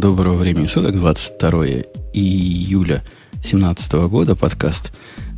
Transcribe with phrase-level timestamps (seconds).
[0.00, 1.66] Доброго времени суток, 22
[2.14, 4.90] июля 2017 года, подкаст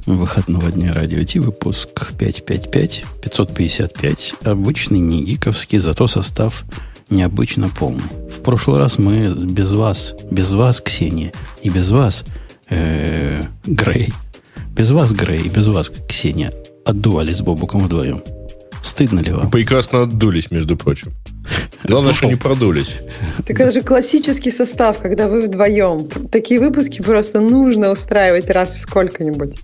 [0.06, 6.64] выходного дня Радио Ти, выпуск 555, 555, обычный, не гиковский, зато состав
[7.10, 8.04] необычно полный.
[8.30, 11.32] В прошлый раз мы без вас, без вас, Ксения,
[11.62, 12.24] и без вас,
[12.70, 14.12] э, Грей,
[14.68, 16.52] без вас, Грей, без вас, Ксения,
[16.84, 18.22] отдувались с Бобуком вдвоем.
[18.84, 19.50] Стыдно ли вам?
[19.50, 21.14] Прекрасно отдулись, между прочим.
[21.84, 22.96] Главное, что не продулись.
[23.46, 26.06] Так это же классический состав, когда вы вдвоем.
[26.30, 29.56] Такие выпуски просто нужно устраивать раз сколько-нибудь.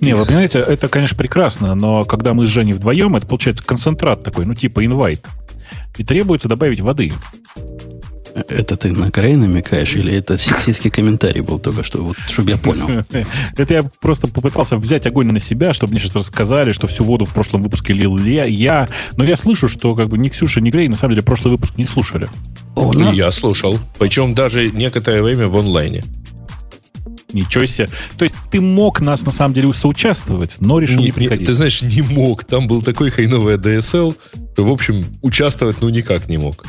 [0.00, 4.22] Не, вы понимаете, это, конечно, прекрасно, но когда мы с Женей вдвоем, это получается концентрат
[4.22, 5.24] такой, ну типа инвайт.
[5.96, 7.12] И требуется добавить воды.
[8.48, 12.58] Это ты на край намекаешь, или это сексистский комментарий был только что, вот, чтобы я
[12.58, 13.04] понял?
[13.56, 17.24] Это я просто попытался взять огонь на себя, чтобы мне сейчас рассказали, что всю воду
[17.24, 18.88] в прошлом выпуске лил я.
[19.16, 21.78] Но я слышу, что как бы ни Ксюша, ни Грей на самом деле прошлый выпуск
[21.78, 22.28] не слушали.
[23.12, 23.78] Я слушал.
[23.98, 26.04] Причем даже некоторое время в онлайне.
[27.32, 27.88] Ничего себе.
[28.18, 31.40] То есть ты мог нас на самом деле соучаствовать, но решил не, не приходить.
[31.40, 32.44] Не, ты знаешь, не мог.
[32.44, 34.14] Там был такой хреновый ADSL,
[34.52, 36.64] что, в общем, участвовать ну никак не мог.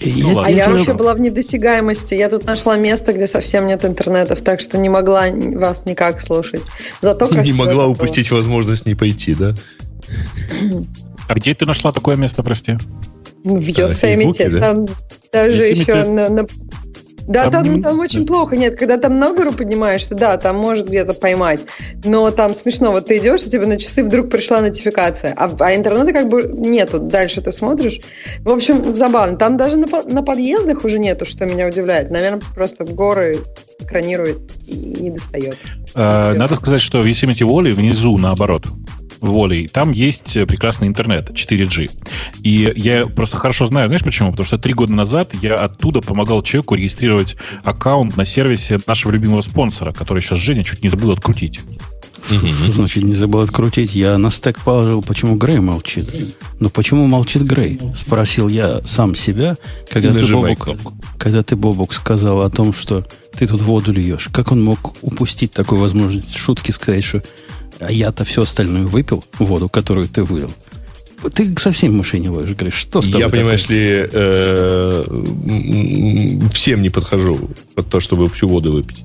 [0.00, 2.14] Я, ну, а я, вообще была в недосягаемости.
[2.14, 6.62] Я тут нашла место, где совсем нет интернетов, так что не могла вас никак слушать.
[7.02, 9.54] Зато Не могла упустить возможность не пойти, да?
[11.28, 12.78] А где ты нашла такое место, прости?
[13.44, 14.48] В Йосемите.
[14.48, 14.60] Да?
[14.60, 14.86] Там
[15.32, 16.46] даже еще на, на
[17.30, 18.56] да, там, там, там очень плохо.
[18.56, 21.64] Нет, когда там на гору поднимаешься, да, там может где-то поймать.
[22.04, 22.90] Но там смешно.
[22.90, 25.32] Вот ты идешь, у тебя на часы вдруг пришла нотификация.
[25.36, 26.98] А, а интернета как бы нету.
[26.98, 28.00] Дальше ты смотришь.
[28.40, 29.36] В общем, забавно.
[29.36, 32.10] Там даже на, на подъездах уже нету, что меня удивляет.
[32.10, 33.38] Наверное, просто в горы
[33.78, 35.56] экранирует и не достает.
[35.94, 38.66] А, надо сказать, что в Yosemite Valley внизу, наоборот,
[39.20, 41.90] волей, там есть прекрасный интернет 4G.
[42.42, 44.30] И я просто хорошо знаю, знаешь почему?
[44.30, 49.42] Потому что три года назад я оттуда помогал человеку регистрировать аккаунт на сервисе нашего любимого
[49.42, 51.60] спонсора, который сейчас Женя чуть не забыл открутить.
[52.26, 53.94] Что значит не забыл открутить?
[53.94, 56.08] Я на стек положил, почему Грей молчит.
[56.58, 57.80] Но почему молчит Грей?
[57.94, 59.56] Спросил я сам себя,
[59.90, 60.68] когда ты, Бобук,
[61.18, 63.06] когда ты, Бобук, сказал о том, что
[63.36, 64.28] ты тут воду льешь.
[64.32, 67.22] Как он мог упустить такую возможность шутки сказать, что
[67.78, 70.50] а я-то все остальное выпил, воду, которую ты вылил.
[71.34, 73.40] Ты совсем не ловишь, говоришь, что с тобой Я, такое?
[73.40, 75.04] понимаешь ли, э,
[76.52, 79.04] всем не подхожу под то, чтобы всю воду выпить.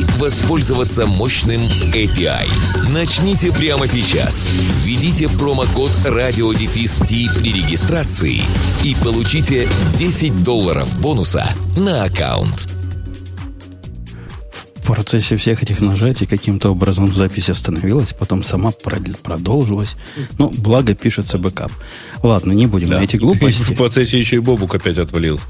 [0.17, 1.61] воспользоваться мощным
[1.93, 2.49] API.
[2.93, 4.49] Начните прямо сейчас.
[4.83, 6.99] Введите промокод радиодефис
[7.39, 8.41] при регистрации
[8.83, 9.67] и получите
[9.97, 11.47] 10 долларов бонуса
[11.77, 12.69] на аккаунт.
[14.75, 19.95] В процессе всех этих нажатий каким-то образом запись остановилась, потом сама продолжилась.
[20.37, 21.71] Ну, благо пишется бэкап.
[22.23, 22.99] Ладно, не будем да.
[22.99, 23.73] на эти глупости.
[23.73, 25.45] В процессе еще и Бобук опять отвалился.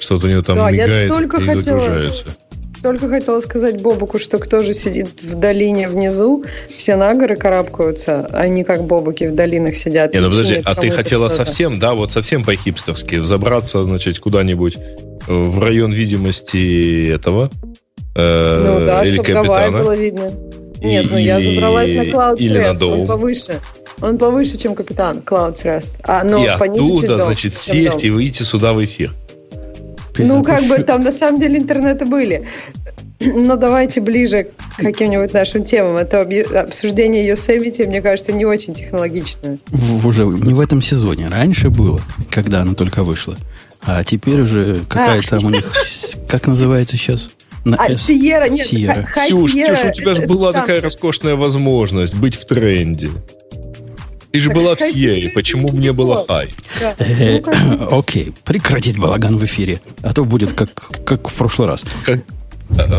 [0.00, 1.62] Что-то у него там да, мигает я только и хотела...
[1.62, 2.36] загружается.
[2.82, 8.26] Только хотела сказать Бобуку, что кто же сидит в долине внизу, все на горы карабкаются,
[8.32, 10.14] а не как Бобуки в долинах сидят.
[10.14, 14.78] Не, ну подожди, а ты хотела совсем, да, вот совсем по-хипстерски взобраться, значит, куда-нибудь
[15.26, 17.50] в район видимости этого
[18.16, 20.32] э, Ну да, чтобы Гавайи было видно.
[20.82, 23.60] Нет, ну я забралась на Cloud или Rest, на он повыше.
[24.00, 25.92] Он повыше, чем капитан Cloud Rest.
[26.02, 29.12] А, но и оттуда, значит, сесть и выйти сюда в эфир.
[30.18, 32.46] Ну, как бы там на самом деле интернеты были.
[33.34, 35.96] Но давайте ближе к каким-нибудь нашим темам.
[35.96, 36.20] Это
[36.60, 39.58] обсуждение Yosemite, мне кажется, не очень технологичное.
[40.04, 41.28] Уже не в этом сезоне.
[41.28, 42.00] Раньше было,
[42.30, 43.36] когда она только вышла.
[43.84, 45.28] А теперь уже какая а.
[45.28, 45.72] там у них...
[46.28, 47.30] Как называется сейчас?
[47.64, 48.02] На а, S.
[48.02, 48.66] Сиера, нет.
[48.66, 49.02] Сиера.
[49.02, 53.08] Ксюш, Ксюш, у тебя же была такая роскошная возможность быть в тренде.
[54.32, 56.50] Ты же была в Сьерре, почему мне было хай?
[56.98, 60.72] Э, ну, окей, прекратить балаган в эфире, а то будет как,
[61.04, 61.84] как в прошлый раз.
[62.04, 62.20] Как?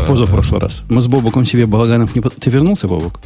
[0.06, 0.82] Позапрошлый раз.
[0.88, 2.22] Мы с Бобуком себе балаганов не...
[2.22, 3.20] Ты вернулся, Бобук?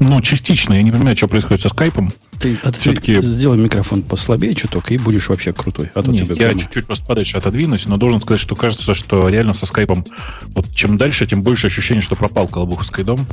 [0.00, 0.74] Ну, частично.
[0.74, 2.12] Я не понимаю, что происходит со скайпом.
[2.40, 3.20] Ты, а Все-таки...
[3.22, 5.90] сделай микрофон послабее чуток, и будешь вообще крутой.
[5.94, 6.60] А то Нет, тебе я прямо...
[6.60, 10.04] чуть-чуть просто подальше отодвинусь, но должен сказать, что кажется, что реально со скайпом,
[10.48, 13.26] вот чем дальше, тем больше ощущение, что пропал Колобуховский дом.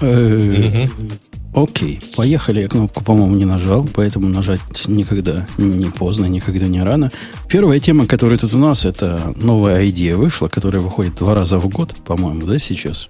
[0.00, 0.86] Э,
[1.54, 2.62] окей, поехали.
[2.62, 7.10] Я кнопку, по-моему, не нажал, поэтому нажать никогда не поздно, никогда не рано.
[7.48, 11.68] Первая тема, которая тут у нас, это новая идея вышла, которая выходит два раза в
[11.68, 13.08] год, по-моему, да, сейчас?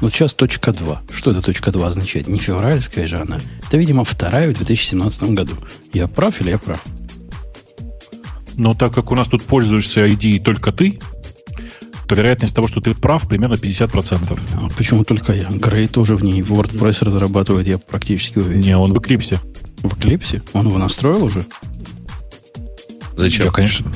[0.00, 1.02] Вот сейчас точка 2.
[1.14, 2.28] Что это точка 2 означает?
[2.28, 3.38] Не февральская же она.
[3.66, 5.54] Это, видимо, вторая в 2017 году.
[5.92, 6.82] Я прав или я прав?
[8.54, 10.98] Но так как у нас тут пользуешься ID только ты,
[12.06, 14.38] то вероятность того, что ты прав, примерно 50%.
[14.54, 15.48] А почему только я?
[15.48, 18.60] Грей тоже в ней WordPress разрабатывает, я практически уверен.
[18.60, 19.38] Не, он в Eclipse.
[19.78, 20.42] В Eclipse?
[20.52, 21.44] Он его настроил уже?
[23.16, 23.46] Зачем?
[23.46, 23.90] Я, конечно.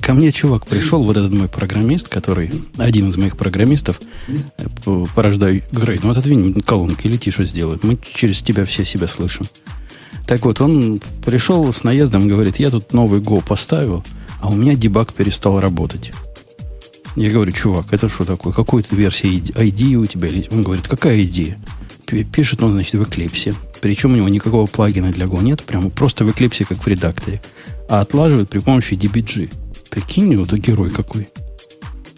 [0.00, 4.00] Ко мне чувак пришел, вот этот мой программист, который один из моих программистов,
[5.14, 7.84] порождаю Грей, ну отодвинь колонки или тише сделают.
[7.84, 9.46] Мы через тебя все себя слышим.
[10.26, 14.04] Так вот, он пришел с наездом, говорит, я тут новый Go поставил,
[14.40, 16.12] а у меня дебаг перестал работать.
[17.14, 18.52] Я говорю, чувак, это что такое?
[18.52, 20.30] Какой то версия ID у тебя?
[20.50, 21.58] Он говорит, какая идея?
[22.32, 23.54] Пишет он, значит, в Eclipse.
[23.80, 27.40] Причем у него никакого плагина для Go нет, прямо просто в Eclipse, как в редакторе
[27.88, 29.50] а отлаживает при помощи DBG.
[29.90, 31.28] Прикинь, вот герой какой.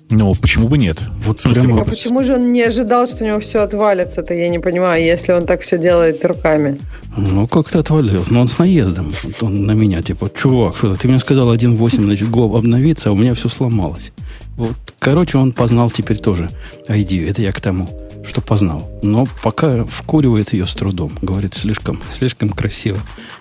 [0.09, 0.99] Ну, почему бы нет?
[1.19, 1.81] Вот прямо...
[1.81, 5.33] А почему же он не ожидал, что у него все отвалится-то, я не понимаю, если
[5.33, 6.79] он так все делает руками?
[7.17, 8.33] Ну, как-то отвалился.
[8.33, 9.13] Но он с наездом.
[9.41, 13.17] Он на меня, типа, чувак, что ты мне сказал 1.8, значит, Go обновиться, а у
[13.17, 14.13] меня все сломалось.
[14.57, 16.51] Вот, короче, он познал теперь тоже
[16.89, 17.29] ID.
[17.29, 17.89] Это я к тому,
[18.25, 18.89] что познал.
[19.03, 21.13] Но пока вкуривает ее с трудом.
[21.21, 22.99] Говорит, слишком, слишком красиво.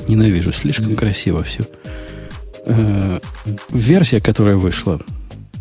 [0.07, 1.63] Ненавижу, слишком красиво все
[2.65, 3.19] э,
[3.69, 5.00] версия, которая вышла,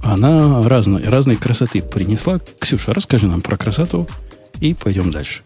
[0.02, 2.40] она разной, разной красоты принесла.
[2.58, 4.06] Ксюша, расскажи нам про красоту
[4.60, 5.42] и пойдем дальше.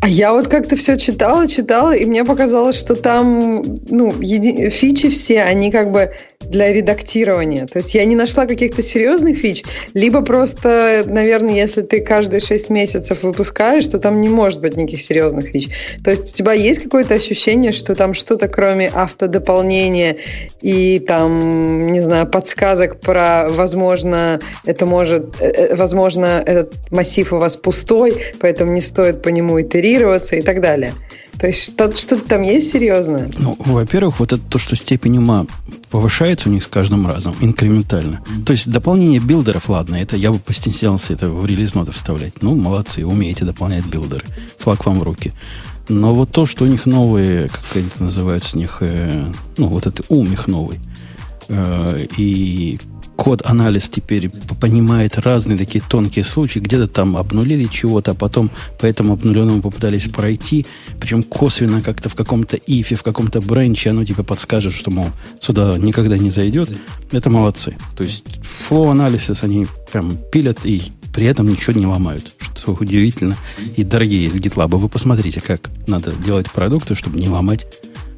[0.00, 4.70] А я вот как-то все читала, читала, и мне показалось, что там, ну, еди...
[4.70, 7.66] фичи все, они как бы для редактирования.
[7.66, 9.62] То есть я не нашла каких-то серьезных фич,
[9.94, 15.00] либо просто, наверное, если ты каждые 6 месяцев выпускаешь, то там не может быть никаких
[15.00, 15.68] серьезных фич.
[16.02, 20.16] То есть у тебя есть какое-то ощущение, что там что-то кроме автодополнения
[20.60, 27.36] и там, не знаю, подсказок про, возможно, это может, э, э, возможно, этот массив у
[27.36, 30.94] вас пустой, поэтому не стоит по нему итерироваться и так далее.
[31.40, 33.30] То есть что-то, что-то там есть серьезное?
[33.38, 35.46] Ну, во-первых, вот это то, что степень ума
[35.90, 38.20] повышается у них с каждым разом, инкрементально.
[38.44, 42.42] То есть дополнение билдеров, ладно, это я бы постеснялся это в релиз ноты вставлять.
[42.42, 44.24] Ну, молодцы, умеете дополнять билдеры.
[44.58, 45.32] Флаг вам в руки.
[45.88, 49.24] Но вот то, что у них новые, как это называется, у них, э,
[49.56, 50.78] ну, вот это ум их новый,
[51.48, 52.78] э, и
[53.20, 56.58] код-анализ теперь понимает разные такие тонкие случаи.
[56.58, 60.64] Где-то там обнулили чего-то, а потом по этому обнуленному попытались пройти.
[60.98, 65.08] Причем косвенно как-то в каком-то ифе, в каком-то бренче оно тебе подскажет, что, мол,
[65.38, 66.70] сюда никогда не зайдет.
[67.12, 67.76] Это молодцы.
[67.94, 68.24] То есть
[68.70, 70.82] flow анализис они прям пилят и
[71.12, 72.34] при этом ничего не ломают.
[72.56, 73.36] Что удивительно.
[73.76, 77.66] И дорогие из GitLab, вы посмотрите, как надо делать продукты, чтобы не ломать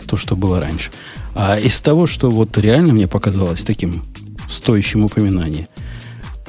[0.07, 0.93] то, что было раньше.
[1.35, 4.05] А из того, что вот реально мне показалось таким
[4.53, 5.69] стоящим упоминания.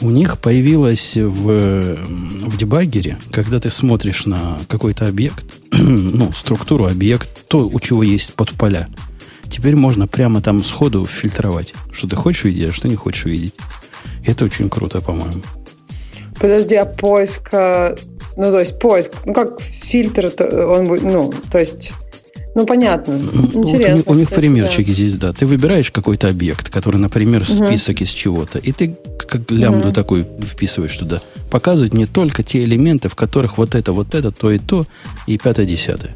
[0.02, 7.48] У них появилось в, в дебаггере, когда ты смотришь на какой-то объект, ну, структуру объект,
[7.48, 8.88] то, у чего есть подполя,
[9.50, 13.54] теперь можно прямо там сходу фильтровать, что ты хочешь видеть, а что не хочешь видеть.
[14.26, 15.42] Это очень круто, по-моему.
[16.40, 17.96] Подожди, а поиск, ну,
[18.52, 20.32] то есть поиск, ну, как фильтр,
[20.68, 21.94] он будет, ну, то есть
[22.56, 23.14] ну, понятно.
[23.14, 23.94] Интересно.
[23.94, 24.94] У, них, у них примерчики да.
[24.94, 25.34] здесь, да.
[25.34, 28.04] Ты выбираешь какой-то объект, который, например, список угу.
[28.04, 29.94] из чего-то, и ты как лямбду угу.
[29.94, 31.22] такой вписываешь туда.
[31.50, 34.84] Показывать мне только те элементы, в которых вот это, вот это, то и то,
[35.28, 36.16] и пятое-десятое.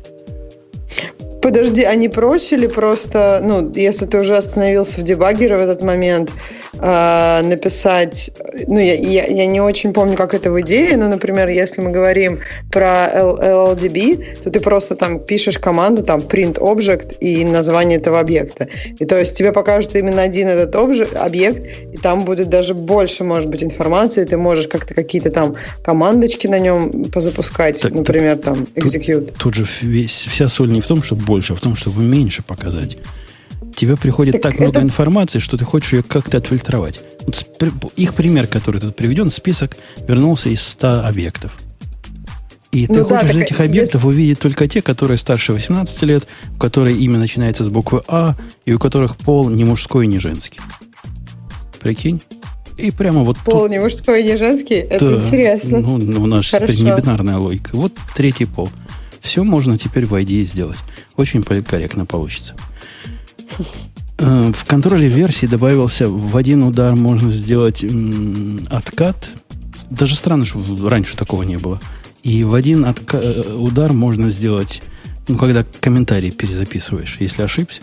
[1.48, 6.30] Подожди, они просили просто, ну, если ты уже остановился в дебагере в этот момент,
[6.74, 8.32] э, написать,
[8.68, 11.92] ну, я, я, я не очень помню, как это в идее, но, например, если мы
[11.92, 12.40] говорим
[12.70, 18.68] про LLDB, то ты просто там пишешь команду, там, print object и название этого объекта.
[19.00, 23.24] И то есть тебе покажут именно один этот объект, объект, и там будет даже больше,
[23.24, 28.56] может быть, информации, ты можешь как-то какие-то там командочки на нем позапускать, так, например, так,
[28.56, 29.28] там, execute.
[29.28, 32.02] Тут, тут же весь, вся соль не в том, чтобы больше, а в том, чтобы
[32.04, 32.98] меньше показать.
[33.76, 34.64] Тебе приходит так, так это...
[34.64, 37.02] много информации, что ты хочешь ее как-то отфильтровать.
[37.26, 37.46] Вот
[37.96, 39.78] их пример, который тут приведен, список
[40.08, 41.58] вернулся из 100 объектов.
[42.72, 44.06] И ну ты да, хочешь из этих объектов есть...
[44.06, 48.74] увидеть только те, которые старше 18 лет, у которых имя начинается с буквы А, и
[48.74, 50.60] у которых пол не мужской, не женский.
[51.80, 52.22] Прикинь?
[52.78, 53.72] И прямо вот Пол тут...
[53.72, 54.76] не мужской, не женский?
[54.76, 55.80] Это да, интересно.
[55.80, 57.72] Ну, ну, у нас не бинарная логика.
[57.74, 58.70] Вот третий пол.
[59.20, 60.78] Все можно теперь в IDE сделать.
[61.18, 62.56] Очень политкорректно получится.
[64.20, 67.84] Э, в контроле версии добавился в один удар можно сделать
[68.70, 69.30] откат.
[69.90, 71.80] Даже странно, что раньше такого не было.
[72.24, 74.82] И в один э, удар можно сделать,
[75.28, 77.82] ну, когда комментарий перезаписываешь, если ошибся,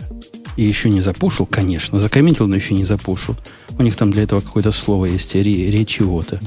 [0.57, 3.35] и еще не запушил, конечно, закомментил, но еще не запушил.
[3.77, 6.39] У них там для этого какое-то слово есть, ре, ре чего-то.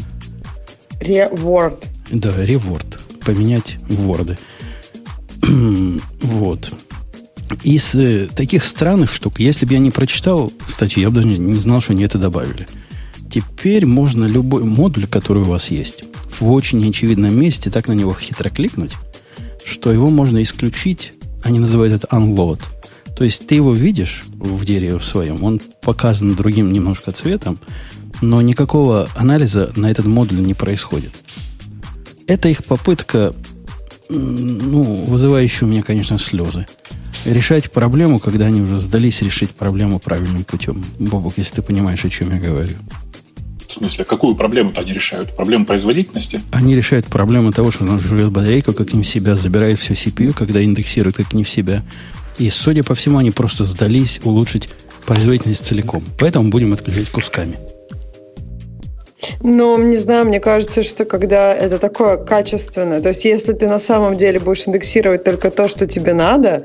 [1.00, 1.88] Реворд.
[2.10, 2.98] Да, реворд.
[3.24, 4.38] Поменять ворды.
[6.22, 6.70] вот.
[7.64, 11.58] Из э, таких странных штук, если бы я не прочитал статью, я бы даже не
[11.58, 12.66] знал, что они это добавили.
[13.30, 16.04] Теперь можно любой модуль, который у вас есть,
[16.40, 18.92] в очень очевидном месте так на него хитро кликнуть,
[19.64, 21.12] что его можно исключить,
[21.42, 22.60] они называют это unload.
[23.16, 27.58] То есть ты его видишь в дереве в своем, он показан другим немножко цветом,
[28.20, 31.12] но никакого анализа на этот модуль не происходит.
[32.26, 33.34] Это их попытка,
[34.08, 36.66] ну, вызывающая у меня, конечно, слезы
[37.24, 40.84] решать проблему, когда они уже сдались решить проблему правильным путем.
[40.98, 42.74] Бобок, если ты понимаешь, о чем я говорю.
[43.66, 45.36] В смысле, какую проблему-то они решают?
[45.36, 46.40] Проблему производительности?
[46.52, 50.32] Они решают проблему того, что он жует батарейку, как не в себя, забирает все CPU,
[50.32, 51.82] когда индексирует как не в себя.
[52.38, 54.70] И, судя по всему, они просто сдались улучшить
[55.04, 56.02] производительность целиком.
[56.18, 57.56] Поэтому будем отключать кусками.
[59.42, 63.78] Ну, не знаю, мне кажется, что когда это такое качественное, то есть если ты на
[63.78, 66.64] самом деле будешь индексировать только то, что тебе надо,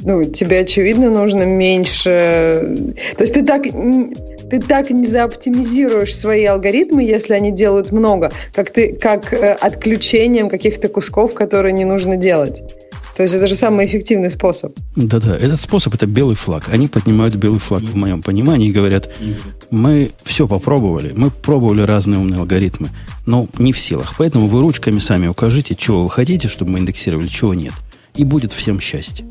[0.00, 2.94] ну, тебе, очевидно, нужно меньше...
[3.16, 8.70] То есть ты так, ты так не заоптимизируешь свои алгоритмы, если они делают много, как,
[8.70, 12.62] ты, как э, отключением каких-то кусков, которые не нужно делать.
[13.16, 14.76] То есть это же самый эффективный способ.
[14.96, 16.68] Да-да, этот способ это белый флаг.
[16.72, 19.08] Они поднимают белый флаг в моем понимании и говорят,
[19.70, 22.90] мы все попробовали, мы пробовали разные умные алгоритмы,
[23.24, 24.14] но не в силах.
[24.18, 27.72] Поэтому вы ручками сами укажите, чего вы хотите, чтобы мы индексировали, чего нет.
[28.16, 29.24] И будет всем счастье.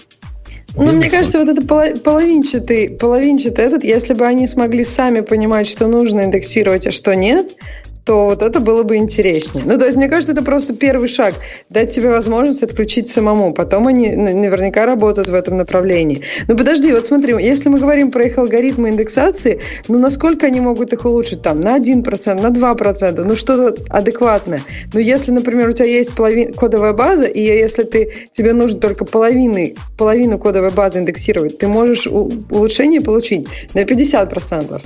[0.75, 1.61] Ну, мне кажется, вот это
[1.99, 7.55] половинчатый, половинчатый этот, если бы они смогли сами понимать, что нужно индексировать, а что нет,
[8.05, 9.63] то вот это было бы интереснее.
[9.65, 11.35] Ну, то есть, мне кажется, это просто первый шаг.
[11.69, 13.53] Дать тебе возможность отключить самому.
[13.53, 16.21] Потом они наверняка работают в этом направлении.
[16.47, 20.91] Но подожди, вот смотри, если мы говорим про их алгоритмы индексации, ну, насколько они могут
[20.91, 21.61] их улучшить там?
[21.61, 24.61] На 1%, на 2%, ну, что-то адекватное.
[24.93, 29.05] Но если, например, у тебя есть половин, кодовая база, и если ты, тебе нужно только
[29.05, 34.81] половины, половину кодовой базы индексировать, ты можешь улучшение получить на 50%.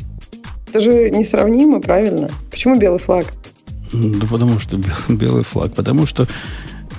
[0.67, 2.29] Это же несравнимо, правильно?
[2.51, 3.25] Почему белый флаг?
[3.93, 5.73] Да потому что белый флаг.
[5.73, 6.27] Потому что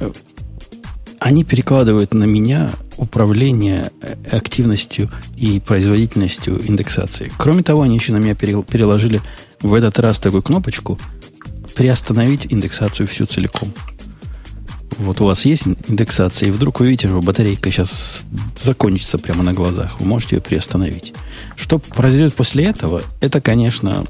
[0.00, 0.10] э,
[1.20, 7.30] они перекладывают на меня управление э, активностью и производительностью индексации.
[7.38, 9.20] Кроме того, они еще на меня переложили
[9.60, 10.98] в этот раз такую кнопочку
[11.74, 13.72] приостановить индексацию всю целиком.
[14.98, 18.24] Вот у вас есть индексация, и вдруг вы видите, что батарейка сейчас
[18.58, 20.00] закончится прямо на глазах.
[20.00, 21.14] Вы можете ее приостановить.
[21.56, 24.04] Что произойдет после этого, это, конечно,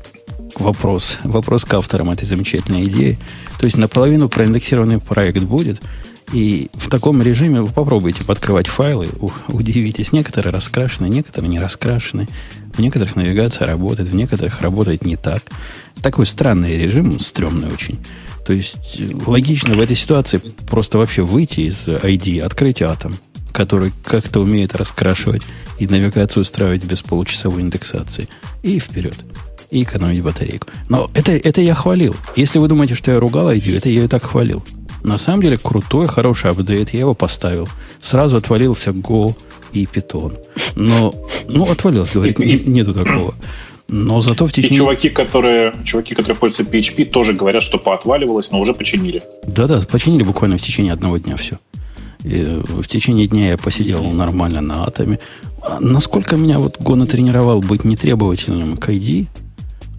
[0.56, 1.18] вопрос.
[1.24, 3.18] Вопрос к авторам этой замечательной идеи.
[3.58, 5.82] То есть наполовину проиндексированный проект будет,
[6.32, 9.08] и в таком режиме вы попробуйте подкрывать файлы,
[9.48, 10.12] удивитесь.
[10.12, 12.28] Некоторые раскрашены, некоторые не раскрашены.
[12.74, 15.42] В некоторых навигация работает, в некоторых работает не так.
[16.02, 17.98] Такой странный режим, стрёмный очень.
[18.48, 23.14] То есть логично в этой ситуации просто вообще выйти из ID, открыть атом,
[23.52, 25.42] который как-то умеет раскрашивать
[25.78, 28.26] и навигацию устраивать без получасовой индексации.
[28.62, 29.16] И вперед.
[29.70, 30.68] И экономить батарейку.
[30.88, 32.16] Но это, это я хвалил.
[32.36, 34.64] Если вы думаете, что я ругал ID, это я и так хвалил.
[35.04, 36.94] На самом деле крутой, хороший апдейт.
[36.94, 37.68] Я его поставил.
[38.00, 39.36] Сразу отвалился Go
[39.74, 40.38] и Python.
[40.74, 41.14] Но,
[41.48, 43.34] ну, отвалился, говорит, нету такого.
[43.88, 44.74] Но зато в течение...
[44.74, 49.22] И чуваки, которые, чуваки, которые пользуются PHP, тоже говорят, что поотваливалось, но уже починили.
[49.46, 51.58] Да-да, починили буквально в течение одного дня все.
[52.22, 55.18] И в течение дня я посидел нормально на атоме.
[55.62, 59.26] А насколько меня вот Го натренировал быть нетребовательным к ID,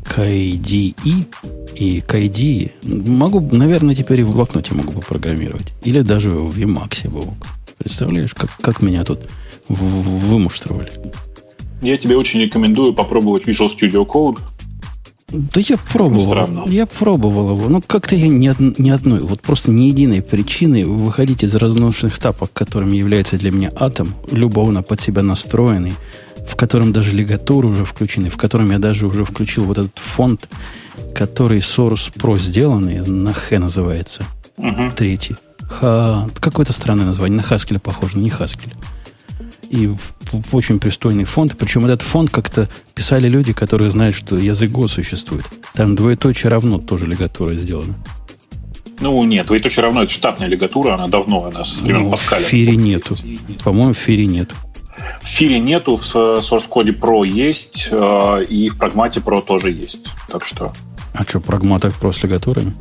[0.04, 0.94] к IDE
[1.76, 2.72] и к ID,
[3.10, 5.74] могу, наверное, теперь и в блокноте могу попрограммировать.
[5.84, 7.34] Или даже в Emacs, Бог.
[7.78, 9.22] Представляешь, как, как меня тут
[9.68, 10.92] вымуштровали.
[11.82, 14.40] Я тебе очень рекомендую попробовать Visual Studio Code.
[15.32, 16.68] Да я пробовал.
[16.68, 17.70] Я пробовал его.
[17.70, 22.52] Но как-то я ни, ни одной, вот просто ни единой причины выходить из разношенных тапок,
[22.52, 25.94] которым является для меня атом, любовно под себя настроенный,
[26.48, 30.50] в котором даже лигатуры уже включены, в котором я даже уже включил вот этот фонд,
[31.14, 34.24] который Source Pro сделанный, на Х называется.
[34.58, 34.92] Угу.
[34.96, 35.36] Третий.
[35.62, 38.74] Ха, какое-то странное название, на Haskell похоже, но не Haskell
[39.70, 41.56] и в, в очень пристойный фонд.
[41.58, 45.46] Причем этот фонд как-то писали люди, которые знают, что язык Go существует.
[45.74, 47.96] Там двоеточие равно тоже лигатура сделана.
[49.00, 52.44] Ну, нет, очень равно это штатная лигатура, она давно, она с времен ну, Паскаля.
[52.44, 53.16] В Фире нету.
[53.64, 54.56] По-моему, в Фире нету.
[55.22, 60.10] В Фире нету, в Source Code Pro есть, э, и в Прагмате Pro тоже есть.
[60.28, 60.74] Так что...
[61.14, 62.74] А что, Прагматок Pro с лигатурами?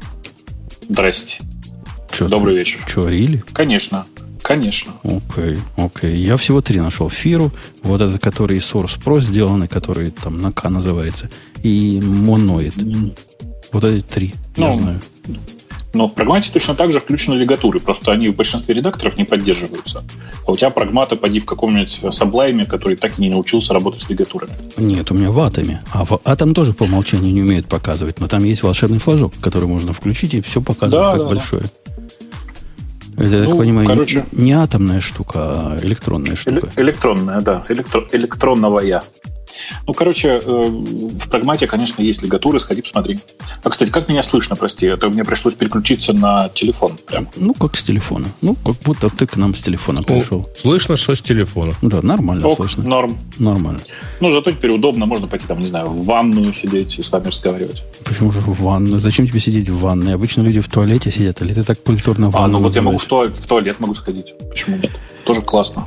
[0.88, 1.40] Здрасте.
[2.10, 2.80] Чё, Добрый ты, вечер.
[2.86, 3.44] Что, рили?
[3.52, 4.06] Конечно.
[4.42, 4.92] Конечно.
[5.02, 6.10] Окей, okay, окей.
[6.12, 6.16] Okay.
[6.16, 7.10] Я всего три нашел.
[7.10, 7.52] Фиру,
[7.82, 11.30] вот этот, который Source Pro сделаны, который там на К называется,
[11.62, 12.76] и Monoid.
[12.76, 13.18] Mm.
[13.72, 15.00] Вот эти три, ну, я знаю.
[15.94, 20.04] Но в прагмате точно так же включены лигатуры, просто они в большинстве редакторов не поддерживаются.
[20.46, 24.10] А у тебя прагмата поди в каком-нибудь саблайме, который так и не научился работать с
[24.10, 24.52] лигатурами.
[24.76, 25.80] Нет, у меня в атоме.
[25.92, 29.66] А в атом тоже по умолчанию не умеет показывать, но там есть волшебный флажок, который
[29.66, 31.62] можно включить и все показывать да, как да, большое.
[31.62, 31.87] Да.
[33.18, 36.68] Это, я ну, так понимаю, короче, не атомная штука, а электронная штука.
[36.76, 37.64] Электронная, да.
[37.68, 39.02] Электро, электронного я.
[39.86, 43.18] Ну, короче, э, в прагмате, конечно, есть лигатуры, сходи, посмотри.
[43.62, 44.86] А, кстати, как меня слышно, прости?
[44.86, 46.98] Это мне пришлось переключиться на телефон.
[47.06, 47.28] Прям.
[47.36, 48.26] Ну, как с телефона.
[48.40, 50.48] Ну, как будто ты к нам с телефона пришел.
[50.56, 51.72] Слышно, что с телефона.
[51.82, 52.84] Да, нормально Ок, слышно.
[52.84, 53.18] Норм.
[53.38, 53.80] Нормально.
[54.20, 57.28] Ну, зато теперь удобно, можно пойти там, не знаю, в ванную сидеть и с вами
[57.28, 57.82] разговаривать.
[58.04, 59.00] Почему же в ванную?
[59.00, 60.14] Зачем тебе сидеть в ванной?
[60.14, 62.82] Обычно люди в туалете сидят, или ты так культурно в ванну А, ну вот я
[62.82, 64.34] могу в туалет, в туалет могу сходить.
[64.50, 64.90] Почему нет?
[65.24, 65.86] Тоже классно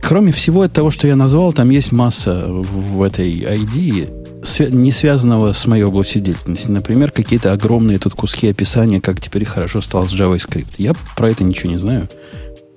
[0.00, 5.66] кроме всего того, что я назвал, там есть масса в этой ID, не связанного с
[5.66, 6.68] моей областью деятельности.
[6.68, 10.74] Например, какие-то огромные тут куски описания, как теперь хорошо стал с JavaScript.
[10.78, 12.08] Я про это ничего не знаю.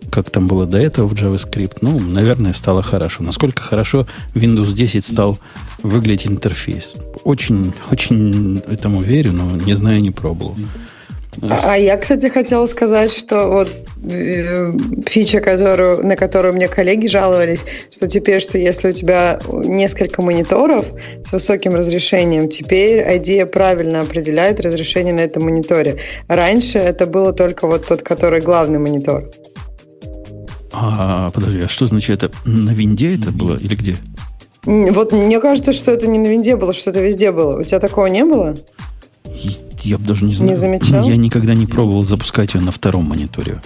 [0.09, 1.79] Как там было до этого в JavaScript.
[1.81, 3.23] Ну, наверное, стало хорошо.
[3.23, 5.37] Насколько хорошо Windows 10 стал
[5.83, 6.93] выглядеть интерфейс.
[7.25, 10.55] Очень, очень этому верю, но не знаю, не пробовал.
[11.41, 13.69] А я, кстати, хотела сказать, что вот
[14.09, 14.71] э,
[15.05, 20.85] фича, которую, на которую мне коллеги жаловались, что теперь, что если у тебя несколько мониторов
[21.23, 25.97] с высоким разрешением, теперь IDEA правильно определяет разрешение на этом мониторе.
[26.27, 29.29] Раньше это было только вот тот, который главный монитор.
[30.71, 32.35] А, подожди, а что значит это?
[32.45, 33.95] На винде это было или где?
[34.65, 37.59] Вот мне кажется, что это не на винде было, что это везде было.
[37.59, 38.57] У тебя такого не было?
[39.83, 40.51] Я бы даже не знаю.
[40.51, 41.07] Не замечал?
[41.07, 43.61] Я никогда не пробовал запускать ее на втором мониторе.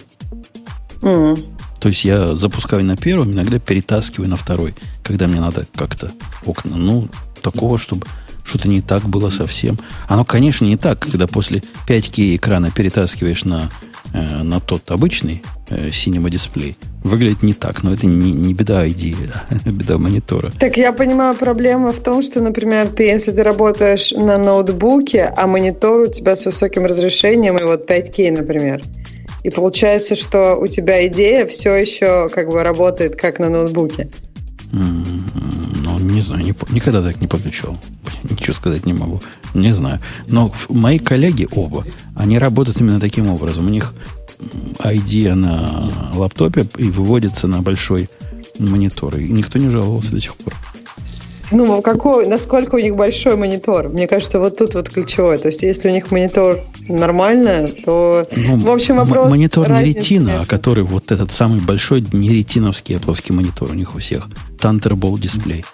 [1.02, 1.46] Mm.
[1.80, 6.12] То есть я запускаю на первом, иногда перетаскиваю на второй, когда мне надо как-то
[6.46, 6.78] окна.
[6.78, 7.08] Ну,
[7.42, 8.06] такого, чтобы
[8.44, 9.80] что-то не так было совсем.
[10.08, 13.70] Оно, конечно, не так, когда после 5К экрана перетаскиваешь на
[14.14, 15.90] Э, на тот обычный э,
[16.30, 19.16] дисплей выглядит не так, но это не, не беда ID,
[19.72, 20.52] беда монитора.
[20.60, 25.48] Так я понимаю, проблема в том, что, например, ты, если ты работаешь на ноутбуке, а
[25.48, 28.82] монитор у тебя с высоким разрешением, и вот 5К, например,
[29.44, 34.10] и получается, что у тебя идея все еще как бы работает как на ноутбуке.
[34.72, 37.78] Ну, не знаю, не, никогда так не подключал.
[38.24, 39.22] Ничего сказать не могу.
[39.54, 40.00] Не знаю.
[40.28, 41.86] Но мои коллеги оба,
[42.16, 43.68] они работают именно таким образом.
[43.68, 43.94] У них
[44.80, 48.10] ID на лаптопе и выводится на большой
[48.60, 49.18] монитор.
[49.18, 50.54] И никто не жаловался до сих пор.
[51.52, 53.90] Ну, какой, насколько у них большой монитор?
[53.90, 55.38] Мне кажется, вот тут вот ключевое.
[55.38, 58.26] То есть, если у них монитор нормально, то...
[58.36, 59.30] Ну, в общем, вопрос...
[59.30, 63.96] Монитор не ретина, а который вот этот самый большой, не ретиновский Apple монитор у них
[63.96, 64.30] у всех.
[64.62, 65.66] Thunderbolt дисплей.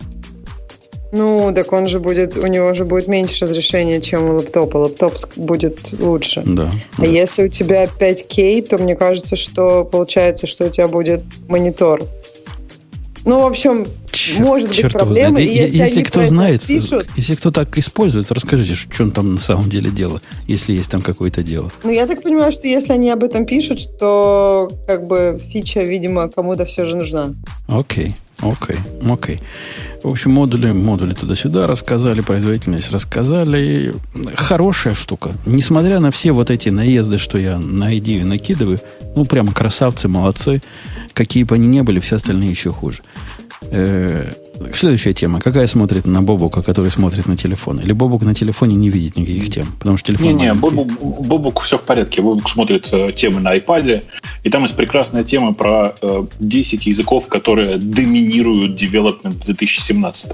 [1.12, 4.78] Ну, так он же будет, у него же будет меньше разрешения, чем у лаптопа.
[4.78, 6.43] Лаптоп будет лучше.
[6.46, 6.72] Да.
[6.98, 7.08] А да.
[7.08, 12.02] если у тебя 5К, то мне кажется, что получается, что у тебя будет монитор
[13.28, 15.36] ну, в общем, черт, может быть проблема.
[15.36, 15.50] Знает.
[15.52, 19.70] Если, если кто знает, пишут, если кто так использует, расскажите, что он там на самом
[19.70, 21.70] деле дело, если есть там какое-то дело.
[21.84, 26.30] Ну, я так понимаю, что если они об этом пишут, что как бы фича, видимо,
[26.30, 27.34] кому-то все же нужна.
[27.67, 28.78] Окей, окей,
[29.10, 29.41] окей.
[30.03, 33.95] В общем, модули, модули туда-сюда рассказали, производительность рассказали.
[34.36, 35.31] Хорошая штука.
[35.45, 38.79] Несмотря на все вот эти наезды, что я на идею накидываю,
[39.15, 40.62] ну, прямо красавцы, молодцы.
[41.13, 42.99] Какие бы они ни были, все остальные еще хуже.
[43.71, 44.31] Э,
[44.74, 45.39] следующая тема.
[45.39, 47.80] Какая смотрит на Бобука, который смотрит на телефон?
[47.80, 49.65] Или Бобук на телефоне не видит никаких тем?
[49.80, 50.38] Потому что телефон...
[50.38, 52.22] Не-не, Бобук, Бобук все в порядке.
[52.22, 54.04] Бобук смотрит э, темы на iPad.
[54.43, 60.32] И там есть прекрасная тема про э, 10 языков, которые доминируют development в 2017.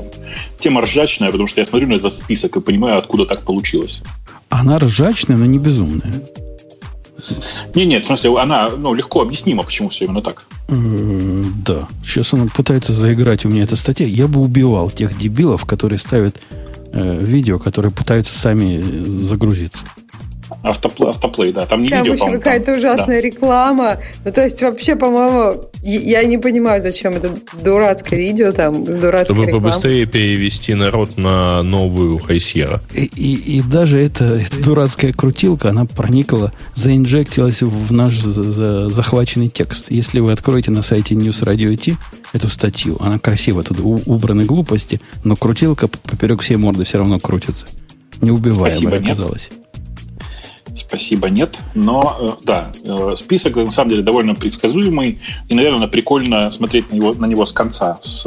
[0.59, 4.01] Тема ржачная, потому что я смотрю на этот список и понимаю, откуда так получилось.
[4.49, 6.21] Она ржачная, но не безумная.
[7.75, 10.45] Не, нет, в смысле, она ну, легко объяснима, почему все именно так.
[10.67, 11.87] Да.
[12.05, 14.05] Сейчас она пытается заиграть у меня эта статья.
[14.05, 16.37] Я бы убивал тех дебилов, которые ставят
[16.91, 19.83] э, видео, которые пытаются сами загрузиться.
[20.61, 21.65] Автоплей, автоплей, да.
[21.65, 23.27] Там не там видео, еще какая-то ужасная да.
[23.27, 23.97] реклама.
[24.23, 27.31] Ну, то есть, вообще, по-моему, я не понимаю, зачем это
[27.63, 29.71] дурацкое видео там с дурацкой Чтобы рекламой.
[29.71, 32.81] побыстрее перевести народ на новую Хайсера.
[32.93, 38.89] И, и, и даже эта, эта дурацкая крутилка, она проникла, заинжектилась в наш за, за,
[38.89, 39.91] захваченный текст.
[39.91, 41.97] Если вы откроете на сайте News Radio T
[42.33, 47.65] эту статью, она красиво, тут убраны глупости, но крутилка поперек всей морды все равно крутится.
[48.21, 49.49] Неубиваемая оказалась.
[49.51, 49.62] Нет.
[50.75, 51.57] Спасибо, нет.
[51.75, 55.19] Но э, да, э, список на самом деле довольно предсказуемый.
[55.49, 58.25] И, наверное, прикольно смотреть на него, на него с конца, с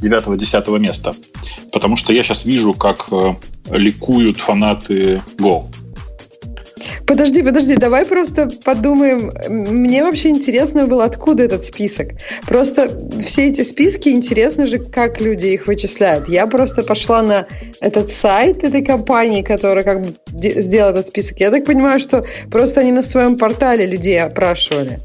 [0.00, 1.14] 9-10 места.
[1.72, 3.34] Потому что я сейчас вижу, как э,
[3.70, 5.66] ликуют фанаты Go.
[7.06, 9.32] Подожди, подожди, давай просто подумаем.
[9.48, 12.12] Мне вообще интересно было, откуда этот список.
[12.46, 12.90] Просто
[13.24, 16.28] все эти списки интересно же, как люди их вычисляют.
[16.28, 17.46] Я просто пошла на
[17.80, 21.40] этот сайт этой компании, которая как бы сделала этот список.
[21.40, 25.00] Я так понимаю, что просто они на своем портале людей опрашивали.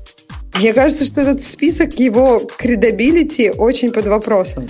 [0.60, 4.68] Мне кажется, что этот список, его credibility очень под вопросом.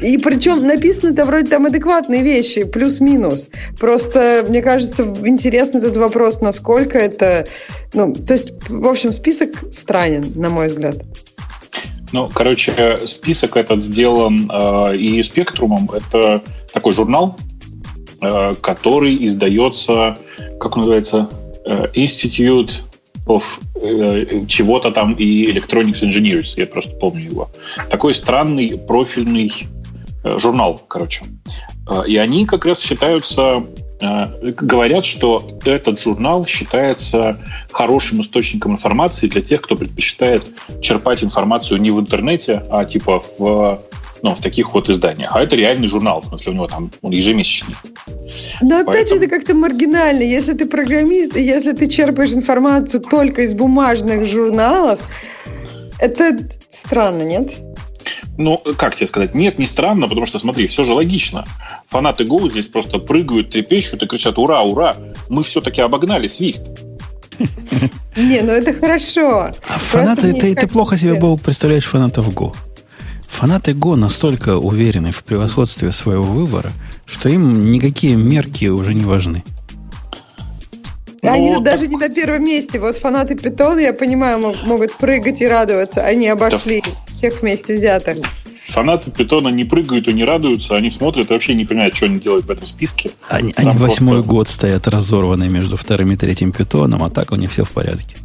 [0.00, 3.48] И причем написано-то вроде там адекватные вещи, плюс-минус.
[3.78, 7.46] Просто, мне кажется, интересный этот вопрос, насколько это...
[7.92, 10.96] Ну, то есть, в общем, список странен, на мой взгляд.
[12.12, 15.90] Ну, короче, список этот сделан э, и спектрумом.
[15.90, 17.36] Это такой журнал,
[18.20, 20.18] э, который издается,
[20.60, 21.28] как называется,
[21.66, 22.70] э, Institute
[23.26, 23.42] of
[23.76, 27.50] э, чего-то там и Electronics Engineers, я просто помню его.
[27.90, 29.52] Такой странный профильный
[30.38, 31.24] журнал, короче.
[31.88, 33.64] Э, и они как раз считаются,
[34.00, 37.38] э, говорят, что этот журнал считается
[37.70, 43.80] хорошим источником информации для тех, кто предпочитает черпать информацию не в интернете, а типа в
[44.22, 45.36] ну, в таких вот изданиях.
[45.36, 47.74] А это реальный журнал, в смысле, у него там он ежемесячный.
[48.62, 49.20] Но опять Поэтому...
[49.20, 50.22] же, это как-то маргинально.
[50.22, 54.98] Если ты программист, и если ты черпаешь информацию только из бумажных журналов,
[55.98, 56.38] это
[56.70, 57.52] странно, нет?
[58.36, 59.34] Ну, как тебе сказать?
[59.34, 61.44] Нет, не странно, потому что, смотри, все же логично.
[61.88, 64.96] Фанаты Go здесь просто прыгают, трепещут и кричат «Ура, ура!
[65.28, 66.62] Мы все-таки обогнали Свифт!»
[68.16, 69.50] Не, ну это хорошо.
[69.68, 72.54] А фанаты, ты, ты плохо себе, Бог, представляешь фанатов Go.
[73.28, 76.72] Фанаты Go настолько уверены в превосходстве своего выбора,
[77.06, 79.42] что им никакие мерки уже не важны.
[81.32, 81.90] Они ну, даже так...
[81.90, 82.78] не на первом месте.
[82.78, 86.02] Вот фанаты Питона, я понимаю, могут прыгать и радоваться.
[86.04, 86.90] Они обошли да.
[87.08, 88.18] всех вместе взятых.
[88.66, 92.18] Фанаты Питона не прыгают и не радуются, они смотрят и вообще не понимают, что они
[92.18, 93.10] делают в этом списке.
[93.28, 94.30] Они, они восьмой просто...
[94.30, 98.16] год стоят разорванные между вторым и третьим Питоном, а так у них все в порядке.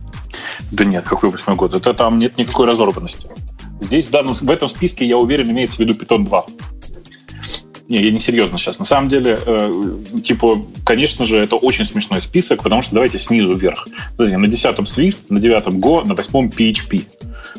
[0.72, 1.74] Да нет, какой восьмой год?
[1.74, 3.28] Это там нет никакой разорванности.
[3.82, 6.46] Здесь в, данном, в этом списке, я уверен, имеется в виду Питон 2.
[7.90, 8.78] Не, я не серьезно сейчас.
[8.78, 13.56] На самом деле, э, типа, конечно же, это очень смешной список, потому что давайте снизу
[13.56, 13.88] вверх.
[14.16, 17.04] Подожди, на десятом Swift, на девятом Go, на восьмом PHP.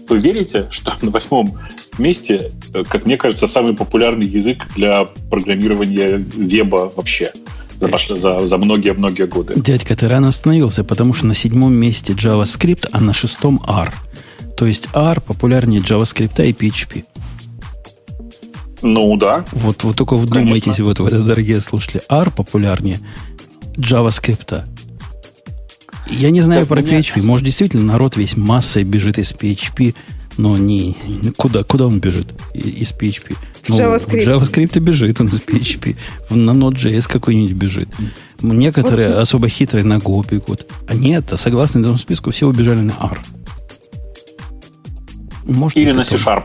[0.08, 1.58] Вы верите, что на восьмом
[1.98, 7.32] месте, э, как мне кажется, самый популярный язык для программирования веба вообще?
[7.80, 9.54] за многие-многие годы.
[9.56, 13.92] Дядька, ты рано остановился, потому что на седьмом месте JavaScript, а на шестом R.
[14.56, 17.04] То есть R популярнее JavaScript и PHP.
[18.82, 19.44] Ну да.
[19.52, 22.02] Вот, вот только вдумайтесь вот в это, дорогие слушатели.
[22.08, 22.98] R популярнее
[23.76, 24.64] JavaScript.
[26.08, 27.00] Я не знаю так про меня...
[27.00, 27.22] PHP.
[27.22, 29.94] Может, действительно, народ весь массой бежит из PHP,
[30.38, 30.96] но не
[31.36, 33.36] куда, куда он бежит из PHP?
[33.68, 34.24] Ну, JavaScript.
[34.24, 35.96] JavaScript бежит он из PHP.
[36.30, 37.88] На Node.js какой-нибудь бежит.
[38.40, 39.18] Некоторые вот.
[39.18, 40.66] особо хитрые на Go бегут.
[40.88, 43.20] А нет, а согласно этому списку, все убежали на R.
[45.44, 46.44] Может, Или на C-Sharp.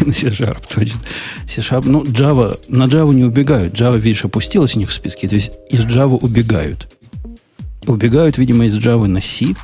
[0.00, 1.00] Или на C-Sharp, точно.
[1.46, 3.74] C-Sharp, ну, Java, на Java не убегают.
[3.74, 5.28] Java, видишь, опустилась у них в списке.
[5.28, 6.88] То есть из Java убегают.
[7.86, 9.54] Убегают, видимо, из Java на C.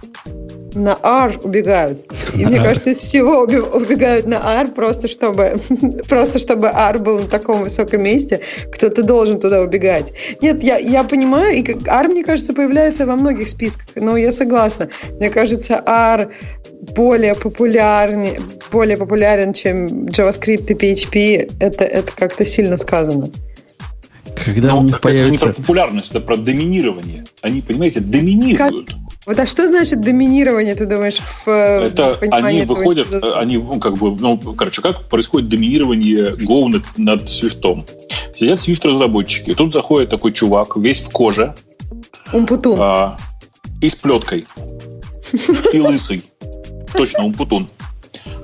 [0.75, 2.07] На R убегают.
[2.35, 5.57] И мне кажется, из всего убегают на R, просто чтобы,
[6.09, 10.13] просто чтобы R был на таком высоком месте, кто-то должен туда убегать.
[10.43, 14.89] Нет, я, я понимаю, и R, мне кажется, появляется во многих списках, но я согласна.
[15.19, 16.29] Мне кажется, R
[16.95, 23.31] более популярнее, более популярен, чем JavaScript и PHP, это, это как-то сильно сказано.
[24.45, 25.29] Когда Но у них появится...
[25.29, 27.25] Это не про популярность, это про доминирование.
[27.43, 28.89] Они, понимаете, доминируют.
[28.89, 28.99] Как?
[29.27, 33.99] Вот а что значит доминирование, ты думаешь, в Это в они выходят, они, ну, как
[33.99, 37.85] бы, ну, короче, как происходит доминирование Go над, над Swift?
[38.39, 41.55] Сидят Swift-разработчики, тут заходит такой чувак, весь в коже.
[42.33, 42.77] Умпутун.
[42.79, 43.19] А,
[43.81, 44.47] и с плеткой.
[45.73, 46.25] И лысый
[46.93, 47.69] точно Умпутун,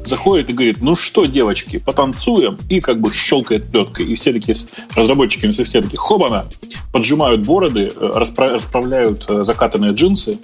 [0.07, 4.07] заходит и говорит, ну что, девочки, потанцуем, и как бы щелкает плеткой.
[4.07, 4.57] И все такие
[4.95, 6.47] разработчики на все такие, хобана,
[6.93, 10.39] поджимают бороды, э, расправляют э, закатанные джинсы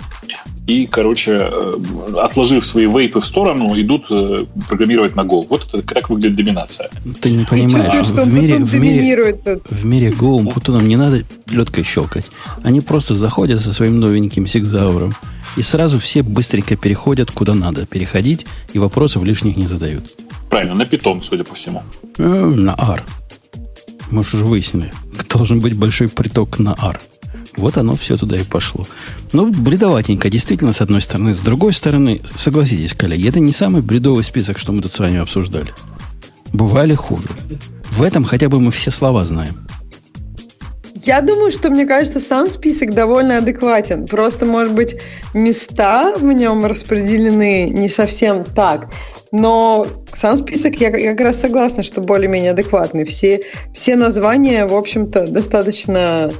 [0.66, 1.74] и, короче, э,
[2.16, 4.08] отложив свои вейпы в сторону, идут
[4.68, 5.46] программировать на Go.
[5.48, 6.90] Вот это как выглядит доминация.
[7.20, 11.22] Ты не понимаешь, чувствую, что в, мире, в, мире, в мире Go Путунам не надо
[11.48, 12.26] леткой щелкать.
[12.62, 15.14] Они просто заходят со своим новеньким сигзауром,
[15.56, 20.04] и сразу все быстренько переходят куда надо переходить, и вопросов лишних не задают.
[20.48, 21.82] Правильно, на питон, судя по всему.
[22.18, 23.04] На R.
[24.10, 24.92] Мы уже выяснили.
[25.28, 27.00] Должен быть большой приток на R.
[27.56, 28.86] Вот оно все туда и пошло.
[29.32, 31.34] Ну, бредоватенько, действительно, с одной стороны.
[31.34, 35.18] С другой стороны, согласитесь, коллеги, это не самый бредовый список, что мы тут с вами
[35.18, 35.72] обсуждали.
[36.52, 37.28] Бывали хуже.
[37.90, 39.54] В этом хотя бы мы все слова знаем.
[41.02, 44.06] Я думаю, что, мне кажется, сам список довольно адекватен.
[44.06, 44.96] Просто, может быть,
[45.32, 48.92] места в нем распределены не совсем так.
[49.32, 53.06] Но сам список, я, я как раз согласна, что более-менее адекватный.
[53.06, 53.40] Все,
[53.74, 56.32] все названия, в общем-то, достаточно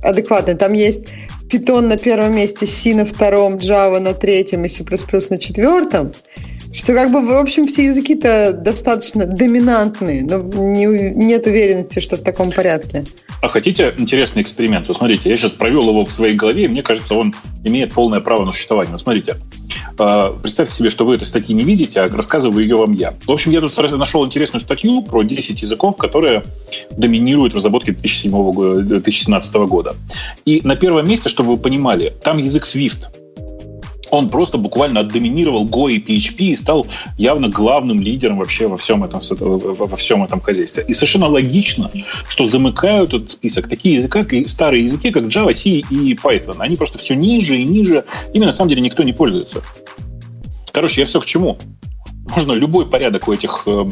[0.00, 0.56] адекватные.
[0.56, 1.06] Там есть
[1.50, 4.84] Python на первом месте, C на втором, Java на третьем и C++
[5.30, 6.12] на четвертом.
[6.72, 12.22] Что как бы, в общем, все языки-то достаточно доминантные, но не, нет уверенности, что в
[12.22, 13.04] таком порядке.
[13.44, 14.88] А хотите интересный эксперимент?
[14.88, 18.20] Вот смотрите, я сейчас провел его в своей голове, и мне кажется, он имеет полное
[18.20, 18.92] право на существование.
[18.92, 19.36] Вот смотрите,
[19.98, 23.12] а, представьте себе, что вы этой статьи не видите, а рассказываю ее вам я.
[23.26, 26.42] В общем, я тут нашел интересную статью про 10 языков, которые
[26.96, 29.94] доминируют в разработке 2007 2017 года.
[30.46, 33.08] И на первом месте, чтобы вы понимали, там язык Swift–
[34.16, 36.86] он просто буквально отдоминировал Go и PHP и стал
[37.18, 40.84] явно главным лидером вообще во всем этом, во всем этом хозяйстве.
[40.86, 41.90] И совершенно логично,
[42.28, 46.56] что замыкают этот список такие языки, как старые языки, как Java, C и Python.
[46.58, 48.04] Они просто все ниже и ниже.
[48.32, 49.62] Ими на самом деле никто не пользуется.
[50.72, 51.58] Короче, я все к чему.
[52.34, 53.84] Можно любой порядок у этих э,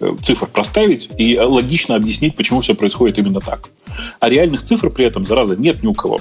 [0.00, 3.70] э, цифр проставить и логично объяснить, почему все происходит именно так.
[4.20, 6.20] А реальных цифр при этом, зараза, нет ни у кого.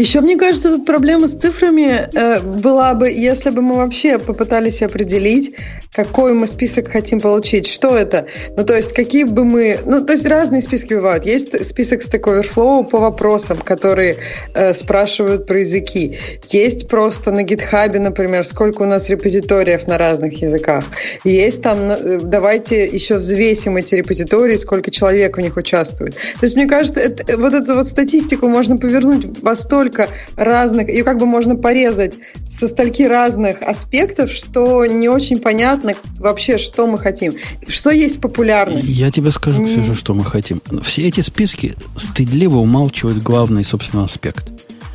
[0.00, 4.80] Еще, мне кажется, тут проблема с цифрами э, была бы, если бы мы вообще попытались
[4.80, 5.54] определить,
[5.92, 7.66] какой мы список хотим получить.
[7.66, 8.26] Что это?
[8.56, 9.80] Ну, то есть, какие бы мы...
[9.84, 11.26] Ну, то есть, разные списки бывают.
[11.26, 14.18] Есть список Stack Overflow по вопросам, которые
[14.54, 16.16] э, спрашивают про языки.
[16.48, 20.84] Есть просто на GitHub, например, сколько у нас репозиториев на разных языках.
[21.24, 21.78] Есть там...
[21.78, 26.14] Э, давайте еще взвесим эти репозитории, сколько человек в них участвует.
[26.14, 30.88] То есть, мне кажется, это, вот эту вот статистику можно повернуть во столько разных...
[30.88, 32.14] Ее как бы можно порезать
[32.48, 37.34] со стольки разных аспектов, что не очень понятно, понятно вообще, что мы хотим.
[37.68, 38.88] Что есть популярность.
[38.88, 40.60] Я тебе скажу, Ксюша, что мы хотим.
[40.82, 44.50] Все эти списки стыдливо умалчивают главный, собственно, аспект.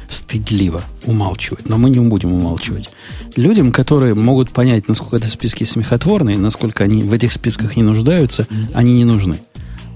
[0.09, 1.67] Стыдливо умалчивают.
[1.67, 2.89] Но мы не будем умалчивать.
[3.35, 8.47] Людям, которые могут понять, насколько это списки смехотворные, насколько они в этих списках не нуждаются,
[8.73, 9.37] они не нужны.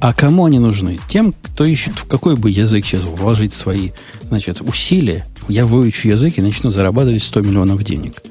[0.02, 0.98] А кому они нужны?
[1.10, 3.92] Тем, кто ищет, в какой бы язык сейчас вложить свои
[4.24, 5.26] значит, усилия.
[5.50, 8.24] Я выучу язык и начну зарабатывать 100 миллионов денег.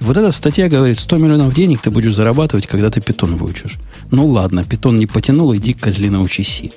[0.00, 3.78] И вот эта статья говорит, 100 миллионов денег ты будешь зарабатывать, когда ты питон выучишь.
[4.10, 6.72] Ну ладно, питон не потянул, иди козли научи Си.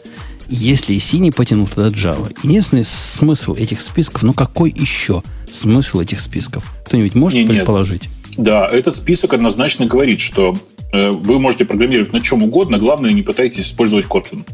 [0.49, 2.35] Если и Си не потянул, тогда Java.
[2.43, 6.63] Единственный смысл этих списков, ну какой еще смысл этих списков?
[6.85, 8.03] Кто-нибудь может не, предположить?
[8.03, 8.11] Нет.
[8.37, 10.57] Да, этот список однозначно говорит, что
[10.91, 14.45] э, вы можете программировать на чем угодно, главное не пытайтесь использовать Kotlin.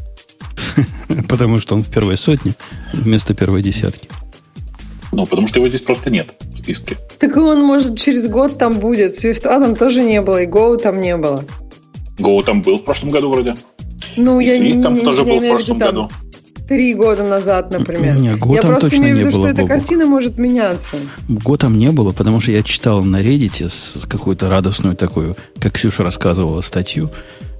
[1.28, 2.54] Потому что он в первой сотне
[2.92, 4.08] вместо первой десятки.
[5.12, 6.96] Ну, потому что его здесь просто нет в списке.
[7.18, 9.14] Так он, может, через год там будет.
[9.14, 11.44] Свифта там тоже не было, и Go там не было.
[12.18, 13.56] Go там был в прошлом году вроде.
[14.16, 16.08] Ну, и я Swift не, там не, тоже я был в прошлом виду, году.
[16.68, 18.18] Три года назад, например.
[18.18, 20.96] Не, год я там просто точно имею в виду, было, что эта картина может меняться.
[21.28, 25.74] Год там не было, потому что я читал на Reddit с какую-то радостную такую, как
[25.74, 27.10] Ксюша рассказывала, статью.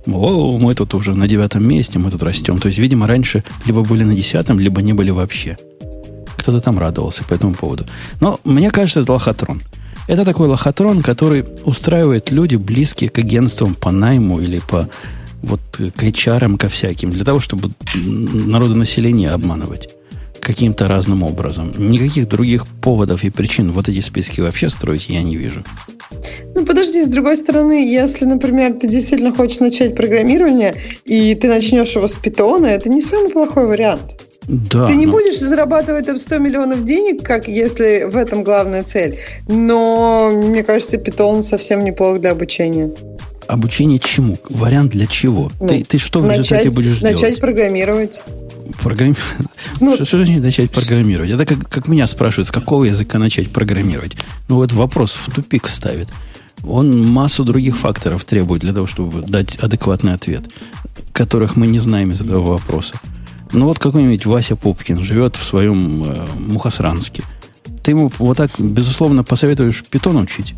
[0.07, 2.59] О, мы тут уже на девятом месте, мы тут растем.
[2.59, 5.57] То есть, видимо, раньше либо были на десятом, либо не были вообще
[6.39, 7.85] кто-то там радовался по этому поводу.
[8.21, 9.63] Но мне кажется, это лохотрон.
[10.07, 14.89] Это такой лохотрон, который устраивает люди, близкие к агентствам по найму или по
[15.43, 19.95] вот к HR, ко всяким, для того, чтобы народонаселение обманывать
[20.41, 21.73] каким-то разным образом.
[21.77, 25.63] Никаких других поводов и причин вот эти списки вообще строить я не вижу.
[26.55, 30.75] Ну, подожди, с другой стороны, если, например, ты действительно хочешь начать программирование,
[31.05, 34.28] и ты начнешь его с питона, это не самый плохой вариант.
[34.49, 35.13] Да, Ты не но...
[35.13, 39.19] будешь зарабатывать там 100 миллионов денег, как если в этом главная цель.
[39.47, 42.91] Но, мне кажется, питон совсем неплох для обучения.
[43.47, 44.39] Обучение чему?
[44.49, 45.53] Вариант для чего?
[45.61, 47.41] Ну, ты, ты что в начать, результате будешь начать делать?
[47.41, 48.23] программировать.
[48.83, 49.17] Программи...
[49.81, 51.31] Ну, что, что значит начать программировать?
[51.31, 54.17] Это как, как меня спрашивают, с какого языка начать программировать.
[54.49, 56.09] Ну, вот вопрос в тупик ставит.
[56.67, 60.43] Он массу других факторов требует для того, чтобы дать адекватный ответ,
[61.13, 62.95] которых мы не знаем из этого вопроса.
[63.53, 67.23] Ну вот какой-нибудь Вася Пупкин живет в своем э, Мухосранске.
[67.83, 70.55] Ты ему вот так, безусловно, посоветуешь питон учить.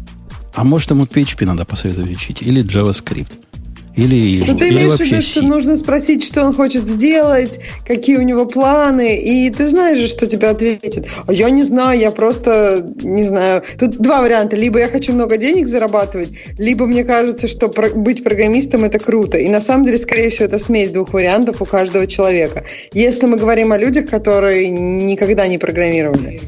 [0.55, 2.43] А может, ему PHP надо посоветовать учить.
[2.43, 3.31] Или JavaScript.
[3.97, 8.17] Или, что ты или имеешь в виду, что нужно спросить, что он хочет сделать, какие
[8.17, 11.07] у него планы, и ты знаешь же, что тебе ответит.
[11.27, 13.63] А я не знаю, я просто не знаю.
[13.79, 14.57] Тут два варианта.
[14.57, 19.39] Либо я хочу много денег зарабатывать, либо мне кажется, что про- быть программистом это круто.
[19.39, 22.65] И на самом деле, скорее всего, это смесь двух вариантов у каждого человека.
[22.93, 26.41] Если мы говорим о людях, которые никогда не программировали.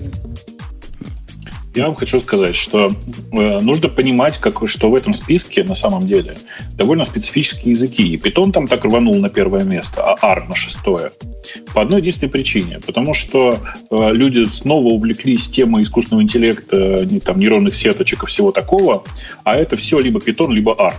[1.74, 2.94] Я вам хочу сказать, что
[3.32, 6.36] э, нужно понимать, как, что в этом списке на самом деле
[6.76, 8.02] довольно специфические языки.
[8.02, 11.12] И Python там так рванул на первое место, а R на шестое.
[11.74, 12.78] По одной единственной причине.
[12.84, 13.58] Потому что
[13.90, 19.04] э, люди снова увлеклись темой искусственного интеллекта, не, там, нейронных сеточек и всего такого,
[19.44, 20.94] а это все либо Python, либо R.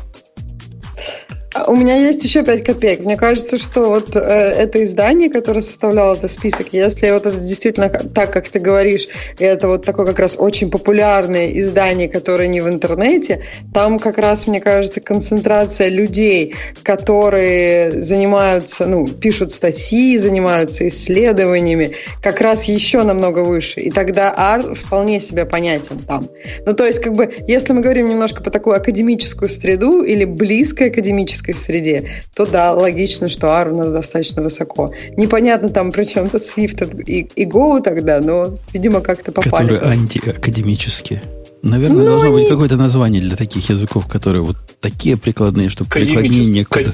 [1.53, 3.01] А у меня есть еще 5 копеек.
[3.01, 7.89] Мне кажется, что вот э, это издание, которое составляло этот список, если вот это действительно
[7.89, 12.67] так, как ты говоришь, это вот такое как раз очень популярное издание, которое не в
[12.67, 21.93] интернете, там как раз, мне кажется, концентрация людей, которые занимаются, ну, пишут статьи, занимаются исследованиями,
[22.21, 23.79] как раз еще намного выше.
[23.81, 26.29] И тогда ар вполне себе понятен там.
[26.65, 30.89] Ну, то есть, как бы, если мы говорим немножко по такую академическую среду или близкой
[30.89, 34.93] академической академической среде, то да, логично, что R у нас достаточно высоко.
[35.17, 39.67] Непонятно там при чем-то Swift и, и Go тогда, но, видимо, как-то попали.
[39.67, 41.21] Которые антиакадемические.
[41.61, 42.39] Наверное, ну, должно они...
[42.39, 46.93] быть какое-то название для таких языков, которые вот такие прикладные, чтобы прикладнее некуда.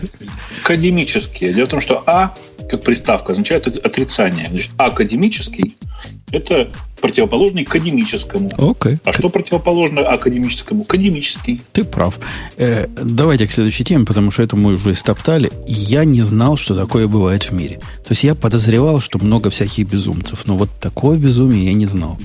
[0.61, 1.53] Академические.
[1.53, 2.35] Дело в том, что А,
[2.69, 4.47] как приставка, означает отрицание.
[4.49, 5.75] Значит, академический–
[6.31, 6.69] это
[7.01, 8.49] противоположный академическому.
[8.49, 8.99] Okay.
[9.03, 10.83] А что противоположно академическому?
[10.83, 11.61] Академический.
[11.71, 12.19] Ты прав.
[12.57, 15.51] Э, давайте к следующей теме, потому что эту мы уже стоптали.
[15.67, 17.79] Я не знал, что такое бывает в мире.
[18.03, 22.17] То есть я подозревал, что много всяких безумцев, но вот такое безумие я не знал.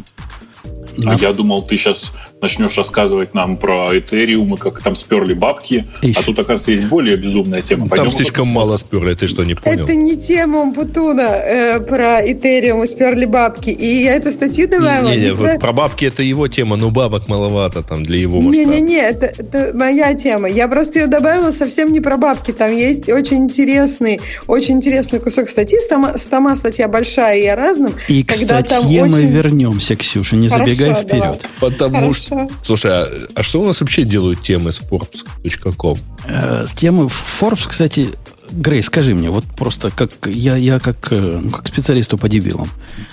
[1.04, 5.86] А я думал, ты сейчас начнешь рассказывать нам про Ethereum и как там сперли бабки,
[6.02, 6.16] Ищ.
[6.18, 7.88] а тут, оказывается, есть более безумная тема.
[7.88, 9.84] Пойдем там слишком мало сперли, ты что, не понял?
[9.84, 13.70] Это не тема Умпутуна э, про Ethereum и сперли бабки.
[13.70, 15.10] И я эту статью добавила.
[15.10, 15.58] Не, не, не про...
[15.58, 20.14] про бабки это его тема, но бабок маловато там для его Не-не-не, это, это моя
[20.14, 20.48] тема.
[20.48, 22.52] Я просто ее добавила совсем не про бабки.
[22.52, 25.78] Там есть очень интересный, очень интересный кусок статьи.
[25.88, 27.94] Сама, сама статья большая и о разном.
[28.08, 29.12] И к когда статье там очень...
[29.12, 31.20] мы вернемся, Ксюша, не Хорошо, забегай вперед.
[31.20, 31.38] Давай.
[31.60, 32.23] Потому Хорошо.
[32.24, 35.98] Что Слушай, а, а что у нас вообще делают темы с Forbes.com?
[36.26, 38.08] Э, с темы Forbes, кстати,
[38.50, 42.68] Грей, скажи мне, вот просто как я, я как, э, ну, как специалисту по дебилам,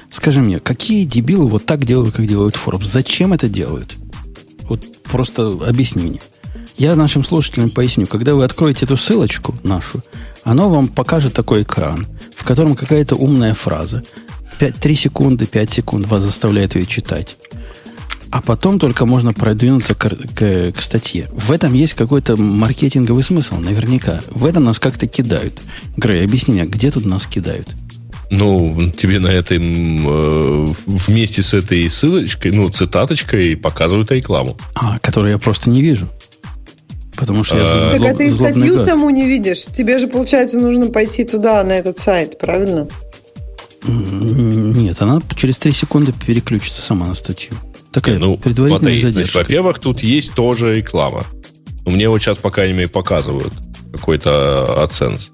[0.09, 2.85] скажи мне, какие дебилы вот так делают, как делают Forbes?
[2.85, 3.95] Зачем это делают?
[4.63, 6.19] Вот просто объясни мне.
[6.77, 8.07] Я нашим слушателям поясню.
[8.07, 10.01] Когда вы откроете эту ссылочку нашу,
[10.43, 14.03] оно вам покажет такой экран, в котором какая-то умная фраза.
[14.59, 17.37] 5, 3 секунды, 5 секунд вас заставляет ее читать
[18.31, 21.27] а потом только можно продвинуться к, к, к статье.
[21.33, 24.21] В этом есть какой-то маркетинговый смысл, наверняка.
[24.29, 25.61] В этом нас как-то кидают.
[25.97, 27.67] Грей, объясни мне, где тут нас кидают?
[28.29, 34.57] Ну, тебе на этой э, вместе с этой ссылочкой, ну, цитаточкой показывают рекламу.
[34.73, 36.07] А, которую я просто не вижу.
[37.17, 37.91] Потому что я а...
[37.99, 38.85] Так а ты статью гад.
[38.85, 39.65] саму не видишь.
[39.65, 42.87] Тебе же, получается, нужно пойти туда, на этот сайт, правильно?
[43.85, 47.53] Нет, она через 3 секунды переключится сама на статью.
[47.91, 49.21] Такая ну, предварительная смотри, задержка.
[49.21, 51.25] Значит, во-первых, тут есть тоже реклама.
[51.85, 53.53] Мне вот сейчас, по крайней мере, показывают
[53.91, 55.31] какой-то AdSense.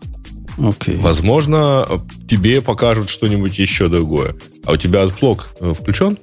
[0.57, 0.99] Okay.
[0.99, 1.87] Возможно,
[2.27, 4.35] тебе покажут что-нибудь еще другое.
[4.65, 6.17] А у тебя AdBlock э, включен?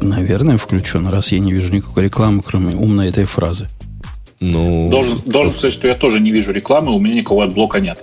[0.00, 3.68] Наверное, включен, раз я не вижу никакой рекламы, кроме умной этой фразы.
[4.38, 7.80] Ну, должен, должен сказать, что я тоже не вижу рекламы, у меня никакого AdBlock а
[7.80, 8.02] нет.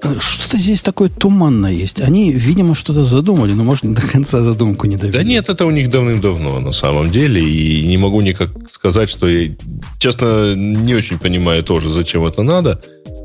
[0.00, 2.00] Что-то здесь такое туманное есть.
[2.00, 5.12] Они, видимо, что-то задумали, но, может, до конца задумку не довели.
[5.12, 7.42] Да нет, это у них давным-давно, на самом деле.
[7.42, 9.50] И не могу никак сказать, что я,
[9.98, 12.80] честно, не очень понимаю тоже, зачем это надо.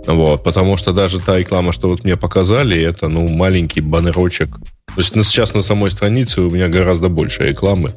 [0.08, 4.50] Вот, потому что даже та реклама, что вот мне показали, это, ну, маленький баннерочек.
[4.96, 7.94] То есть сейчас на самой странице у меня гораздо больше рекламы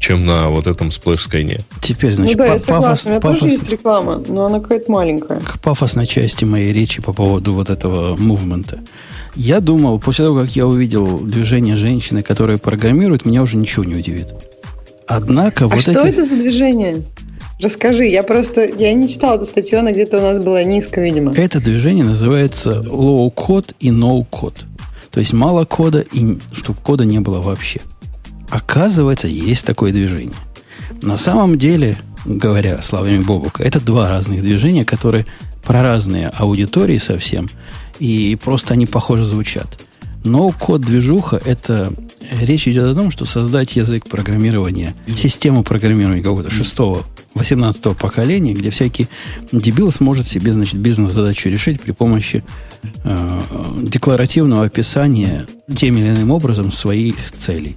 [0.00, 1.60] чем на вот этом Splash Sky.
[1.80, 3.10] Теперь, значит, ну да, я согласна.
[3.10, 5.40] У меня пафос, тоже есть реклама, но она какая-то маленькая.
[5.40, 8.80] К пафосной части моей речи по поводу вот этого мувмента.
[9.36, 13.94] Я думал, после того, как я увидел движение женщины, которая программирует, меня уже ничего не
[13.94, 14.28] удивит.
[15.06, 16.08] Однако а вот что эти...
[16.08, 17.02] это за движение?
[17.60, 21.34] Расскажи, я просто, я не читал эту статью, она где-то у нас была низко, видимо.
[21.34, 24.62] Это движение называется low code и no code.
[25.10, 27.80] То есть мало кода, и чтобы кода не было вообще.
[28.50, 30.34] Оказывается, есть такое движение.
[31.02, 35.26] На самом деле, говоря словами Бобука, это два разных движения, которые
[35.64, 37.48] про разные аудитории совсем,
[37.98, 39.84] и просто они похоже звучат.
[40.24, 41.92] No-код движуха– это
[42.40, 48.70] речь идет о том, что создать язык программирования, систему программирования какого-то шестого, восемнадцатого поколения, где
[48.70, 49.08] всякий
[49.52, 52.44] дебил сможет себе, значит, бизнес-задачу решить при помощи
[53.04, 53.40] э,
[53.82, 57.76] декларативного описания тем или иным образом своих целей.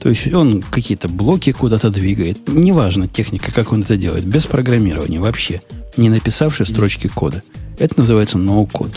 [0.00, 2.48] То есть он какие-то блоки куда-то двигает.
[2.48, 4.24] Неважно техника, как он это делает.
[4.24, 5.60] Без программирования вообще.
[5.96, 7.42] Не написавши строчки кода.
[7.78, 8.94] Это называется no-code.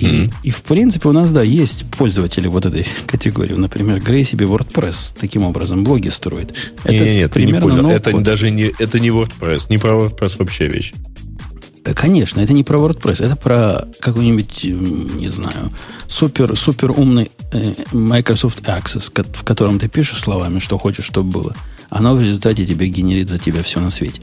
[0.00, 3.54] И, и в принципе у нас, да, есть пользователи вот этой категории.
[3.54, 6.54] Например, Грей себе WordPress таким образом блоги строит.
[6.84, 7.96] Это нет, нет, примерно ты не понял.
[7.96, 10.94] Это даже не, это не WordPress, не про WordPress вообще вещь.
[11.94, 15.70] Конечно, это не про WordPress, это про какой-нибудь, не знаю,
[16.06, 21.56] супер, супер умный э, Microsoft Access, в котором ты пишешь словами, что хочешь, чтобы было.
[21.90, 24.22] Оно в результате тебе генерит за тебя все на свете.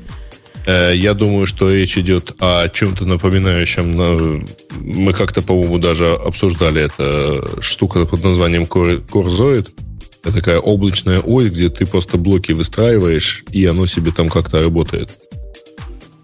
[0.65, 4.45] Э, я думаю, что речь идет о чем-то напоминающем.
[4.79, 9.69] Мы как-то, по-моему, даже обсуждали это штука под названием Corzoid.
[10.23, 15.09] Это такая облачная ось, где ты просто блоки выстраиваешь, и оно себе там как-то работает.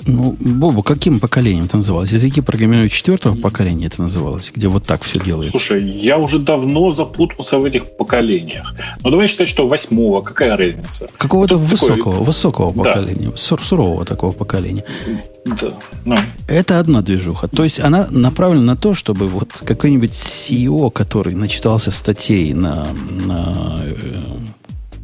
[0.08, 2.12] Ну, Бобу, каким поколением это называлось?
[2.12, 5.52] Языки программирования четвертого поколения это называлось, где вот так все делается?
[5.52, 8.76] Слушай, я уже давно запутался в этих поколениях.
[9.04, 11.08] Но давай считать, что восьмого, какая разница?
[11.18, 12.26] Какого-то высокого, такой...
[12.26, 12.84] высокого да.
[12.84, 14.84] поколения, сур сурового такого поколения.
[15.46, 15.70] Да.
[16.06, 16.18] Ну.
[16.48, 17.48] Это одна движуха.
[17.48, 22.88] То есть она направлена на то, чтобы вот какой-нибудь CEO, который начитался статей на,
[23.26, 24.22] на э,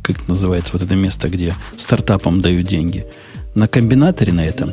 [0.03, 3.05] как это называется, вот это место, где стартапам дают деньги–
[3.55, 4.71] на комбинаторе на этом,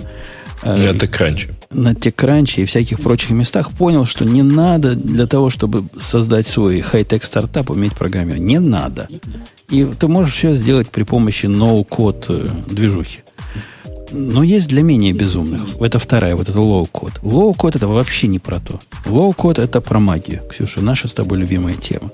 [0.63, 1.51] э, на TechCrunch.
[1.71, 6.81] На TechCrunch и всяких прочих местах понял, что не надо для того, чтобы создать свой
[6.81, 8.45] хай-тек стартап, уметь программировать.
[8.45, 9.09] Не надо.
[9.69, 13.21] И ты можешь все сделать при помощи no-code э, движухи.
[14.11, 15.81] Но есть для менее безумных.
[15.81, 17.21] Это вторая, вот это low-code.
[17.23, 18.81] Low-code это вообще не про то.
[19.05, 20.43] Low-code это про магию.
[20.49, 22.11] Ксюша, наша с тобой любимая тема.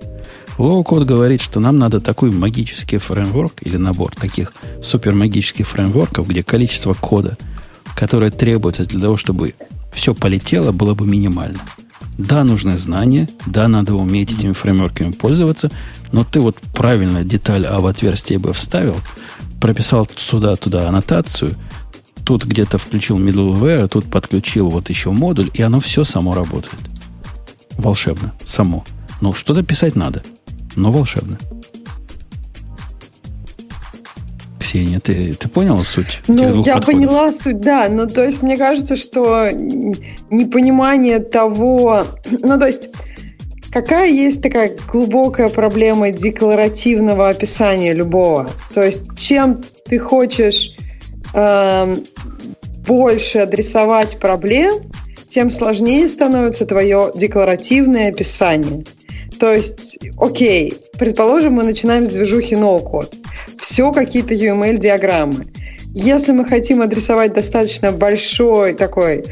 [0.57, 6.95] Low-code говорит, что нам надо такой магический фреймворк или набор таких супермагических фреймворков, где количество
[6.95, 7.37] кода,
[7.97, 9.55] которое требуется для того, чтобы
[9.93, 11.59] все полетело, было бы минимально.
[12.19, 15.73] Да, нужны знания, да, надо уметь этими фреймворками пользоваться,
[16.13, 18.97] но ты вот правильно деталь об отверстии бы вставил,
[19.61, 21.57] прописал сюда-туда аннотацию,
[22.25, 26.79] тут где-то включил middleware, тут подключил вот еще модуль, и оно все само работает.
[27.73, 28.85] Волшебно, само.
[29.21, 30.23] Ну, что-то писать надо–
[30.77, 31.39] но волшебно.
[34.59, 36.21] Ксения, ты, ты поняла суть?
[36.27, 36.85] Ну, я подходов?
[36.87, 37.89] поняла суть, да.
[37.89, 42.05] Но то есть мне кажется, что непонимание того...
[42.31, 42.91] Ну, то есть
[43.71, 48.51] какая есть такая глубокая проблема декларативного описания любого?
[48.73, 50.77] То есть чем ты хочешь
[51.35, 51.97] э,
[52.87, 54.91] больше адресовать проблем,
[55.29, 58.85] тем сложнее становится твое декларативное описание.
[59.39, 63.15] То есть, окей, предположим, мы начинаем с движухи no-code.
[63.59, 65.47] Все какие-то UML-диаграммы.
[65.97, 69.25] Если мы хотим адресовать достаточно большой такой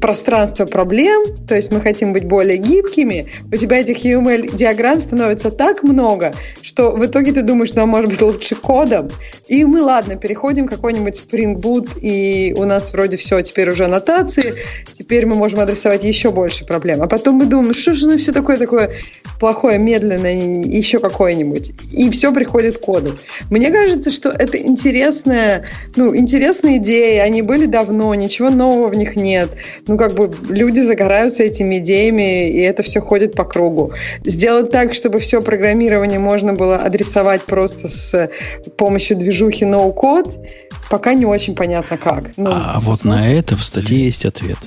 [0.00, 5.82] пространство проблем, то есть мы хотим быть более гибкими, у тебя этих UML-диаграмм становится так
[5.82, 6.32] много,
[6.62, 9.10] что в итоге ты думаешь, нам может быть лучше кодом.
[9.46, 14.54] И мы, ладно, переходим какой-нибудь Spring Boot, и у нас вроде все, теперь уже аннотации,
[14.92, 17.02] теперь мы можем адресовать еще больше проблем.
[17.02, 18.92] А потом мы думаем, что же ну все такое такое
[19.38, 21.72] плохое, медленное, еще какое-нибудь.
[21.92, 23.16] И все приходит к коду.
[23.50, 25.64] Мне кажется, что это интересная,
[25.96, 29.50] ну, интересные идеи, они были давно, ничего нового в них нет
[29.90, 33.92] ну, как бы люди загораются этими идеями, и это все ходит по кругу.
[34.24, 38.30] Сделать так, чтобы все программирование можно было адресовать просто с
[38.76, 40.46] помощью движухи no-code,
[40.90, 42.30] пока не очень понятно как.
[42.36, 44.58] Ну, а вот на это в статье есть ответ.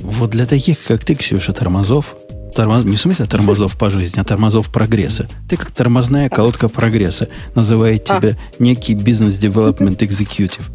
[0.00, 2.16] Вот для таких, как ты, Ксюша, тормозов,
[2.54, 5.28] тормоз, не в смысле тормозов по жизни, а тормозов прогресса.
[5.50, 7.28] Ты как тормозная колодка прогресса.
[7.54, 8.18] Называет а.
[8.18, 10.70] тебя некий бизнес-девелопмент экзекьютив.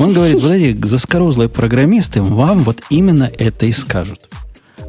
[0.00, 4.30] Он говорит, вот эти заскорузлые программисты вам вот именно это и скажут.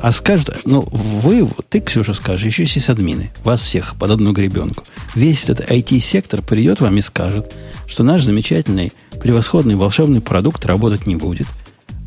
[0.01, 4.85] А скажут, ну, вы, ты, Ксюша, скажешь, еще есть админы, вас всех под одну гребенку.
[5.13, 7.53] Весь этот IT-сектор придет вам и скажет,
[7.87, 11.47] что наш замечательный, превосходный, волшебный продукт работать не будет.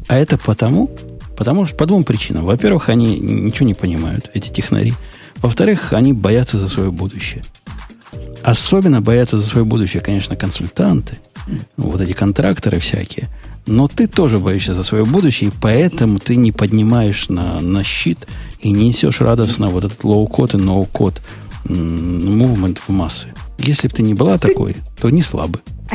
[0.09, 0.91] А это потому,
[1.37, 2.47] потому что по двум причинам.
[2.47, 4.95] Во-первых, они ничего не понимают, эти технари.
[5.37, 7.45] Во-вторых, они боятся за свое будущее.
[8.43, 11.19] Особенно боятся за свое будущее, конечно, консультанты–
[11.77, 13.29] вот эти контракторы всякие.
[13.67, 18.27] Но ты тоже боишься за свое будущее, и поэтому ты не поднимаешь на, на щит
[18.61, 21.23] и не несешь радостно вот этот low-code и no-code
[21.65, 23.29] movement в массы.
[23.59, 25.63] Если бы ты не была такой, то не слабый.
[25.91, 25.95] А,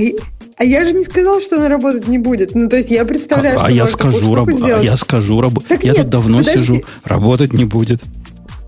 [0.57, 2.55] а я же не сказал, что она работать не будет.
[2.55, 5.39] Ну, то есть я представляю, а, а что а я скажу, раб, а я скажу,
[5.39, 6.59] раб, я тут давно подожди.
[6.59, 8.01] сижу, работать не будет.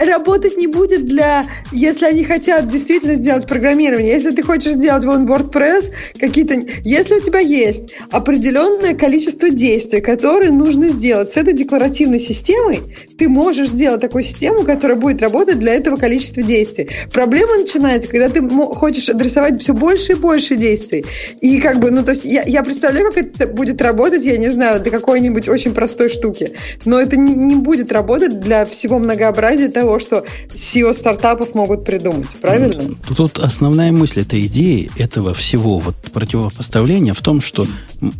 [0.06, 4.14] Работать не будет для, если они хотят действительно сделать программирование.
[4.14, 6.56] Если ты хочешь сделать вон WordPress, какие-то...
[6.84, 12.82] Если у тебя есть определенное количество действий, которые нужно сделать с этой декларативной системой,
[13.18, 16.89] ты можешь сделать такую систему, которая будет работать для этого количества действий.
[17.12, 21.06] Проблема начинается, когда ты хочешь адресовать все больше и больше действий.
[21.41, 24.49] И как бы, ну, то есть я, я представляю, как это будет работать, я не
[24.49, 26.54] знаю, для какой-нибудь очень простой штуки.
[26.86, 32.35] Но это не, не будет работать для всего многообразия того, что SEO стартапов могут придумать,
[32.41, 32.95] правильно?
[33.15, 37.67] Тут основная мысль этой идеи, этого всего вот противопоставления в том, что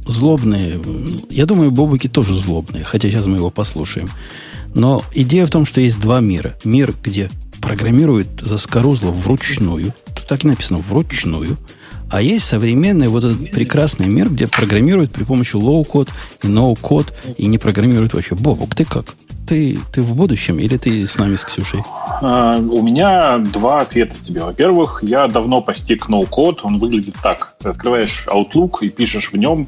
[0.05, 0.80] злобные,
[1.30, 4.09] я думаю, бобуки тоже злобные, хотя сейчас мы его послушаем.
[4.74, 6.55] Но идея в том, что есть два мира.
[6.63, 7.30] Мир, где
[7.61, 11.57] программируют заскорузло вручную, тут так и написано вручную,
[12.12, 16.10] а есть современный вот этот прекрасный мир, где программируют при помощи low-code
[16.43, 18.36] и no-code, и не программируют вообще.
[18.36, 19.05] Бобук, ты как?
[19.47, 21.82] Ты, ты в будущем или ты с нами, с Ксюшей?
[22.22, 24.43] Э, у меня два ответа тебе.
[24.43, 26.60] Во-первых, я давно постиг no-code.
[26.64, 27.55] Он выглядит так.
[27.64, 29.68] Открываешь Outlook и пишешь в нем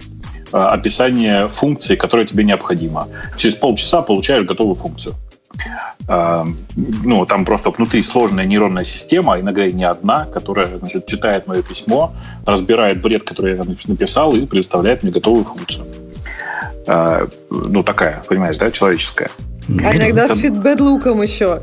[0.52, 3.08] э, описание функции, которая тебе необходима.
[3.38, 5.16] Через полчаса получаешь готовую функцию.
[6.08, 6.46] Э,
[6.76, 11.62] ну, там просто внутри сложная нейронная система, иногда и не одна, которая, значит, читает мое
[11.62, 12.14] письмо,
[12.46, 15.86] разбирает бред, который я написал, и предоставляет мне готовую функцию.
[16.88, 19.30] Э, ну, такая, понимаешь, да, человеческая.
[19.70, 21.62] А иногда с фидбэк-луком еще,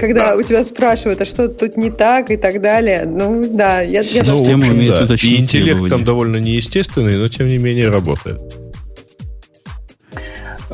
[0.00, 0.36] когда да.
[0.36, 3.04] у тебя спрашивают, а что тут не так и так далее.
[3.04, 4.00] Ну, да, я...
[4.00, 5.14] я ну, в общем, да.
[5.14, 8.40] И интеллект там довольно неестественный, но тем не менее работает.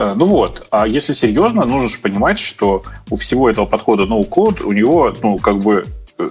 [0.01, 4.63] Э, ну вот, а если серьезно, нужно же понимать, что у всего этого подхода no-code
[4.63, 5.85] у него, ну, как бы
[6.17, 6.29] э,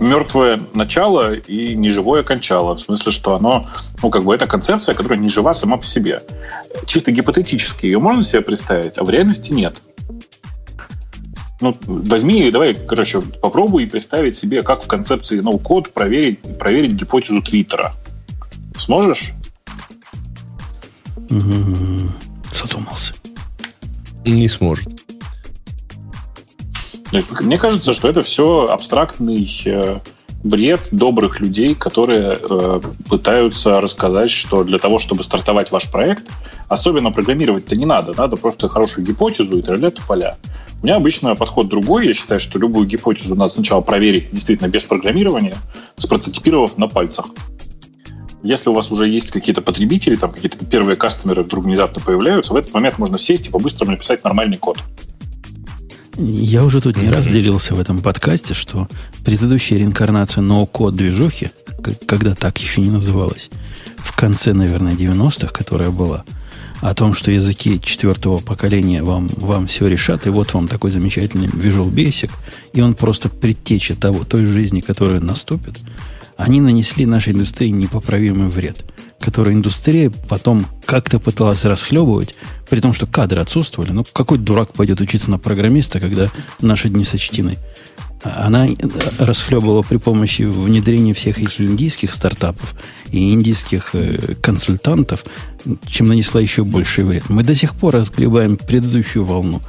[0.00, 2.74] мертвое начало и неживое кончало.
[2.74, 3.66] В смысле, что оно,
[4.02, 6.20] ну, как бы это концепция, которая не жива сама по себе.
[6.86, 9.76] Чисто гипотетически ее можно себе представить, а в реальности нет.
[11.60, 17.92] Ну, возьми, давай, короче, попробуй представить себе, как в концепции no-code проверить, проверить гипотезу Твиттера.
[18.76, 19.32] Сможешь?
[22.66, 23.14] Задумался.
[24.24, 24.88] Не сможет.
[27.40, 29.98] Мне кажется, что это все абстрактный э,
[30.42, 36.26] бред добрых людей, которые э, пытаются рассказать, что для того, чтобы стартовать ваш проект,
[36.68, 40.36] особенно программировать-то не надо, надо просто хорошую гипотезу и тролля поля.
[40.82, 42.08] У меня обычно подход другой.
[42.08, 45.56] Я считаю, что любую гипотезу надо сначала проверить действительно без программирования,
[45.96, 47.26] спрототипировав на пальцах.
[48.46, 52.56] Если у вас уже есть какие-то потребители, там какие-то первые кастомеры вдруг внезапно появляются, в
[52.56, 54.78] этот момент можно сесть и по-быстрому написать нормальный код.
[56.16, 58.88] Я уже тут не раз делился в этом подкасте, что
[59.24, 61.50] предыдущая реинкарнация ноу-код движухи,
[62.06, 63.50] когда так еще не называлась,
[63.96, 66.24] в конце, наверное, 90-х, которая была,
[66.82, 71.48] о том, что языки четвертого поколения вам, вам все решат, и вот вам такой замечательный
[71.48, 72.30] Visual Basic,
[72.72, 75.74] и он просто предтеча того, той жизни, которая наступит–
[76.36, 78.84] они нанесли нашей индустрии непоправимый вред,
[79.20, 82.34] который индустрия потом как-то пыталась расхлебывать,
[82.68, 83.92] при том, что кадры отсутствовали.
[83.92, 86.30] Ну, какой дурак пойдет учиться на программиста, когда
[86.60, 87.56] наши дни сочтены?
[88.22, 88.66] Она
[89.18, 92.74] расхлебывала при помощи внедрения всех этих индийских стартапов
[93.10, 95.24] и индийских э, консультантов,
[95.86, 97.28] чем нанесла еще больший вред.
[97.28, 99.60] Мы до сих пор разгребаем предыдущую волну.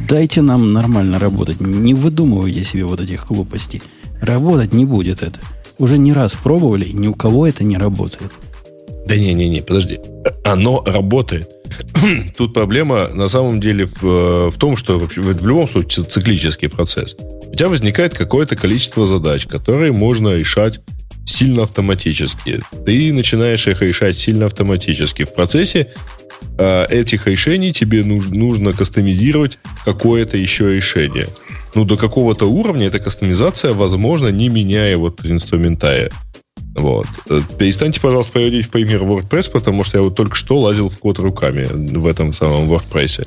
[0.00, 1.60] Дайте нам нормально работать.
[1.60, 3.82] Не выдумывайте себе вот этих глупостей.
[4.20, 5.40] Работать не будет это
[5.78, 8.30] уже не раз пробовали, и ни у кого это не работает.
[9.06, 10.00] Да не-не-не, подожди.
[10.44, 11.48] Оно работает.
[12.36, 16.68] Тут проблема на самом деле в, э, в том, что вообще, в любом случае циклический
[16.68, 17.16] процесс.
[17.46, 20.80] У тебя возникает какое-то количество задач, которые можно решать
[21.26, 22.60] сильно автоматически.
[22.86, 25.24] Ты начинаешь их решать сильно автоматически.
[25.24, 25.88] В процессе
[26.56, 31.26] э, этих решений тебе нужно, нужно кастомизировать какое-то еще решение.
[31.74, 36.10] Ну, до какого-то уровня эта кастомизация возможна, не меняя вот инструментария.
[36.76, 37.06] Вот.
[37.28, 40.98] Э, перестаньте, пожалуйста, приводить в пример WordPress, потому что я вот только что лазил в
[40.98, 43.26] код руками в этом самом WordPress.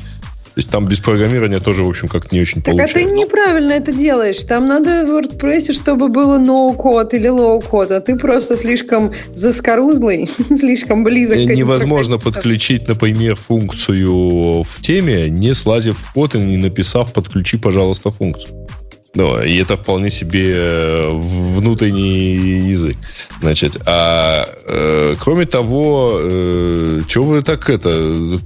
[0.55, 2.97] То есть там без программирования тоже, в общем, как не очень так получается.
[2.97, 4.43] а ты неправильно это делаешь.
[4.43, 11.03] Там надо в WordPress, чтобы было no-код или low-код, а ты просто слишком заскорузлый, слишком
[11.03, 17.13] близок к Невозможно подключить, например, функцию в теме, не слазив в код и не написав
[17.13, 18.67] «подключи, пожалуйста, функцию».
[19.15, 22.95] Ну, и это вполне себе э, внутренний язык.
[23.41, 27.89] Значит, а э, кроме того, э, чего вы так это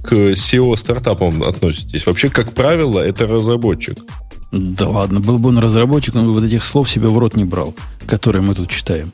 [0.02, 2.06] к SEO стартапам относитесь?
[2.06, 3.98] Вообще, как правило, это разработчик.
[4.52, 7.44] Да ладно, был бы он разработчик, он бы вот этих слов себе в рот не
[7.44, 7.74] брал,
[8.06, 9.12] которые мы тут читаем.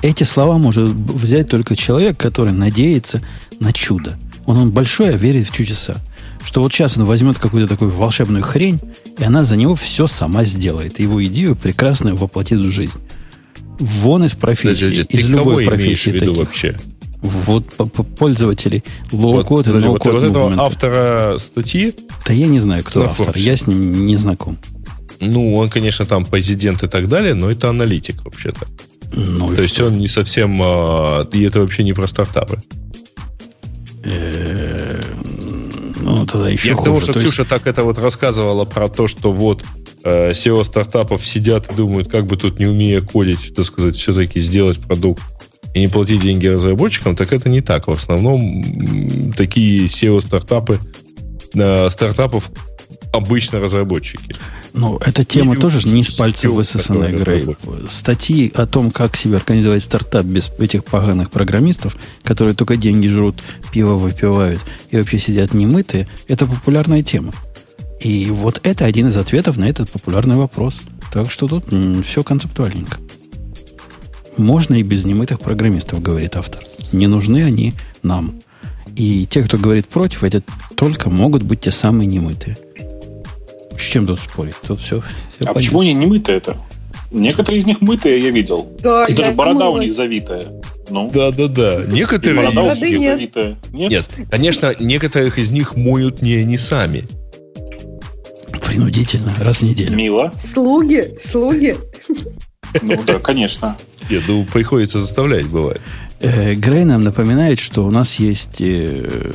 [0.00, 3.20] Эти слова может взять только человек, который надеется
[3.60, 4.16] на чудо.
[4.46, 5.96] Он, он большой, а верит в чудеса
[6.46, 8.78] Что вот сейчас он возьмет какую-то такую волшебную хрень,
[9.18, 11.00] и она за него все сама сделает.
[11.00, 13.00] Его идею прекрасно воплотит в жизнь.
[13.78, 16.38] Вон из профессии, Подожди, из ты любой кого профессии имеешь в виду таких.
[16.38, 16.76] вообще?
[17.20, 21.94] Вот по- по- пользователи low-code вот, и подожди, вот, вот этого автора статьи,
[22.26, 23.26] Да я не знаю, кто автор.
[23.26, 23.42] Форбсе.
[23.44, 24.56] Я с ним не знаком.
[25.20, 28.66] ну, он, конечно, там президент и так далее, но это аналитик вообще-то.
[29.12, 29.86] Ну, То есть что?
[29.86, 30.60] он не совсем...
[30.62, 32.62] а, И это вообще не про стартапы.
[36.06, 36.88] Ну, тогда еще Я к хуже.
[36.90, 39.64] тому, что То есть- Ксюша так это вот рассказывала про то, что вот
[40.04, 44.38] э, SEO стартапов сидят и думают, как бы тут не умея кодить, так сказать, все-таки
[44.38, 45.20] сделать продукт
[45.74, 47.88] и не платить деньги разработчикам, так это не так.
[47.88, 50.78] В основном такие SEO стартапы
[51.54, 52.50] э, стартапов
[53.16, 54.34] обычно разработчики.
[54.72, 57.46] Ну, эта тема Не тоже не с skills, высосанная, Грей.
[57.88, 63.42] Статьи о том, как себе организовать стартап без этих поганых программистов, которые только деньги жрут,
[63.72, 64.60] пиво выпивают
[64.90, 67.32] и вообще сидят немытые, это популярная тема.
[68.00, 70.80] И вот это один из ответов на этот популярный вопрос.
[71.12, 71.64] Так что тут
[72.04, 72.98] все концептуальненько.
[74.36, 76.60] Можно и без немытых программистов, говорит автор.
[76.92, 78.34] Не нужны они нам.
[78.94, 80.42] И те, кто говорит против, эти
[80.74, 82.58] только могут быть те самые немытые.
[83.78, 84.54] С чем тут спорить?
[84.66, 85.02] Тут все,
[85.44, 86.56] А почему они не мытые это?
[87.10, 88.68] Некоторые из них мытые, я видел.
[88.80, 90.52] Да, И даже я борода у думала, них завитая.
[90.90, 91.84] Ну, Да-да-да.
[91.84, 92.36] и Некоторые...
[92.52, 93.12] борода у них нет.
[93.14, 93.58] завитая.
[93.72, 93.90] Нет?
[93.90, 97.04] Нет, конечно, некоторых из них моют не они сами.
[98.64, 99.94] Принудительно, раз в неделю.
[99.96, 100.32] Мило.
[100.36, 101.76] Слуги, слуги.
[102.82, 103.76] Ну да, конечно.
[104.10, 105.80] Нет, ну, приходится заставлять, бывает.
[106.20, 109.30] Э, Грей нам напоминает, что у нас есть э,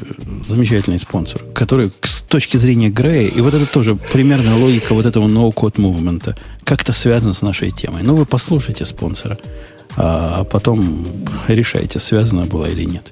[0.47, 5.27] замечательный спонсор, который с точки зрения Грея, и вот это тоже примерная логика вот этого
[5.27, 8.01] no-code мувмента, как-то связано с нашей темой.
[8.03, 9.37] Ну, вы послушайте спонсора,
[9.95, 11.05] а потом
[11.47, 13.11] решайте, связано было или нет.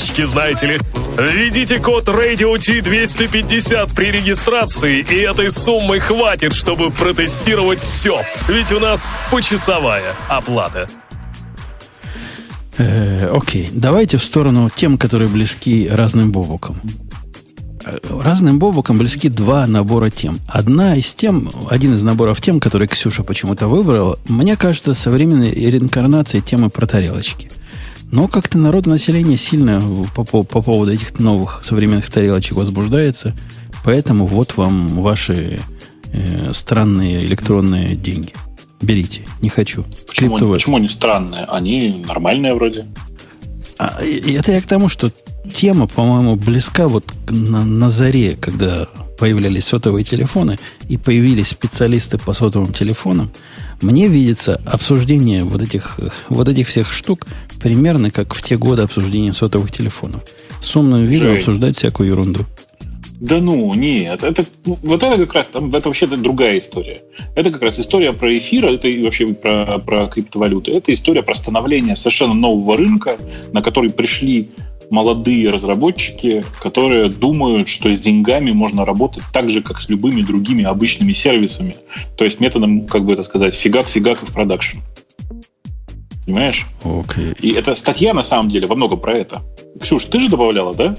[0.01, 0.79] опишечки, знаете ли.
[1.17, 8.21] Введите код Radio T250 при регистрации, и этой суммы хватит, чтобы протестировать все.
[8.47, 10.87] Ведь у нас почасовая оплата.
[12.77, 16.79] Э, окей, давайте в сторону тем, которые близки разным бобукам.
[17.85, 20.39] Э, Разным бобукам близки два набора тем.
[20.47, 26.43] Одна из тем, один из наборов тем, который Ксюша почему-то выбрала, мне кажется, современной реинкарнацией
[26.43, 27.49] темы про тарелочки.
[28.11, 29.81] Но как-то народонаселение сильно
[30.15, 33.33] по, по- по поводу этих новых современных тарелочек возбуждается.
[33.83, 35.59] Поэтому вот вам ваши
[36.11, 38.33] э, странные электронные деньги.
[38.81, 39.21] Берите.
[39.41, 39.85] Не хочу.
[40.07, 40.53] Почему, Криптовеб.
[40.53, 41.45] почему они странные?
[41.45, 42.85] Они нормальные вроде.
[43.77, 45.11] А, и- это я к тому, что
[45.53, 48.87] тема, по-моему, близка вот на, на заре, когда
[49.17, 50.57] появлялись сотовые телефоны
[50.89, 53.31] и появились специалисты по сотовым телефонам.
[53.81, 57.25] Мне видится обсуждение вот этих, вот этих всех штук
[57.61, 60.23] примерно как в те годы обсуждения сотовых телефонов.
[60.61, 61.37] С умным видом Жень.
[61.39, 62.45] обсуждать всякую ерунду.
[63.21, 64.23] Да ну, нет.
[64.23, 67.01] Это, вот это как раз, там, это вообще другая история.
[67.35, 70.71] Это как раз история про эфир, это и вообще про, про криптовалюты.
[70.71, 73.17] Это история про становление совершенно нового рынка,
[73.53, 74.49] на который пришли
[74.91, 80.63] молодые разработчики, которые думают, что с деньгами можно работать так же, как с любыми другими
[80.63, 81.75] обычными сервисами.
[82.17, 84.79] То есть методом, как бы это сказать, фигак-фигак и в продакшн.
[86.25, 86.67] Понимаешь?
[86.83, 87.33] Окей.
[87.39, 89.41] И эта статья на самом деле во многом про это.
[89.81, 90.93] Ксюш, ты же добавляла, да?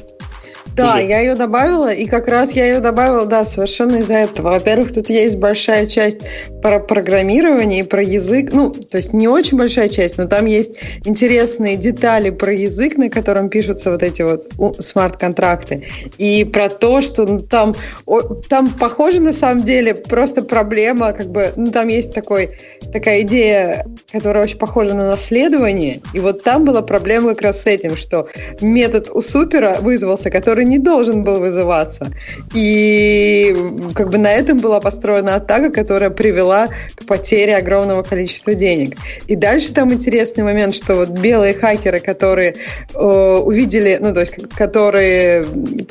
[0.75, 4.51] Да, я ее добавила, и как раз я ее добавила, да, совершенно из-за этого.
[4.51, 6.19] Во-первых, тут есть большая часть
[6.63, 10.73] про программирование и про язык, ну, то есть не очень большая часть, но там есть
[11.05, 14.47] интересные детали про язык, на котором пишутся вот эти вот
[14.79, 15.85] смарт-контракты,
[16.19, 17.75] и про то, что ну, там,
[18.07, 22.51] о- там похоже на самом деле просто проблема, как бы, ну, там есть такой,
[22.93, 27.67] такая идея, которая очень похожа на наследование, и вот там была проблема как раз с
[27.67, 28.29] этим, что
[28.61, 32.13] метод у супера вызвался, который не должен был вызываться.
[32.55, 33.55] И
[33.95, 38.97] как бы на этом была построена атака, которая привела к потере огромного количества денег.
[39.27, 42.57] И дальше там интересный момент, что вот белые хакеры, которые
[42.95, 45.45] э, увидели, ну то есть которые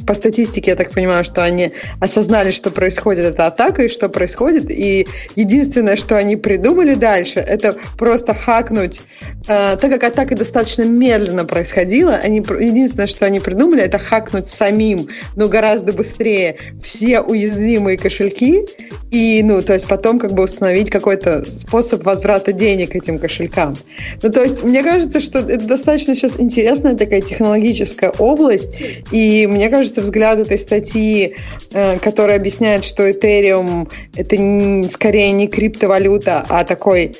[0.05, 4.69] по статистике, я так понимаю, что они осознали, что происходит эта атака и что происходит,
[4.69, 9.01] и единственное, что они придумали дальше, это просто хакнуть,
[9.47, 15.07] э, так как атака достаточно медленно происходила, они, единственное, что они придумали, это хакнуть самим,
[15.35, 18.65] но гораздо быстрее все уязвимые кошельки,
[19.09, 23.75] и, ну, то есть потом как бы установить какой-то способ возврата денег этим кошелькам.
[24.21, 28.69] Ну, то есть мне кажется, что это достаточно сейчас интересная такая технологическая область,
[29.11, 31.35] и мне кажется, взгляд этой статьи,
[31.71, 37.15] э, которая объясняет, что Ethereum это не, скорее не криптовалюта, а такой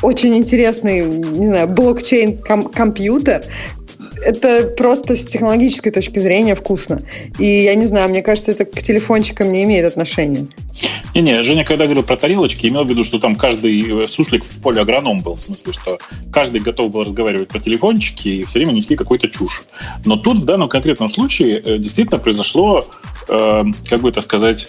[0.00, 3.44] очень интересный, не знаю, блокчейн-компьютер,
[4.22, 7.02] это просто с технологической точки зрения вкусно.
[7.38, 10.46] И я не знаю, мне кажется, это к телефончикам не имеет отношения.
[11.14, 14.60] Не-не, Женя, когда говорил про тарелочки, имел в виду, что там каждый э, суслик в
[14.60, 15.34] поле агроном был.
[15.34, 15.98] В смысле, что
[16.32, 19.64] каждый готов был разговаривать по телефончике и все время несли какую-то чушь.
[20.04, 22.86] Но тут в данном конкретном случае э, действительно произошло,
[23.28, 24.68] э, как бы это сказать,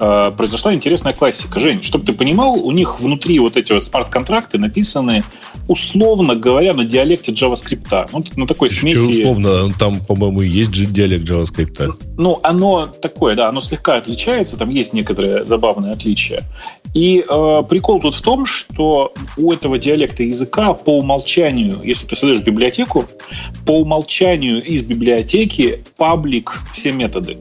[0.00, 1.60] Э, произошла интересная классика.
[1.60, 5.22] Жень, чтобы ты понимал, у них внутри вот эти вот смарт-контракты написаны,
[5.68, 8.08] условно говоря, на диалекте JavaScript.
[8.12, 9.22] Ну, на такой Что смеси...
[9.22, 9.72] условно?
[9.78, 11.96] Там, по-моему, есть диалект JavaScript.
[12.16, 16.42] Ну, оно такое, да, оно слегка отличается, там есть некоторые забавные отличия.
[16.92, 22.16] И э, прикол тут в том, что у этого диалекта языка по умолчанию, если ты
[22.16, 23.04] создаешь библиотеку,
[23.64, 27.38] по умолчанию из библиотеки паблик все методы.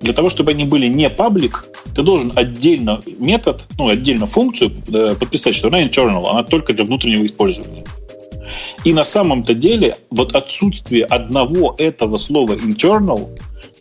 [0.00, 5.14] Для того, чтобы они были не паблик, ты должен отдельно метод, ну, отдельно функцию э,
[5.18, 7.84] подписать, что она internal, она только для внутреннего использования.
[8.84, 13.28] И на самом-то деле вот отсутствие одного этого слова internal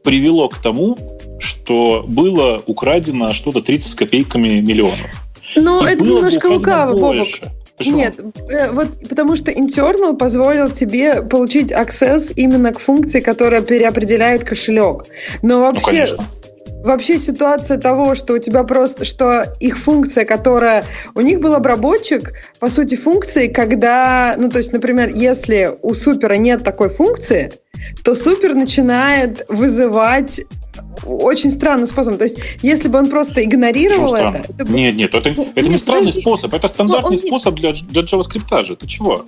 [0.03, 0.97] привело к тому,
[1.39, 4.99] что было украдено что-то 30 с копейками миллионов.
[5.55, 7.27] Ну, это немножко лукаво, Бобок.
[7.79, 7.97] Почему?
[7.97, 8.15] Нет,
[8.49, 15.05] э, вот потому что internal позволил тебе получить access именно к функции, которая переопределяет кошелек.
[15.41, 20.83] Но ну, вообще, ну, вообще ситуация того, что у тебя просто, что их функция, которая...
[21.15, 26.33] У них был обработчик, по сути, функции, когда, ну, то есть, например, если у супера
[26.33, 27.53] нет такой функции,
[28.03, 30.41] то супер начинает вызывать
[31.05, 32.17] очень странным способом.
[32.17, 34.71] То есть, если бы он просто игнорировал это, это...
[34.71, 36.21] Нет, нет, это, это нет, не странный подожди.
[36.21, 37.17] способ, это стандартный он...
[37.17, 38.75] способ для, для JavaScript же.
[38.75, 39.25] Ты чего?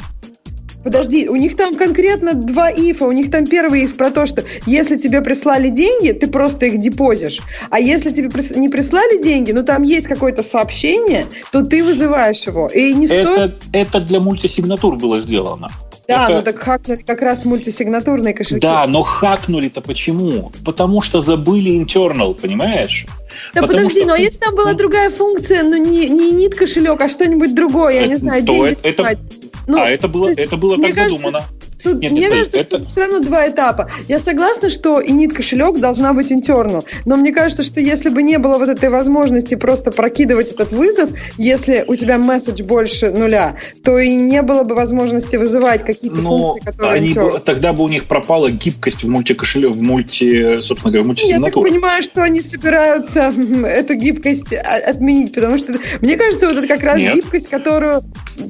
[0.84, 3.06] Подожди, у них там конкретно два ифа.
[3.06, 6.80] У них там первый иф про то, что если тебе прислали деньги, ты просто их
[6.80, 7.40] депозишь.
[7.70, 8.30] А если тебе
[8.60, 12.68] не прислали деньги, ну там есть какое-то сообщение, то ты вызываешь его.
[12.68, 13.56] И не это, стоит...
[13.74, 15.70] это для мультисигнатур было сделано.
[16.12, 16.34] Да, это...
[16.34, 18.62] ну так хакнули как раз мультисигнатурные кошельки.
[18.62, 20.52] Да, но хакнули-то почему?
[20.66, 23.06] Потому что забыли internal, понимаешь?
[23.54, 24.10] Да Потому подожди, что...
[24.10, 28.08] но если там была другая функция, ну не, не нит кошелек, а что-нибудь другое, я
[28.08, 29.20] не знаю, деньги это, это...
[29.68, 31.46] Ну, а это было, это было так кажется, задумано.
[31.84, 32.68] Тут, нет, мне нет, кажется, это...
[32.68, 33.90] что это все равно два этапа.
[34.08, 38.38] Я согласна, что init кошелек должна быть internal, но мне кажется, что если бы не
[38.38, 43.98] было вот этой возможности просто прокидывать этот вызов, если у тебя месседж больше нуля, то
[43.98, 47.14] и не было бы возможности вызывать какие-то но функции, которые они.
[47.14, 51.66] Бы, тогда бы у них пропала гибкость в мультикошелек, в мульти, собственно говоря, в мультисигнатуру.
[51.66, 53.34] Я так понимаю, что они собираются
[53.66, 57.16] эту гибкость отменить, потому что мне кажется, вот это как раз нет.
[57.16, 58.04] гибкость, которую,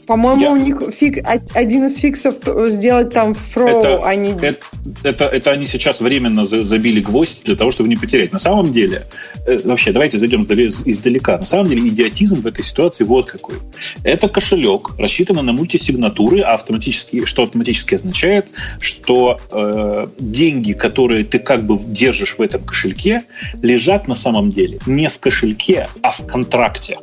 [0.07, 0.51] по-моему, Я...
[0.51, 1.19] у них фиг,
[1.53, 2.35] один из фиксов
[2.67, 4.31] сделать там фроу, это, они...
[4.31, 4.65] Это,
[5.03, 8.31] это, это они сейчас временно забили гвоздь для того, чтобы не потерять.
[8.31, 9.05] На самом деле,
[9.45, 11.37] э, вообще, давайте зайдем издалека.
[11.37, 13.55] На самом деле, идиотизм в этой ситуации вот какой.
[14.03, 18.47] Это кошелек, рассчитанный на мультисигнатуры, а автоматически, что автоматически означает,
[18.79, 23.23] что э, деньги, которые ты как бы держишь в этом кошельке,
[23.61, 26.97] лежат на самом деле не в кошельке, а в контракте.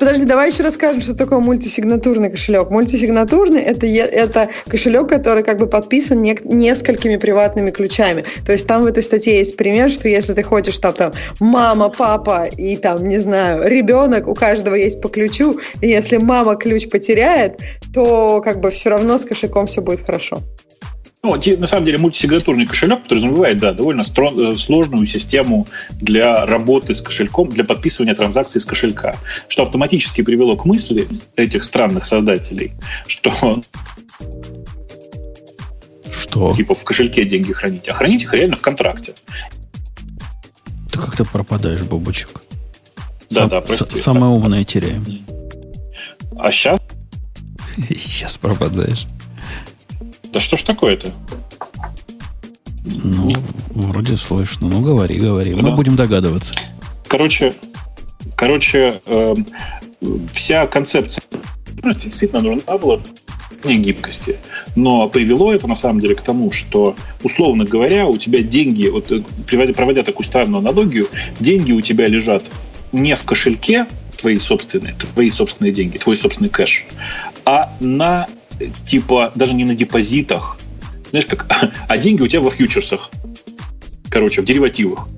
[0.00, 2.70] Подожди, давай еще расскажем, что такое мультисигнатурный кошелек.
[2.70, 8.24] Мультисигнатурный это, это кошелек, который как бы подписан не, несколькими приватными ключами.
[8.46, 11.90] То есть там в этой статье есть пример, что если ты хочешь, там, там мама,
[11.90, 16.88] папа и там, не знаю, ребенок, у каждого есть по ключу, и если мама ключ
[16.88, 17.60] потеряет,
[17.92, 20.40] то как бы все равно с кошельком все будет хорошо.
[21.22, 27.02] Ну, на самом деле, мультисигнатурный кошелек подразумевает, да, довольно э, сложную систему для работы с
[27.02, 29.16] кошельком, для подписывания транзакций с кошелька,
[29.48, 32.72] что автоматически привело к мысли этих странных создателей,
[33.06, 33.62] что
[36.10, 36.52] что?
[36.54, 39.14] Типа в кошельке деньги хранить, а хранить их реально в контракте.
[40.90, 42.42] Ты как-то пропадаешь, бабочек.
[43.30, 43.96] Да, Сам, да, прости.
[43.96, 45.04] Самое умное теряем.
[46.38, 46.80] А сейчас?
[47.88, 49.06] Сейчас пропадаешь.
[50.32, 51.12] Да что ж такое-то?
[52.84, 53.32] Ну,
[53.70, 54.68] вроде слышно.
[54.68, 55.54] Ну, говори, говори.
[55.54, 55.62] Да.
[55.62, 56.54] Мы будем догадываться.
[57.06, 57.54] Короче,
[58.36, 59.34] короче, э,
[60.32, 61.24] вся концепция
[62.02, 63.00] действительно нужна была
[63.64, 64.36] не гибкости.
[64.76, 69.10] Но привело это на самом деле к тому, что, условно говоря, у тебя деньги, вот
[69.46, 71.08] проводя, проводя такую странную аналогию,
[71.40, 72.50] деньги у тебя лежат
[72.92, 76.86] не в кошельке, твои собственные, твои собственные деньги, твой собственный кэш,
[77.44, 78.26] а на
[78.86, 80.58] типа даже не на депозитах,
[81.10, 81.46] знаешь как,
[81.88, 83.10] а деньги у тебя во фьючерсах,
[84.10, 85.08] короче, в деривативах.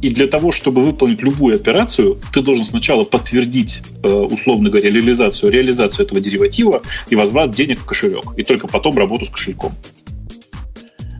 [0.00, 5.52] И для того, чтобы выполнить любую операцию, ты должен сначала подтвердить, э, условно говоря, реализацию,
[5.52, 8.24] реализацию этого дериватива и возврат денег в кошелек.
[8.36, 9.72] И только потом работу с кошельком.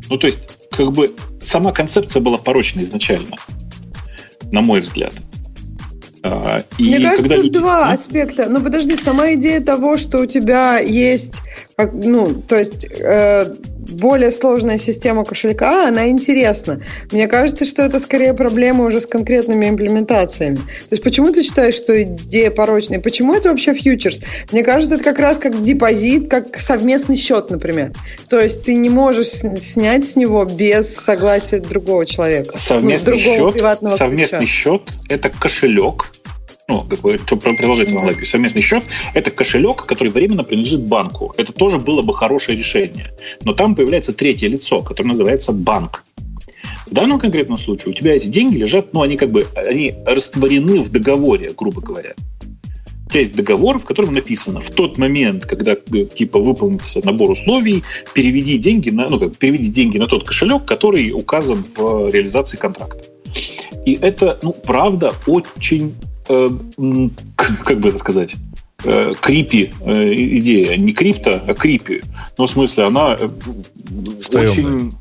[0.09, 0.41] Ну, то есть,
[0.73, 3.37] как бы сама концепция была порочна изначально,
[4.51, 5.15] на мой взгляд.
[6.25, 8.49] А, Мне кажется, когда тут два аспекта.
[8.49, 11.43] Но подожди, сама идея того, что у тебя есть,
[11.77, 13.55] ну, то есть э,
[13.91, 16.81] более сложная система кошелька, она интересна.
[17.11, 20.57] Мне кажется, что это скорее проблема уже с конкретными имплементациями.
[20.57, 23.01] То есть почему ты считаешь, что идея порочная?
[23.01, 24.21] Почему это вообще фьючерс?
[24.53, 27.93] Мне кажется, это как раз как депозит, как совместный счет, например.
[28.29, 29.29] То есть ты не можешь
[29.61, 32.57] снять с него без согласия другого человека.
[32.57, 33.63] Совместный ну, счет,
[33.97, 36.13] совместный счет– это кошелек,
[36.69, 38.85] ну, как бы, продолжать аналогию, совместный счет–
[39.15, 41.35] это кошелек, который временно принадлежит банку.
[41.37, 43.13] Это тоже было бы хорошее решение.
[43.45, 46.05] Но там появляется третье лицо, которое называется банк.
[46.87, 50.81] В данном конкретном случае у тебя эти деньги лежат, ну, они как бы, они растворены
[50.81, 52.15] в договоре, грубо говоря.
[53.07, 57.31] У тебя есть договор, в котором написано, в тот момент, когда э, типа выполнится набор
[57.31, 57.83] условий,
[58.15, 63.05] переведи деньги на, ну, как, переведи деньги на тот кошелек, который указан в реализации контракта.
[63.85, 65.95] И это, ну, правда, очень
[66.29, 66.49] э,
[67.65, 68.37] как бы это сказать,
[68.85, 70.77] э, крипи э, идея.
[70.77, 72.03] Не крипто, а крипи.
[72.39, 73.29] Ну, в смысле, она э,
[74.35, 74.93] очень...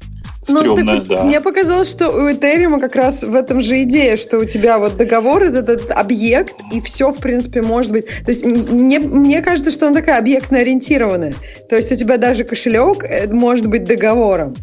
[0.48, 1.24] Ну, ты, да.
[1.24, 4.98] Мне показалось, что у Ethereum как раз в этом же идея, что у тебя вот
[4.98, 8.08] договор, этот, этот объект, и все, в принципе, может быть.
[8.26, 11.36] То есть мне, мне кажется, что она такая объектно ориентированная.
[11.70, 14.56] То есть у тебя даже кошелек может быть договором.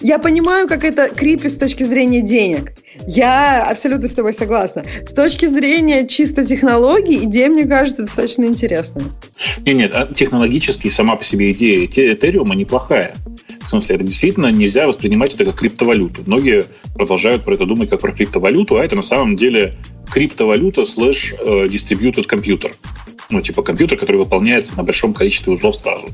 [0.00, 2.72] Я понимаю, как это крипи с точки зрения денег.
[3.06, 4.84] Я абсолютно с тобой согласна.
[5.06, 9.06] С точки зрения чисто технологий, идея, мне кажется, достаточно интересная.
[9.64, 13.14] Нет, нет, а технологически сама по себе идея Ethereum неплохая.
[13.62, 16.22] В смысле, это действительно нельзя воспринимать это как криптовалюту.
[16.26, 19.74] Многие продолжают про это думать как про криптовалюту, а это на самом деле
[20.10, 22.72] криптовалюта слэш э, distributed компьютер.
[23.28, 26.08] Ну, типа компьютер, который выполняется на большом количестве узлов сразу.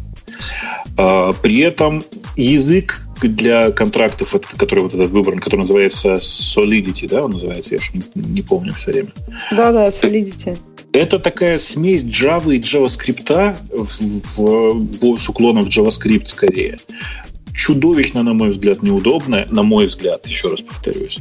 [0.96, 2.02] А, при этом
[2.36, 7.92] язык для контрактов, который вот этот выбран, который называется Solidity, да, он называется, я уж
[7.94, 9.08] не, не помню все время.
[9.50, 10.58] Да-да, Solidity.
[10.92, 16.78] Это такая смесь Java и JavaScript в, в, с уклоном в JavaScript скорее.
[17.54, 21.18] Чудовищно, на мой взгляд, неудобная, на мой взгляд, еще раз повторюсь.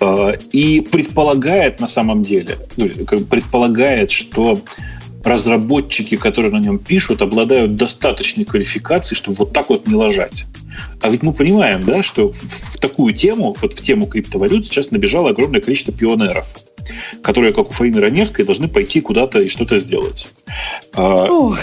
[0.00, 4.60] А, и предполагает на самом деле, предполагает, что
[5.24, 10.44] разработчики, которые на нем пишут, обладают достаточной квалификацией, чтобы вот так вот не ложать.
[11.02, 15.30] А ведь мы понимаем, да, что в такую тему, вот в тему криптовалют сейчас набежало
[15.30, 16.54] огромное количество пионеров
[17.22, 20.28] которые, как у Фаины Раневской, должны пойти куда-то и что-то сделать.
[20.94, 21.58] А, Ох,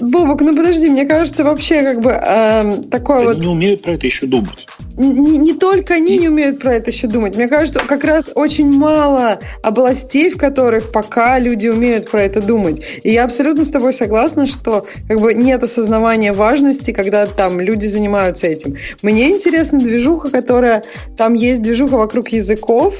[0.00, 3.38] Бобок, ну подожди, мне кажется, вообще как бы э, такое они вот...
[3.38, 4.66] не умеют про это еще думать.
[4.96, 6.18] Не, не только они и...
[6.18, 7.36] не умеют про это еще думать.
[7.36, 12.82] Мне кажется, как раз очень мало областей, в которых пока люди умеют про это думать.
[13.02, 17.86] И я абсолютно с тобой согласна, что как бы нет осознавания важности, когда там люди
[17.86, 18.76] занимаются этим.
[19.02, 20.84] Мне интересна движуха, которая...
[21.16, 22.94] Там есть движуха вокруг языков,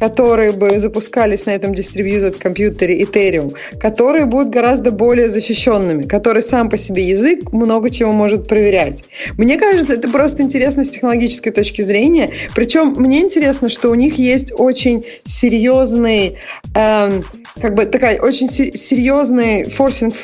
[0.00, 6.68] которые бы запускались на этом distributed компьютере Ethereum, которые будут гораздо более защищенными, который сам
[6.70, 9.04] по себе язык много чего может проверять.
[9.36, 12.30] Мне кажется, это просто интересно с технологической точки зрения.
[12.54, 16.38] Причем мне интересно, что у них есть очень серьезный,
[16.74, 17.24] эм,
[17.60, 20.14] как бы такая очень серьезный форсинг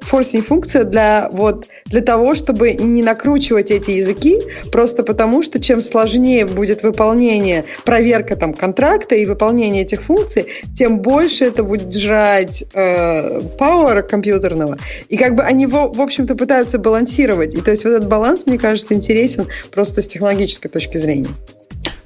[0.00, 5.80] форсинг функция для, вот, для того, чтобы не накручивать эти языки, просто потому что чем
[5.80, 12.64] сложнее будет выполнение, проверка там контракта и выполнение этих функций, тем больше это будет жрать
[12.74, 14.78] э, power компьютерного.
[15.08, 17.54] И как бы они, в, в общем-то, пытаются балансировать.
[17.54, 21.28] И то есть вот этот баланс, мне кажется, интересен просто с технологической точки зрения.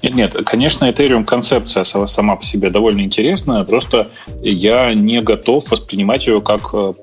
[0.01, 4.09] Нет, нет, конечно, Ethereum концепция сама по себе довольно интересная, просто
[4.41, 6.93] я не готов воспринимать ее как э,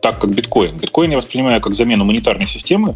[0.00, 0.76] так, как биткоин.
[0.76, 2.94] Биткоин я воспринимаю как замену монетарной системы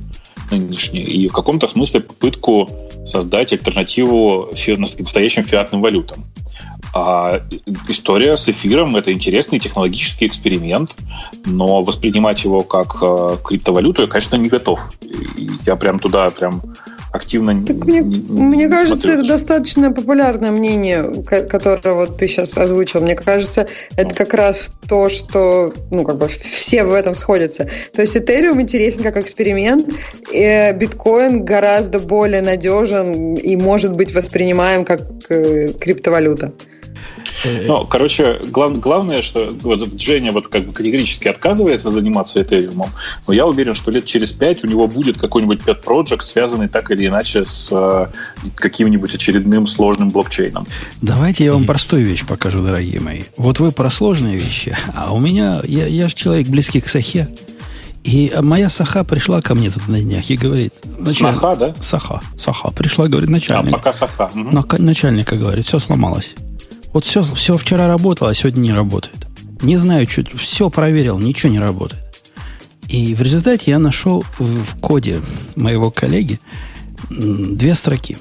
[0.51, 2.69] нынешней и в каком-то смысле попытку
[3.07, 6.25] создать альтернативу настоящим фиатным валютам.
[6.93, 7.41] А
[7.89, 10.95] история с эфиром– это интересный технологический эксперимент,
[11.45, 14.93] но воспринимать его как э, криптовалюту я, конечно, не готов.
[15.67, 16.63] Я прям туда прям
[17.15, 19.21] активно так не, мне, не, мне кажется, смотрю.
[19.21, 23.03] это достаточно популярное мнение, которое вот ты сейчас озвучил.
[23.03, 27.69] Мне кажется, это как раз то, что ну, как бы все в этом сходятся.
[27.93, 29.91] То есть Ethereum интересен как эксперимент,
[30.33, 36.53] и биткоин гораздо более надежен и может быть воспринимаем как э, криптовалюта.
[37.45, 42.89] Ну, короче, глав, главное, что вот Женя вот как бы категорически отказывается заниматься Ethereum,
[43.27, 46.91] но я уверен, что лет через пять у него будет какой-нибудь pet project, связанный так
[46.91, 48.07] или иначе с э,
[48.55, 50.67] каким-нибудь очередным сложным блокчейном.
[51.03, 51.67] Давайте я вам mm-hmm.
[51.67, 53.23] простую вещь покажу, дорогие мои.
[53.37, 57.29] Вот вы про сложные вещи, а у меня, я, я же человек близкий к Сахе,
[58.05, 60.75] и моя Саха пришла ко мне тут на днях и говорит...
[60.99, 61.33] Началь...
[61.33, 61.75] Саха, да?
[61.81, 62.21] Саха.
[62.37, 62.71] Саха.
[62.71, 63.73] Пришла, говорит, начальник.
[63.73, 64.31] А, пока Саха.
[64.35, 64.83] Угу.
[64.83, 66.35] Начальника говорит, все сломалось.
[66.95, 69.27] Вот все, все вчера работало, а сегодня не работает.
[69.61, 72.03] Не знаю, что, все проверил, ничего не работает.
[72.89, 75.21] И в результате я нашел в коде
[75.57, 76.39] моего коллеги
[77.11, 78.17] две строки,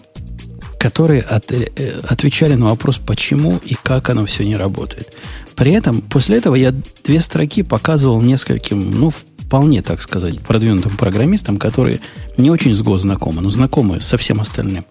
[0.80, 5.13] которые от, э, отвечали на вопрос, почему и как оно все не работает.
[5.55, 11.57] При этом, после этого я две строки показывал нескольким, ну, вполне, так сказать, продвинутым программистам,
[11.57, 11.99] которые
[12.38, 14.84] не очень с Go знакомы, но знакомы со всем остальным.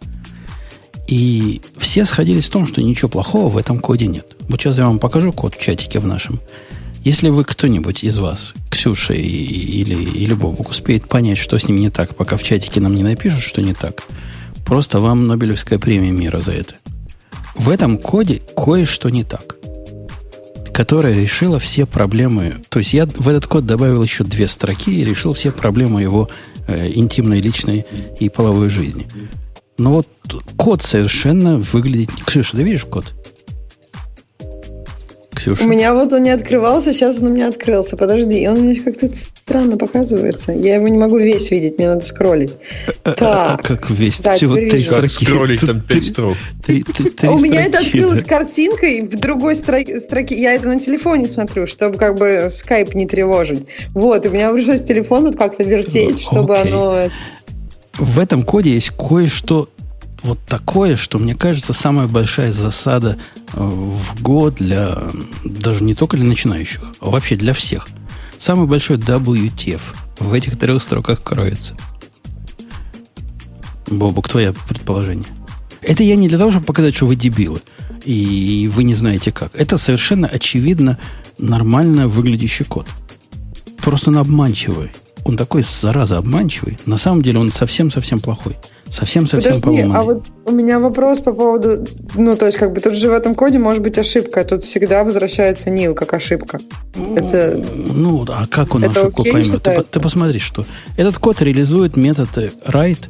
[1.08, 4.36] И все сходились в том, что ничего плохого в этом коде нет.
[4.48, 6.40] Вот сейчас я вам покажу код в чатике в нашем.
[7.04, 11.90] Если вы кто-нибудь из вас, Ксюша или, или Бобук, успеет понять, что с ним не
[11.90, 14.04] так, пока в чатике нам не напишут, что не так,
[14.64, 16.76] просто вам Нобелевская премия мира за это.
[17.56, 19.56] В этом коде кое-что не так
[20.72, 22.56] которая решила все проблемы.
[22.70, 26.30] То есть я в этот код добавил еще две строки и решил все проблемы его
[26.66, 27.84] э, интимной, личной
[28.18, 29.06] и половой жизни.
[29.78, 30.06] Но вот
[30.56, 32.10] код совершенно выглядит...
[32.24, 33.12] Ксюша, ты видишь код?
[35.34, 35.64] Ксюша?
[35.64, 37.96] У меня вот он не открывался, сейчас он у меня открылся.
[37.96, 40.52] Подожди, он мне как-то странно показывается.
[40.52, 42.58] Я его не могу весь видеть, мне надо скроллить.
[43.04, 43.66] А, а, а так.
[43.66, 44.20] как весь?
[44.20, 45.24] Да, Всего три строки.
[45.24, 46.36] Скроллить там пять строк.
[46.68, 50.00] У меня это открылось картинкой в другой строке.
[50.40, 53.66] Я это на телефоне смотрю, чтобы как бы скайп не тревожить.
[53.94, 57.08] Вот, у меня пришлось телефон вот как-то вертеть, чтобы оно...
[57.98, 59.68] В этом коде есть кое-что
[60.22, 63.18] вот такое, что, мне кажется, самая большая засада
[63.52, 65.02] э, в год для
[65.44, 67.88] даже не только для начинающих, а вообще для всех.
[68.38, 69.80] Самый большой WTF
[70.18, 71.76] в этих трех строках кроется.
[73.88, 75.26] Бобук, твое предположение.
[75.82, 77.60] Это я не для того, чтобы показать, что вы дебилы,
[78.04, 79.54] и вы не знаете как.
[79.54, 80.98] Это совершенно очевидно
[81.38, 82.86] нормально выглядящий код.
[83.78, 84.92] Просто он обманчивый.
[85.24, 86.78] Он такой, зараза, обманчивый.
[86.84, 88.56] На самом деле он совсем-совсем плохой.
[88.88, 91.86] Совсем-совсем Подожди, а вот у меня вопрос по поводу...
[92.14, 94.44] Ну, то есть, как бы тут же в этом коде может быть ошибка.
[94.44, 96.60] Тут всегда возвращается nil как ошибка.
[96.96, 97.62] Ну, это...
[97.74, 99.62] Ну, а как он это ошибку окей, поймет?
[99.62, 100.66] Ты, ты посмотри, что
[100.96, 102.28] этот код реализует метод
[102.66, 103.06] write.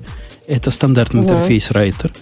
[0.46, 1.32] Это стандартный да.
[1.32, 2.12] интерфейс writer.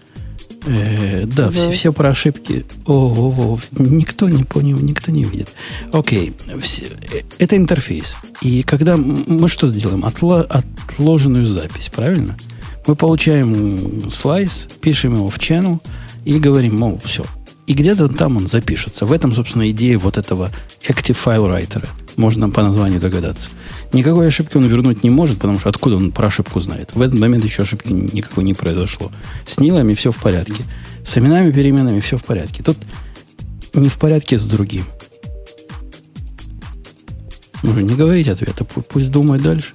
[0.67, 1.55] Э, да, угу.
[1.55, 2.65] все, все про ошибки.
[2.87, 5.49] О, о, о, никто не понял, никто не видит.
[5.93, 8.15] Окей, все, э, это интерфейс.
[8.43, 10.05] И когда мы что делаем?
[10.05, 12.37] Отло, отложенную запись, правильно?
[12.87, 15.81] Мы получаем слайс, пишем его в channel
[16.25, 17.25] и говорим, мол, все.
[17.71, 19.07] И где-то там он запишется.
[19.07, 20.51] В этом, собственно, идея вот этого
[20.89, 21.89] Active File Writer.
[22.17, 23.49] Можно по названию догадаться.
[23.93, 26.91] Никакой ошибки он вернуть не может, потому что откуда он про ошибку знает.
[26.97, 29.13] В этот момент еще ошибки никакой не произошло.
[29.47, 30.65] С нилами все в порядке.
[31.05, 32.65] С именами, переменами все в порядке.
[32.65, 32.77] Тут
[33.73, 34.85] не в порядке с другим.
[37.63, 39.75] Ну, не говорить ответа, пусть думает дальше.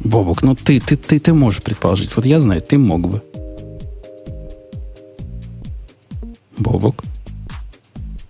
[0.00, 2.16] Бобок, ну ты, ты, ты, ты можешь предположить.
[2.16, 3.22] Вот я знаю, ты мог бы.
[6.60, 7.02] Бобок.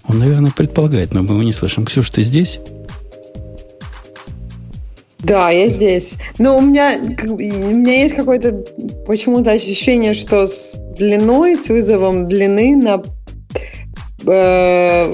[0.09, 1.85] Он, наверное, предполагает, но мы его не слышим.
[1.85, 2.59] Ксюш, ты здесь?
[5.19, 6.17] Да, я здесь.
[6.39, 8.53] Но у меня, у меня есть какое-то
[9.07, 13.03] почему-то ощущение, что с длиной, с вызовом длины на
[14.27, 15.13] э,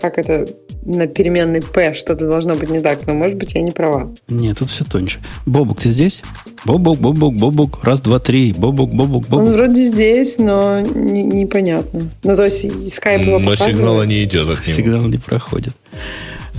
[0.00, 0.46] как это
[0.86, 4.14] на переменной p что-то должно быть не так, но может быть я не права.
[4.28, 5.18] Нет, тут все тоньше.
[5.44, 6.22] Бобук, ты здесь?
[6.64, 9.46] Бобук, Бобук, Бобук, раз, два, три, Бобук, Бобук, Бобук.
[9.46, 12.08] Он вроде здесь, но не, непонятно.
[12.22, 14.76] Ну, то есть скайп его Но сигнала не идет от него.
[14.76, 15.74] Сигнал не проходит.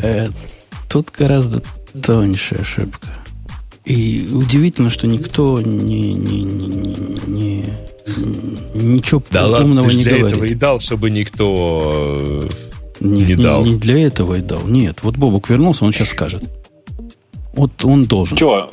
[0.03, 0.27] Э,
[0.89, 1.63] тут гораздо
[2.01, 3.07] тоньше ошибка.
[3.85, 7.65] И удивительно, что никто не, не, не, не,
[8.73, 10.33] ничего да умного ладно, ты не для говорит.
[10.33, 12.49] этого и дал, чтобы никто
[12.99, 13.63] не, не, дал.
[13.63, 14.67] Не, не для этого и дал.
[14.67, 16.43] Нет, вот Бобук вернулся, он сейчас скажет.
[17.53, 18.37] Вот он должен.
[18.37, 18.69] Чего?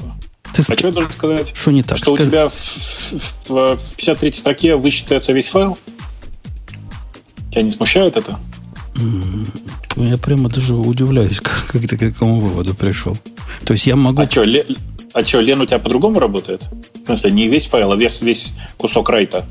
[0.54, 1.52] Ты а что я должен сказать?
[1.54, 1.98] Что не так?
[1.98, 2.28] Что Скажи.
[2.28, 5.76] у тебя в, в, в 53 строке высчитается весь файл?
[7.50, 8.38] Тебя не смущает это?
[9.96, 13.16] Я прямо даже удивляюсь, как, как ты к какому выводу пришел.
[13.64, 14.22] То есть я могу...
[14.22, 14.66] А что, Ле...
[15.12, 16.62] а что Лен у тебя по-другому работает?
[17.02, 19.44] В смысле, не весь файл, а весь, весь кусок райта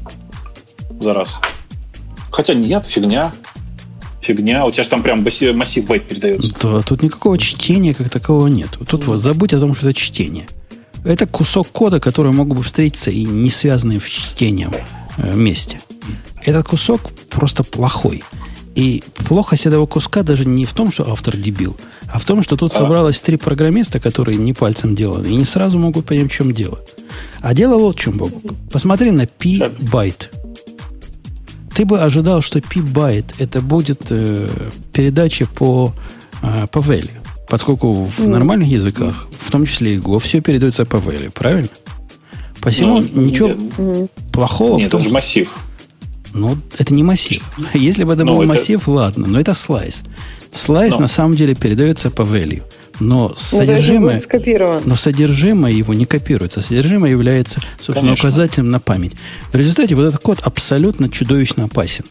[0.99, 1.41] за раз.
[2.31, 3.33] Хотя нет, фигня
[4.23, 4.65] фигня.
[4.65, 6.53] У тебя же там прям массив байт передается.
[6.61, 8.69] Да, тут никакого чтения как такового нет.
[8.87, 10.47] Тут вот забудь о том, что это чтение.
[11.05, 14.71] Это кусок кода, который мог бы встретиться и не связанный в чтением
[15.17, 15.79] э, месте.
[16.41, 18.23] Этот кусок просто плохой.
[18.75, 21.77] И плохость этого куска даже не в том, что автор дебил,
[22.11, 22.77] а в том, что тут а.
[22.77, 26.79] собралось три программиста, которые не пальцем деланы, и не сразу могут понять, в чем дело.
[27.41, 28.31] А дело вот в чем, Бобук.
[28.71, 30.31] Посмотри на p byte.
[31.73, 34.47] Ты бы ожидал, что p byte это будет э,
[34.91, 35.93] передача по,
[36.41, 37.09] э, по value.
[37.47, 38.27] Поскольку в мм.
[38.27, 41.69] нормальных языках, в том числе и Go, все передается по value, правильно?
[42.61, 44.11] Посему ну, ничего нет.
[44.31, 45.49] плохого нет, в том, это же массив.
[46.33, 47.43] Ну, это не массив.
[47.73, 48.53] Если бы это но ну, был это...
[48.53, 50.03] массив, ладно, но это слайс.
[50.51, 51.01] Слайс но.
[51.01, 52.63] на самом деле передается по value.
[52.99, 54.21] Но ну, содержимое,
[54.85, 56.61] но содержимое его не копируется.
[56.61, 58.29] Содержимое является, собственно, Конечно.
[58.29, 59.13] указателем на память.
[59.51, 62.05] В результате вот этот код абсолютно чудовищно опасен.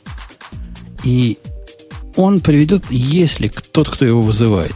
[1.04, 1.38] И
[2.16, 4.74] он приведет, если тот, кто его вызывает,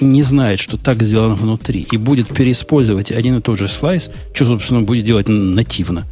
[0.00, 4.46] не знает, что так сделано внутри, и будет переиспользовать один и тот же слайс, что,
[4.46, 6.04] собственно, будет делать нативно,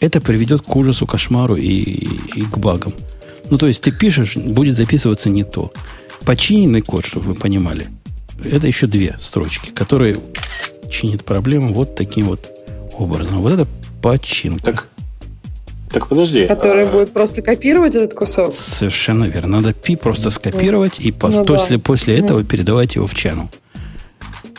[0.00, 2.92] это приведет к ужасу, кошмару и, и к багам.
[3.50, 5.72] Ну, то есть ты пишешь, будет записываться не то.
[6.24, 7.88] Починенный код, чтобы вы понимали,
[8.42, 10.16] это еще две строчки, которые
[10.90, 12.50] чинят проблему вот таким вот
[12.98, 13.38] образом.
[13.38, 13.66] Вот это
[14.02, 14.64] починка.
[14.64, 14.88] Так,
[15.90, 16.46] так подожди.
[16.46, 16.90] Который а...
[16.90, 18.54] будет просто копировать этот кусок?
[18.54, 19.60] Совершенно верно.
[19.60, 21.82] Надо пи просто скопировать и ну, после, да.
[21.82, 22.44] после этого mm.
[22.44, 23.48] передавать его в channel.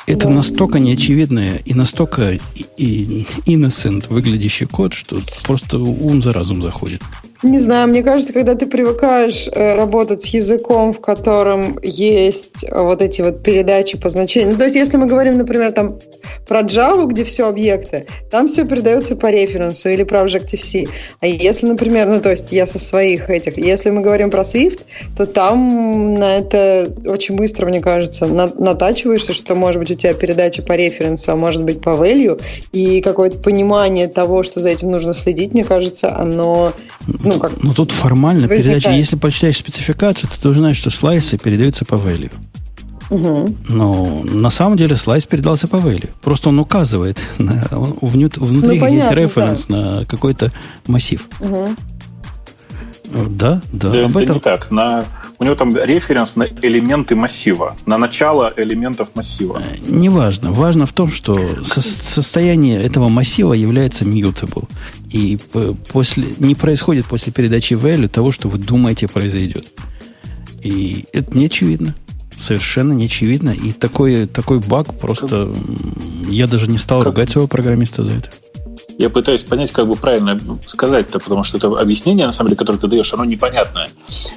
[0.08, 0.36] Это да.
[0.36, 7.02] настолько неочевидное и настолько и, и innocent выглядящий код, что просто ум за разум заходит.
[7.44, 13.02] Не знаю, мне кажется, когда ты привыкаешь э, работать с языком, в котором есть вот
[13.02, 14.54] эти вот передачи по значению.
[14.54, 16.00] Ну, то есть, если мы говорим, например, там
[16.48, 20.86] про Java, где все объекты, там все передается по референсу или про Objective-C.
[21.20, 24.82] А если, например, ну, то есть я со своих этих, если мы говорим про Swift,
[25.18, 30.62] то там на это очень быстро, мне кажется, натачиваешься, что может быть у тебя передача
[30.62, 35.14] по референсу, а может быть по value, и какое-то понимание того, что за этим нужно
[35.14, 36.74] следить, мне кажется, оно
[37.26, 38.64] ну, как Но тут формально возникает.
[38.64, 42.32] передача, если почитаешь спецификацию, то ты уже знаешь, что слайсы передаются по value.
[43.10, 43.56] Угу.
[43.68, 46.10] Но на самом деле слайс передался по value.
[46.22, 49.76] Просто он указывает, на, он, внутри, внутри ну, есть референс да.
[49.76, 50.52] на какой-то
[50.88, 51.28] массив.
[51.40, 51.76] Угу.
[53.30, 53.90] Да, да.
[53.92, 54.36] Да, об это этом...
[54.36, 54.72] не так.
[54.72, 55.06] На,
[55.38, 59.60] у него там референс на элементы массива, на начало элементов массива.
[59.60, 60.52] Э, неважно.
[60.52, 64.68] Важно в том, что со- состояние этого массива является mutable.
[65.12, 65.38] И
[65.92, 69.66] после, не происходит после передачи value того, что вы думаете произойдет.
[70.62, 71.96] И это не очевидно.
[72.38, 73.50] Совершенно не очевидно.
[73.50, 75.54] И такой, такой баг просто...
[76.30, 77.08] Я даже не стал как?
[77.08, 78.30] ругать своего программиста за это
[78.98, 82.78] я пытаюсь понять, как бы правильно сказать-то, потому что это объяснение, на самом деле, которое
[82.78, 83.90] ты даешь, оно непонятное.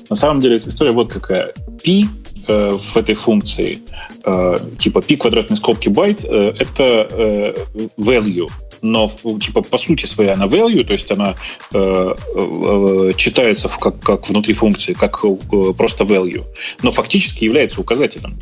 [0.09, 1.53] На самом деле история вот какая.
[1.85, 2.07] P
[2.47, 3.81] э, в этой функции,
[4.25, 7.55] э, типа p квадратной скобки байт, э, это э,
[7.97, 8.49] value.
[8.83, 11.35] Но типа по сути своей она value, то есть она
[11.73, 16.45] э, э, читается как, как внутри функции, как э, просто value,
[16.83, 18.39] но фактически является указателем.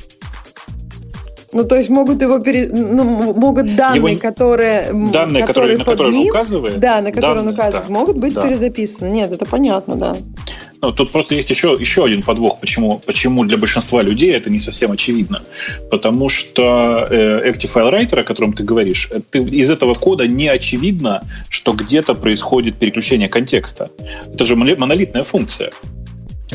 [1.53, 2.69] Ну, то есть могут его пере...
[2.73, 4.21] ну, могут данные, его...
[4.21, 7.89] которые, данные, которые, которые на которые ним, он указывает, да, на которые данные, он указывает,
[7.89, 8.47] да, могут быть да.
[8.47, 9.09] перезаписаны.
[9.09, 10.17] Нет, это понятно, да.
[10.83, 14.59] Ну, тут просто есть еще, еще один подвох, почему, почему для большинства людей это не
[14.59, 15.43] совсем очевидно.
[15.91, 20.27] Потому что э, Active File Writer, о котором ты говоришь, э, ты, из этого кода
[20.27, 23.91] не очевидно, что где-то происходит переключение контекста.
[24.33, 25.71] Это же монолитная функция.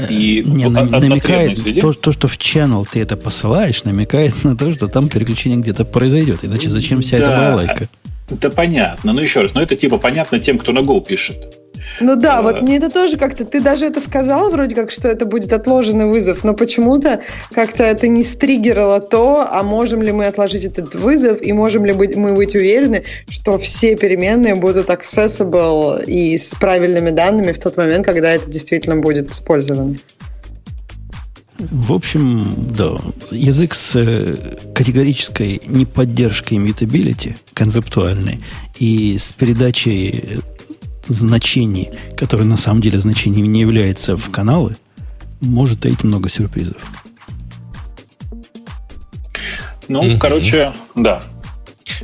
[0.09, 4.71] И не, на, намекает, то, то, что в channel ты это посылаешь, намекает на то,
[4.71, 6.39] что там переключение где-то произойдет.
[6.43, 7.89] Иначе зачем вся да, эта балалайка?
[8.29, 9.11] Это понятно.
[9.11, 11.57] Но еще раз, но это типа понятно тем, кто на Go пишет.
[11.99, 12.41] Ну да, а...
[12.41, 13.45] вот мне это тоже как-то...
[13.45, 17.21] Ты даже это сказал вроде как, что это будет отложенный вызов, но почему-то
[17.51, 21.93] как-то это не стригерило то, а можем ли мы отложить этот вызов, и можем ли
[21.93, 27.77] быть, мы быть уверены, что все переменные будут accessible и с правильными данными в тот
[27.77, 29.95] момент, когда это действительно будет использовано.
[31.69, 32.97] В общем, да,
[33.29, 34.35] язык с э,
[34.73, 38.39] категорической неподдержкой mutability, концептуальной,
[38.79, 40.39] и с передачей
[41.07, 44.77] значений, которые на самом деле значением не являются в каналы,
[45.41, 46.77] может таить много сюрпризов.
[49.87, 50.17] Ну, mm-hmm.
[50.19, 51.21] короче, да.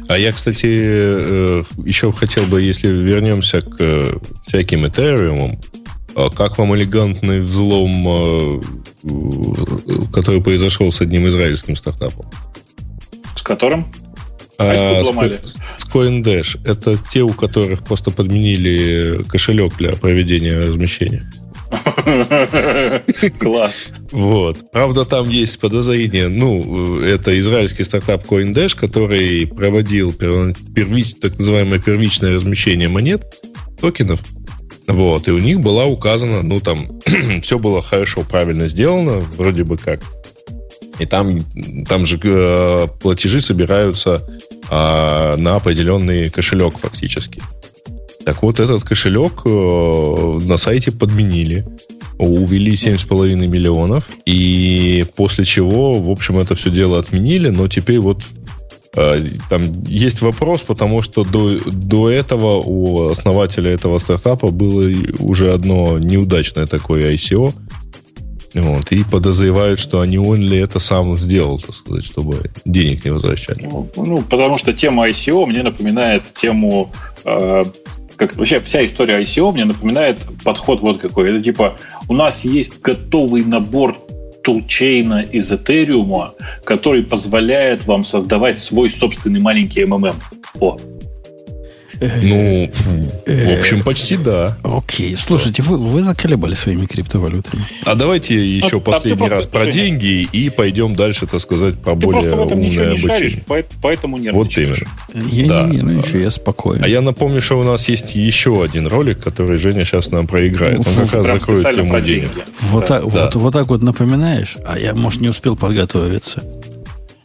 [0.10, 5.60] А я, кстати, э, еще хотел бы, если вернемся к э, всяким Ethereum,
[6.16, 8.62] а как вам элегантный взлом, э,
[10.14, 12.26] который произошел с одним израильским стартапом?
[13.36, 13.86] С которым?
[14.60, 15.04] А,
[15.78, 16.60] с CoinDash.
[16.64, 21.30] Это те, у которых просто подменили кошелек для проведения размещения.
[23.40, 23.90] Класс.
[24.12, 24.72] Вот.
[24.72, 26.28] Правда, там есть подозрение.
[26.30, 33.26] Ну, это израильский стартап CoinDash, который проводил первич, так называемое первичное размещение монет,
[33.80, 34.24] токенов,
[34.88, 37.00] Вот, и у них была указана, ну, там,
[37.42, 40.02] все было хорошо, правильно сделано, вроде бы как.
[41.00, 41.44] И там,
[41.88, 44.28] там же э, платежи собираются
[44.70, 47.42] э, на определенный кошелек фактически.
[48.26, 51.66] Так вот, этот кошелек э, на сайте подменили,
[52.18, 58.24] увели 7,5 миллионов, и после чего, в общем, это все дело отменили, но теперь вот
[58.96, 65.54] э, там есть вопрос, потому что до, до этого у основателя этого стартапа было уже
[65.54, 67.54] одно неудачное такое ICO,
[68.54, 73.12] вот, и подозревают, что они он ли это сам сделал, так сказать, чтобы денег не
[73.12, 73.64] возвращали.
[73.64, 76.92] Ну, ну потому что тема ICO мне напоминает тему
[77.26, 77.64] э,
[78.18, 81.30] как вообще вся история ICO мне напоминает подход вот какой.
[81.30, 81.78] Это типа
[82.10, 83.98] у нас есть готовый набор
[84.44, 86.34] тулчейна из Этериума,
[86.64, 90.14] который позволяет вам создавать свой собственный маленький МММ.
[90.60, 90.78] О,
[92.00, 92.70] ну,
[93.26, 94.58] в общем, почти да.
[94.64, 95.16] Окей.
[95.16, 97.64] Слушайте, вы, вы заколебали своими криптовалютами.
[97.86, 102.34] А давайте еще а, последний раз про деньги и пойдем дальше, так сказать, по более
[102.34, 103.38] просто в этом ничего не шаришь,
[103.82, 104.84] поэтому нервничаешь.
[105.14, 105.30] Вот именно.
[105.30, 105.64] Я да.
[105.64, 106.84] не нервничаю, я спокоен.
[106.84, 110.80] А я напомню, что у нас есть еще один ролик, который Женя сейчас нам проиграет.
[110.80, 112.32] Он как раз закроет тему денег.
[112.62, 112.88] Вот, да.
[112.88, 113.26] так, да.
[113.26, 116.44] Вот, вот так вот напоминаешь, а я, может, не успел подготовиться.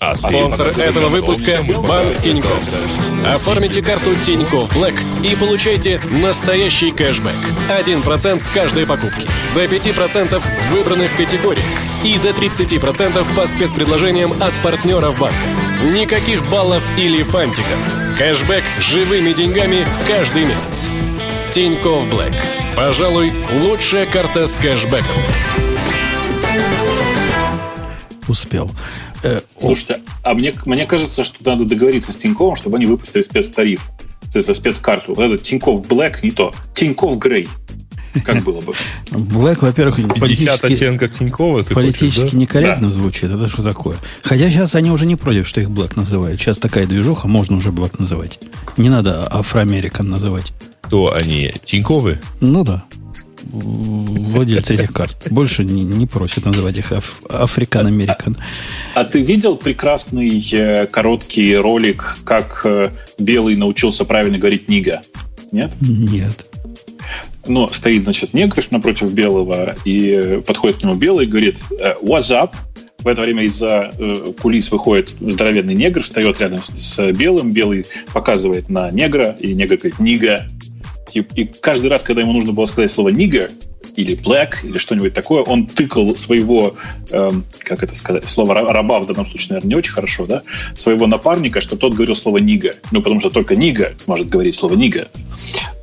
[0.05, 2.67] А спонсор этого выпуска– Банк Тинькофф.
[3.25, 7.33] Оформите карту Тинькофф Блэк и получайте настоящий кэшбэк.
[7.69, 9.29] 1% с каждой покупки.
[9.55, 11.65] До 5% в выбранных категориях.
[12.03, 15.37] И до 30% по спецпредложениям от партнеров банка.
[15.85, 17.79] Никаких баллов или фантиков.
[18.19, 20.91] Кэшбэк живыми деньгами каждый месяц.
[21.53, 22.35] Тинькофф Блэк.
[22.75, 25.07] Пожалуй, лучшая карта с кэшбэком.
[28.27, 28.69] Успел.
[29.23, 33.91] Э, Слушайте, а мне, мне кажется, что надо договориться с Тиньковым, чтобы они выпустили спецтариф
[34.31, 35.15] за спецкарту.
[35.15, 36.55] Вот этот Тиньков Black не то.
[36.75, 37.49] Тиньков Грей.
[38.25, 38.75] Как было бы?
[39.11, 41.63] Black, во-первых, 50 политически, оттенков Тинькова.
[41.63, 42.39] Политически хочешь, да?
[42.39, 42.93] некорректно да.
[42.93, 43.31] звучит.
[43.31, 43.97] Это что такое?
[44.23, 46.41] Хотя сейчас они уже не против, что их Black называют.
[46.41, 48.39] Сейчас такая движуха, можно уже Black называть.
[48.77, 50.53] Не надо афроамерикан называть.
[50.83, 51.55] Кто они?
[51.65, 52.19] Тиньковы?
[52.41, 52.85] Ну да
[53.51, 55.17] владельцы этих карт.
[55.31, 58.37] Больше не, не просят называть их аф, Африкан-Американ.
[58.95, 65.03] А, а ты видел прекрасный э, короткий ролик, как э, Белый научился правильно говорить «нига»?
[65.51, 65.73] Нет?
[65.81, 66.47] Нет.
[67.47, 72.31] Ну, стоит, значит, негр напротив Белого, и подходит к нему Белый и говорит «Э, «What's
[72.31, 72.53] up?»
[73.03, 77.85] В это время из-за э, кулис выходит здоровенный негр, встает рядом с, с белым, белый
[78.13, 80.49] показывает на негра, и негр говорит «нига».
[81.15, 83.51] И, каждый раз, когда ему нужно было сказать слово «нигер»,
[83.97, 86.75] или black, или что-нибудь такое, он тыкал своего,
[87.11, 90.43] эм, как это сказать, слово раба в данном случае, наверное, не очень хорошо, да,
[90.75, 92.77] своего напарника, что тот говорил слово нига.
[92.91, 95.09] Ну, потому что только нига может говорить слово нига.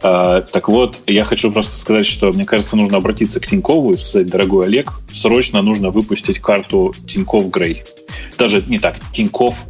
[0.01, 3.97] Э, так вот, я хочу просто сказать, что мне кажется, нужно обратиться к Тинькову и
[3.97, 7.84] сказать, дорогой Олег, срочно нужно выпустить карту Тиньков Грей.
[8.38, 9.65] Даже не так, Тиньков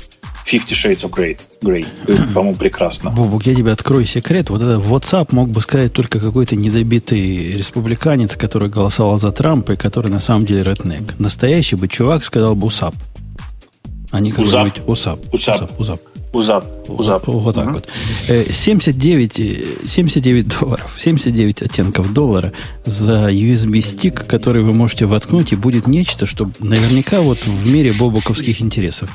[0.50, 1.38] Fifty Shades of Grey.
[1.62, 1.86] Grey.
[2.34, 3.12] По-моему, прекрасно.
[3.12, 4.50] Бобук, я тебе открою секрет.
[4.50, 9.76] Вот это WhatsApp мог бы сказать только какой-то недобитый республиканец, который голосовал за Трампа и
[9.76, 11.14] который на самом деле реднек.
[11.20, 12.96] Настоящий бы чувак сказал бы УСАП.
[14.12, 15.20] А не какой-нибудь УСАП.
[15.32, 15.80] УСАП.
[15.80, 16.02] УСАП.
[16.34, 16.90] УЗАП.
[16.90, 17.28] УЗАП.
[17.28, 17.88] Вот так вот.
[18.28, 22.54] 79, 79 э, долларов, 79 оттенков доллара
[22.86, 28.62] за USB-стик, который вы можете воткнуть, и будет нечто, что наверняка вот в мире бобуковских
[28.62, 29.12] интересов.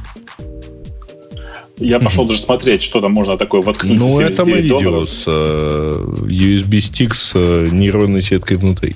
[1.79, 3.99] Я пошел даже смотреть, что там можно такое воткнуть.
[3.99, 8.95] Ну, это мы видео с uh, э, USB-стик с uh, нейронной сеткой внутри.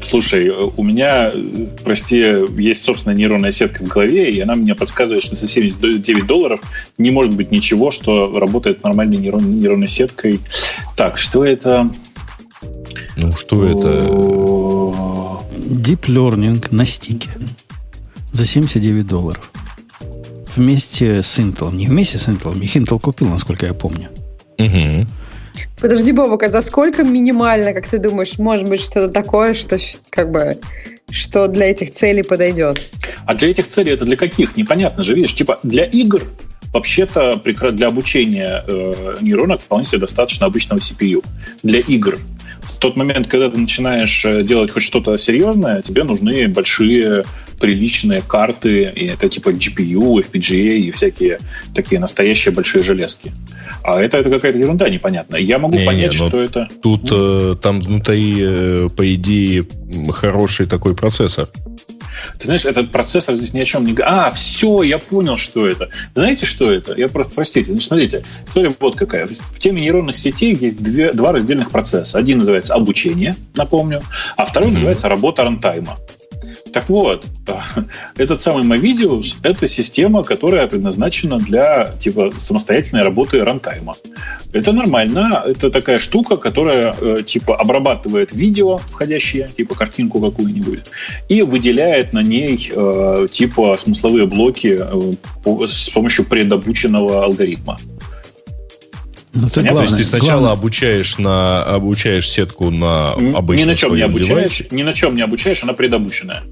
[0.00, 1.32] Слушай, у меня,
[1.84, 2.16] прости,
[2.56, 6.60] есть собственная нейронная сетка в голове, и она мне подсказывает, что за 79 долларов
[6.98, 10.40] не может быть ничего, что работает нормальной нейрон, нейронной сеткой.
[10.96, 11.90] Так, что это?
[13.16, 13.88] Ну, что это?
[15.68, 17.30] Deep Learning на стике
[18.32, 19.51] за 79 долларов
[20.56, 21.74] вместе с Intel.
[21.74, 24.08] Не вместе с Intel, их Intel купил, насколько я помню.
[24.58, 25.06] Угу.
[25.80, 29.78] Подожди, Бобок, а за сколько минимально, как ты думаешь, может быть что-то такое, что
[30.10, 30.58] как бы
[31.10, 32.80] что для этих целей подойдет?
[33.26, 34.56] А для этих целей это для каких?
[34.56, 36.22] Непонятно же, видишь, типа для игр
[36.72, 37.40] вообще-то
[37.72, 41.22] для обучения э, нейронок вполне себе достаточно обычного CPU.
[41.62, 42.18] Для игр
[42.82, 47.22] тот момент, когда ты начинаешь э, делать хоть что-то серьезное, тебе нужны большие
[47.60, 51.38] приличные карты, и это типа GPU, FPGA и всякие
[51.76, 53.30] такие настоящие большие железки.
[53.84, 55.40] А это, это какая-то ерунда непонятная.
[55.40, 56.68] Я могу не, понять, не, что это...
[56.82, 59.64] Тут э, там внутри, э, по идее,
[60.10, 61.48] хороший такой процессор.
[62.38, 64.14] Ты знаешь, этот процессор здесь ни о чем не говорит.
[64.14, 65.88] А, все, я понял, что это.
[66.14, 66.94] Знаете, что это?
[66.94, 69.26] Я просто, простите, значит, смотрите, история вот какая.
[69.26, 72.18] В теме нейронных сетей есть две, два раздельных процесса.
[72.18, 74.02] Один называется обучение, напомню,
[74.36, 74.74] а второй mm-hmm.
[74.74, 75.98] называется работа рантайма.
[76.72, 77.26] Так вот,
[78.16, 83.94] этот самый Movidius— это система, которая предназначена для типа самостоятельной работы рантайма.
[84.52, 85.42] Это нормально.
[85.46, 90.80] Это такая штука, которая э, типа обрабатывает видео входящее, типа картинку какую-нибудь,
[91.28, 97.78] и выделяет на ней э, типа смысловые блоки э, с помощью предобученного алгоритма.
[99.34, 100.52] Ну, это главное, То есть ты сначала главное.
[100.52, 104.28] обучаешь, на, обучаешь сетку на обычном Ни на чем не обучаешь,
[104.58, 104.66] девайсе.
[104.70, 106.42] ни на чем не обучаешь, она предобученная.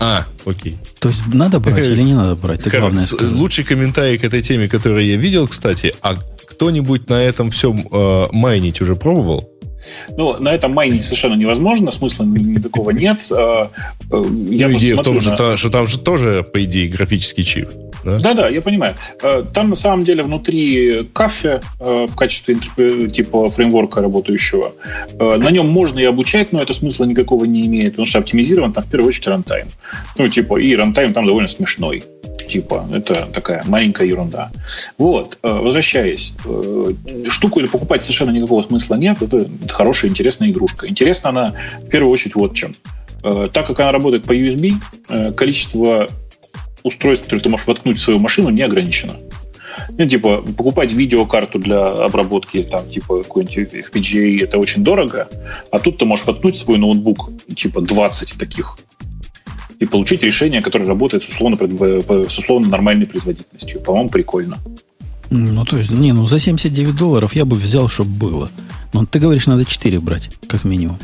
[0.00, 0.78] А, окей.
[0.98, 2.64] То есть надо брать или не надо брать?
[2.64, 6.14] Ты главное Лучший комментарий к этой теме, который я видел, кстати, а
[6.48, 9.48] кто-нибудь на этом всем э, майнить уже пробовал?
[10.16, 13.20] Ну, на этом майнить совершенно невозможно, смысла никакого нет.
[14.10, 15.20] Э, я ну, идея в том, на...
[15.20, 17.68] что, что там же тоже, по идее, графический чип.
[18.04, 18.94] Да-да, я понимаю.
[19.22, 22.56] Э, там на самом деле внутри кафе э, в качестве
[23.08, 24.72] типа фреймворка работающего.
[25.18, 28.84] На нем можно и обучать, но это смысла никакого не имеет, потому что оптимизирован там
[28.84, 29.68] в первую очередь рантайм.
[30.18, 32.04] Ну, типа, и рантайм там довольно смешной
[32.48, 34.50] типа, это такая маленькая ерунда.
[34.98, 36.34] Вот, возвращаясь,
[37.30, 40.86] штуку или покупать совершенно никакого смысла нет, это хорошая, интересная игрушка.
[40.86, 42.74] Интересна она в первую очередь вот чем.
[43.24, 44.74] Э, так как она работает по USB,
[45.08, 46.08] э, количество
[46.82, 49.14] устройств, которые ты можешь воткнуть в свою машину, не ограничено.
[49.98, 55.26] Ну, типа, покупать видеокарту для обработки, там, типа, какой-нибудь FPGA, это очень дорого,
[55.72, 58.76] а тут ты можешь воткнуть свой ноутбук, типа, 20 таких,
[59.80, 63.80] и получить решение, которое работает с условно, с условно нормальной производительностью.
[63.80, 64.58] По-моему, прикольно.
[65.30, 68.50] Ну, то есть, не, ну, за 79 долларов я бы взял, чтобы было.
[68.92, 70.98] Ну, ты говоришь, надо 4 брать, как минимум.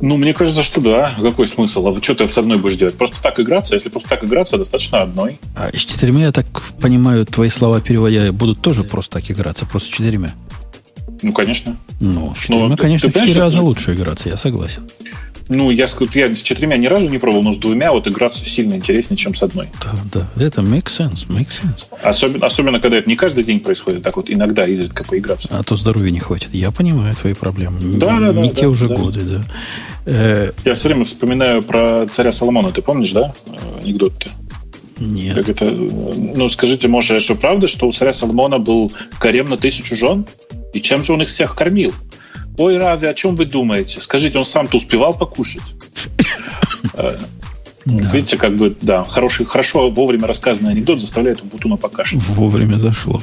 [0.00, 1.14] Ну, мне кажется, что да.
[1.20, 1.86] Какой смысл?
[1.88, 2.96] А что ты с одной будешь делать?
[2.96, 3.74] Просто так играться?
[3.74, 5.38] Если просто так играться, достаточно одной.
[5.56, 6.46] А с четырьмя, я так
[6.80, 10.32] понимаю, твои слова переводя, будут тоже просто так играться, просто четырьмя.
[11.22, 11.76] Ну, конечно.
[12.00, 14.82] Ну, с четырьмя, ну, конечно, в четыре раза лучше играться, я согласен.
[15.50, 18.74] Ну, я, я с четырьмя ни разу не пробовал, но с двумя вот играться сильно
[18.74, 19.68] интереснее, чем с одной.
[19.82, 21.86] Да, да, это make sense, make sense.
[22.04, 25.58] Особенно, особенно, когда это не каждый день происходит, так вот иногда изредка поиграться.
[25.58, 26.50] А то здоровья не хватит.
[26.52, 27.80] Я понимаю твои проблемы.
[27.80, 28.40] Да, не, да, да.
[28.40, 28.94] Не да, те да, уже да.
[28.94, 29.44] годы, да.
[30.06, 32.70] Э, я все время вспоминаю про царя Соломона.
[32.70, 33.34] Ты помнишь, да,
[33.82, 34.30] анекдот-то?
[35.00, 35.34] Нет.
[35.34, 39.96] Как это, ну, скажите, может, что правда, что у царя Соломона был гарем на тысячу
[39.96, 40.26] жен?
[40.72, 41.92] И чем же он их всех кормил?
[42.58, 44.00] Ой, Рави, о чем вы думаете?
[44.00, 45.62] Скажите, он сам-то успевал покушать?
[46.94, 47.18] Э,
[47.84, 48.08] да.
[48.08, 52.22] Видите, как бы, да, хороший, хорошо вовремя рассказанный анекдот заставляет Бутуна покашлять.
[52.28, 53.20] Вовремя зашло.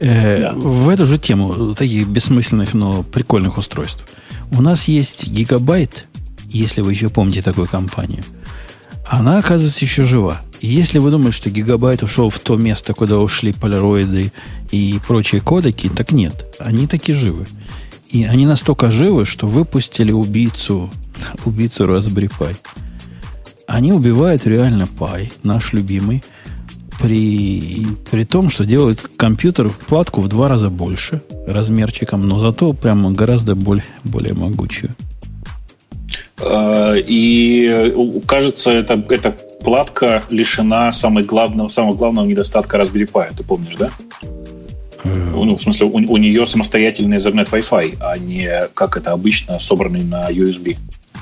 [0.00, 0.52] Э, да.
[0.52, 4.04] В эту же тему таких бессмысленных, но прикольных устройств.
[4.52, 6.06] У нас есть гигабайт,
[6.48, 8.22] если вы еще помните такую компанию.
[9.08, 10.40] Она, оказывается, еще жива.
[10.60, 14.32] Если вы думаете, что гигабайт ушел в то место, куда ушли полироиды
[14.70, 16.44] и прочие кодеки, так нет.
[16.58, 17.46] Они таки живы.
[18.08, 20.90] И они настолько живы, что выпустили убийцу,
[21.44, 22.56] убийцу Raspberry Pi.
[23.66, 26.22] Они убивают реально Pi, наш любимый,
[27.00, 33.10] при, при том, что делают компьютер платку в два раза больше размерчиком, но зато прямо
[33.10, 34.94] гораздо более, более могучую.
[36.38, 37.94] А, и
[38.26, 39.36] кажется, это, эта
[39.66, 43.36] платка лишена самого главного, самого главного недостатка Raspberry Pi.
[43.36, 43.90] Ты помнишь, да?
[45.02, 50.04] Ну, в смысле, у, у нее самостоятельный Ethernet Wi-Fi, а не, как это обычно, собранный
[50.04, 50.76] на USB.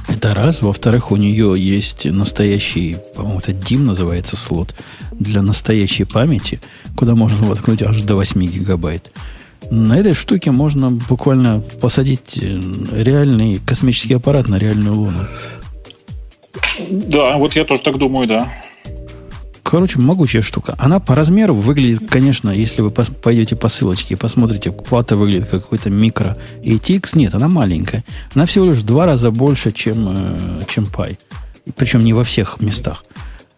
[0.09, 0.61] Это раз.
[0.61, 4.75] Во-вторых, у нее есть настоящий, по-моему, это DIM называется слот,
[5.12, 6.61] для настоящей памяти,
[6.99, 9.11] куда можно воткнуть аж до 8 гигабайт.
[9.71, 12.61] На этой штуке можно буквально посадить э,
[12.93, 15.25] реальный космический аппарат на реальную Луну.
[16.90, 18.48] Да, вот я тоже так думаю, да.
[19.62, 20.74] Короче, могучая штука.
[20.78, 25.62] Она по размеру выглядит, конечно, если вы пойдете по ссылочке и посмотрите, плата выглядит как
[25.62, 27.10] какой-то микро ATX.
[27.14, 28.05] Нет, она маленькая.
[28.35, 31.16] Она всего лишь в два раза больше, чем, э, чем Pi.
[31.76, 33.05] Причем не во всех местах.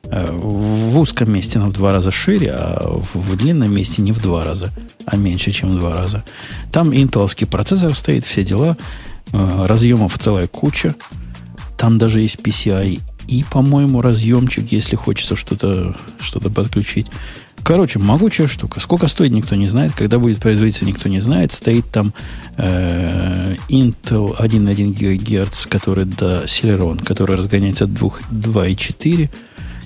[0.05, 4.23] Э, в узком месте она в два раза шире, а в длинном месте не в
[4.23, 4.70] два раза,
[5.05, 6.24] а меньше, чем в два раза.
[6.73, 8.77] Там интеловский процессор стоит, все дела.
[9.32, 10.94] Э, разъемов целая куча.
[11.77, 17.07] Там даже есть PCI и, по-моему, разъемчик, если хочется что-то что подключить.
[17.62, 18.78] Короче, могучая штука.
[18.78, 19.93] Сколько стоит, никто не знает.
[19.93, 21.51] Когда будет производиться, никто не знает.
[21.51, 22.15] Стоит там
[22.57, 29.31] э, Intel 1.1 ГГц, который до Celeron, который разгоняется от 2.4.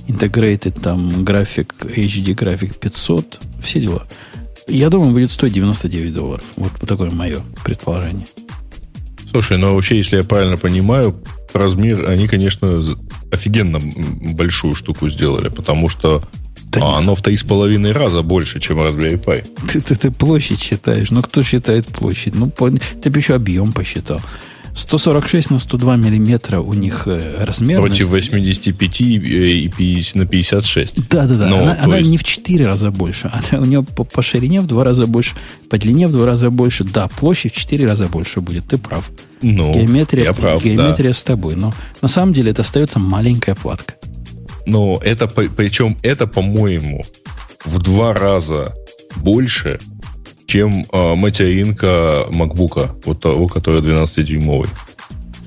[0.08, 3.40] Integrated там график, HD график 500.
[3.62, 4.06] Все дела.
[4.68, 6.44] Я думаю, будет стоить 99 долларов.
[6.56, 8.26] Вот такое мое предположение.
[9.30, 11.16] Слушай, ну вообще, если я правильно понимаю,
[11.54, 12.82] размер, они, конечно,
[13.30, 16.22] офигенно большую штуку сделали, потому что
[16.72, 19.44] да а, оно в три с половиной раза больше, чем Raspberry Pi.
[19.72, 21.10] Ты, ты, ты площадь считаешь.
[21.10, 22.34] Ну, кто считает площадь?
[22.36, 24.20] Ну, ты бы еще объем посчитал.
[24.74, 27.80] 146 на 102 миллиметра у них размер.
[27.80, 31.08] Против 85 и 50 на 56.
[31.08, 31.48] Да, да, да.
[31.48, 32.10] Но, она она есть...
[32.10, 33.30] не в 4 раза больше.
[33.50, 35.34] Она у нее по, по ширине в 2 раза больше,
[35.68, 36.84] по длине в 2 раза больше.
[36.84, 38.66] Да, площадь в 4 раза больше будет.
[38.66, 39.10] Ты прав.
[39.42, 41.14] Ну, геометрия, я прав, геометрия да.
[41.14, 41.56] с тобой.
[41.56, 43.94] Но на самом деле это остается маленькая платка.
[44.66, 47.02] Но это, причем это, по-моему,
[47.64, 48.74] в два раза
[49.16, 49.80] больше,
[50.50, 54.68] чем э, материнка MacBook, вот того, который 12-дюймовый.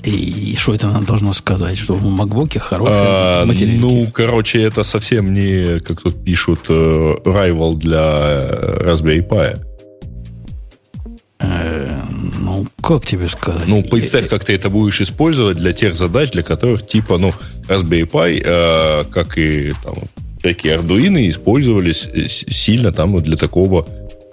[0.04, 1.78] И что это нам должно сказать?
[1.78, 3.82] Что в MacBook хорошие а, материнки?
[3.82, 9.60] Ну, короче, это совсем не, как тут пишут, э, rival для Raspberry Pi.
[11.40, 12.02] Э,
[12.40, 13.68] ну, как тебе сказать?
[13.68, 17.34] Ну, представь, как ты это будешь использовать для тех задач, для которых типа, ну,
[17.68, 19.96] Raspberry Pi, э, как и там,
[20.40, 23.86] всякие Arduino, использовались сильно там для такого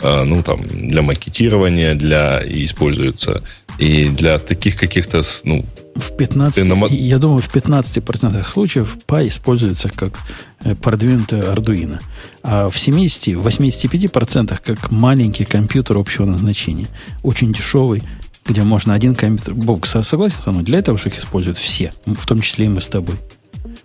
[0.02, 3.42] ну, там, для макетирования, для, и используются,
[3.78, 5.64] и для таких каких-то, ну,
[5.94, 6.86] в 15, на...
[6.86, 10.14] я думаю, в 15% случаев Pi используется как
[10.62, 12.00] э, продвинутая Arduino,
[12.42, 16.88] а в 70, 85% как маленький компьютер общего назначения,
[17.22, 18.02] очень дешевый,
[18.46, 19.54] где можно один компьютер...
[19.54, 20.64] Бог, согласен со мной?
[20.64, 23.16] Для этого же их используют все, в том числе и мы с тобой.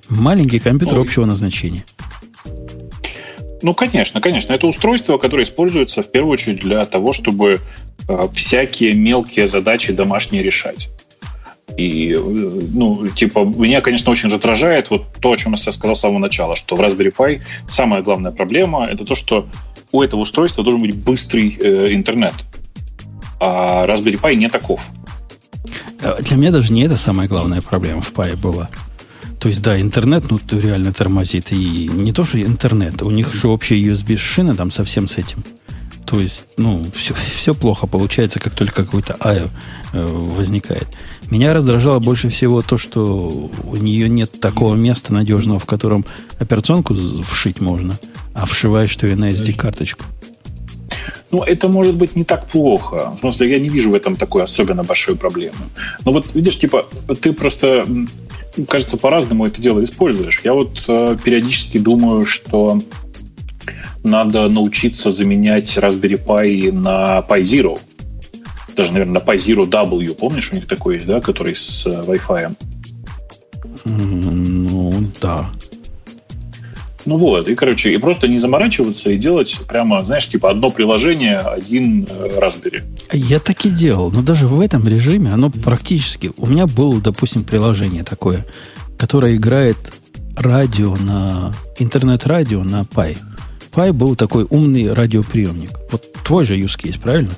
[0.07, 1.03] Маленький компьютер Ой.
[1.03, 1.85] общего назначения.
[3.61, 4.53] Ну, конечно, конечно.
[4.53, 7.61] Это устройство, которое используется в первую очередь для того, чтобы
[8.07, 10.89] э, всякие мелкие задачи домашние решать.
[11.77, 15.99] И, э, ну, типа, меня, конечно, очень раздражает вот то, о чем я сказал с
[15.99, 19.47] самого начала, что в Raspberry Pi самая главная проблема– это то, что
[19.91, 22.33] у этого устройства должен быть быстрый э, интернет.
[23.39, 24.89] А Raspberry Pi не таков.
[26.01, 28.69] Э, для меня даже не это самая главная проблема в Pi была.
[29.39, 31.51] То есть, да, интернет ну, реально тормозит.
[31.51, 33.01] И не то, что интернет.
[33.03, 35.43] У них же общая USB-шина там совсем с этим.
[36.05, 39.49] То есть, ну, все, все плохо получается, как только какой-то IO
[39.93, 40.87] э, возникает.
[41.29, 46.05] Меня раздражало больше всего то, что у нее нет такого места надежного, в котором
[46.39, 47.97] операционку вшить можно,
[48.33, 50.05] а вшиваешь ты на SD-карточку.
[51.31, 53.13] Ну, это может быть не так плохо.
[53.17, 55.57] В смысле, я не вижу в этом такой особенно большой проблемы.
[56.05, 56.85] Но вот, видишь, типа,
[57.21, 57.85] ты просто
[58.67, 60.41] кажется, по-разному это дело используешь.
[60.43, 62.81] Я вот э, периодически думаю, что
[64.03, 67.79] надо научиться заменять Raspberry Pi на Pi Zero.
[68.75, 70.13] Даже, наверное, на Pi Zero W.
[70.15, 72.55] Помнишь, у них такой есть, да, который с э, Wi-Fi?
[73.85, 74.91] Ну,
[75.21, 75.49] да.
[77.05, 81.37] Ну вот, и, короче, и просто не заморачиваться и делать прямо, знаешь, типа одно приложение,
[81.37, 82.83] один э, Raspberry.
[83.13, 86.31] Я так и делал, но даже в этом режиме оно практически...
[86.37, 88.45] У меня было, допустим, приложение такое,
[88.97, 89.77] которое играет
[90.35, 91.53] радио на...
[91.77, 93.17] Интернет-радио на Pi.
[93.73, 95.71] Pi был такой умный радиоприемник.
[95.91, 97.31] Вот твой же use case, правильно?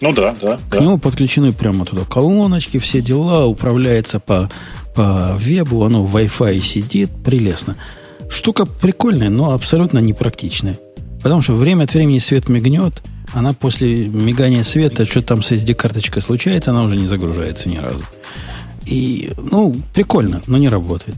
[0.00, 0.58] Ну да, да.
[0.68, 0.78] К да.
[0.78, 4.48] нему подключены прямо туда колоночки, все дела, управляется по,
[4.94, 7.76] по вебу, оно в Wi-Fi сидит, прелестно.
[8.30, 10.78] Штука прикольная, но абсолютно непрактичная.
[11.22, 13.02] Потому что время от времени свет мигнет,
[13.32, 18.04] она после мигания света, что там с SD-карточкой случается, она уже не загружается ни разу.
[18.86, 21.16] И, ну, прикольно, но не работает.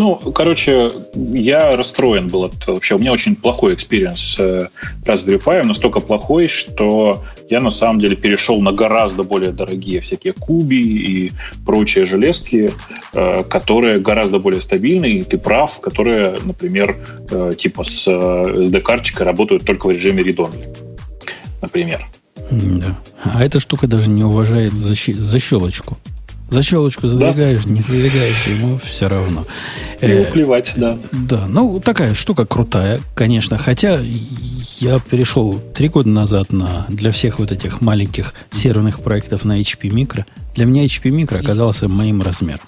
[0.00, 2.94] Ну, короче, я расстроен был от вообще.
[2.94, 4.68] У меня очень плохой experience с э,
[5.04, 10.32] Raspberry Pi, настолько плохой, что я на самом деле перешел на гораздо более дорогие всякие
[10.32, 11.32] куби и
[11.66, 12.72] прочие железки,
[13.12, 16.96] э, которые гораздо более стабильные, и ты прав, которые, например,
[17.30, 20.78] э, типа с SD-карточкой работают только в режиме read-only,
[21.60, 22.06] например.
[22.50, 22.98] Да.
[23.22, 25.98] А эта штука даже не уважает защелочку.
[26.50, 27.70] Защелочку задвигаешь, да?
[27.70, 29.46] не задвигаешь, ему все равно.
[30.00, 30.98] Ему э, плевать, да.
[31.12, 33.56] Да, ну такая штука крутая, конечно.
[33.56, 34.00] Хотя
[34.78, 39.90] я перешел три года назад на для всех вот этих маленьких серверных проектов на HP
[39.90, 40.24] Micro.
[40.54, 42.60] Для меня HP Micro оказался моим размером.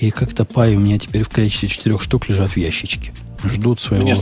[0.00, 3.12] И как-то пай у меня теперь в количестве четырех штук лежат в ящичке
[3.44, 4.04] ждут своего.
[4.04, 4.14] Мне,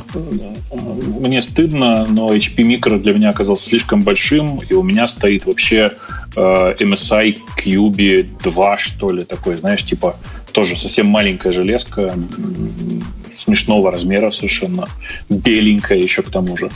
[1.20, 5.92] мне стыдно, но HP Micro для меня оказался слишком большим, и у меня стоит вообще
[6.36, 10.16] э, MSI Cube 2, что ли, такой, знаешь, типа
[10.54, 12.14] тоже совсем маленькая железка,
[13.36, 14.88] смешного размера совершенно,
[15.28, 16.70] беленькая еще к тому же.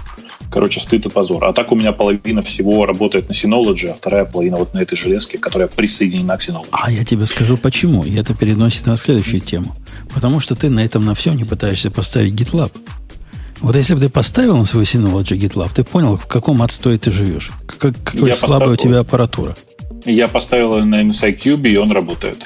[0.51, 1.45] Короче, стыд и позор.
[1.45, 4.97] А так у меня половина всего работает на Synology, а вторая половина вот на этой
[4.97, 6.69] железке, которая присоединена к Synology.
[6.73, 8.03] А я тебе скажу почему.
[8.03, 9.77] И это переносит на следующую тему.
[10.13, 12.73] Потому что ты на этом на всем не пытаешься поставить GitLab.
[13.61, 17.11] Вот если бы ты поставил на свой Synology GitLab, ты понял, в каком отстое ты
[17.11, 17.51] живешь.
[17.79, 19.55] Как, какой слабая у тебя аппаратура.
[20.07, 22.39] Я поставил на MSI Cube, и он работает.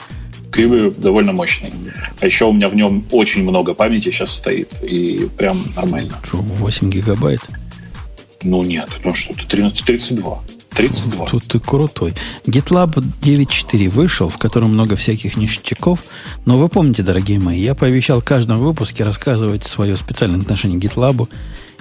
[0.53, 1.73] Cube довольно мощный.
[2.21, 4.83] А еще у меня в нем очень много памяти сейчас стоит.
[4.83, 6.19] И прям нормально.
[6.23, 7.41] Что, 8 гигабайт?
[8.43, 10.43] Ну нет, ну что-то 13, 32.
[10.75, 11.27] 32.
[11.27, 12.15] Тут ты крутой.
[12.47, 16.01] GitLab 9.4 вышел, в котором много всяких ништяков.
[16.45, 20.85] Но вы помните, дорогие мои, я пообещал в каждом выпуске рассказывать свое специальное отношение к
[20.85, 21.29] GitLab.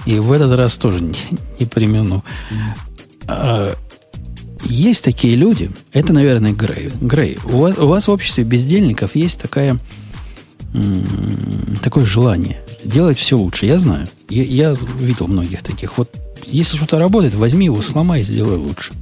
[0.06, 1.16] И в этот раз тоже не,
[1.60, 2.24] не примену.
[4.64, 6.92] Есть такие люди, это, наверное, Грей.
[7.02, 9.78] Грей, у вас, у вас в обществе бездельников есть такая,
[11.82, 13.66] такое желание делать все лучше.
[13.66, 14.08] Я знаю.
[14.30, 15.98] Я, я видел многих таких.
[15.98, 16.10] Вот
[16.46, 18.94] если что-то работает, возьми его, сломай и сделай лучше.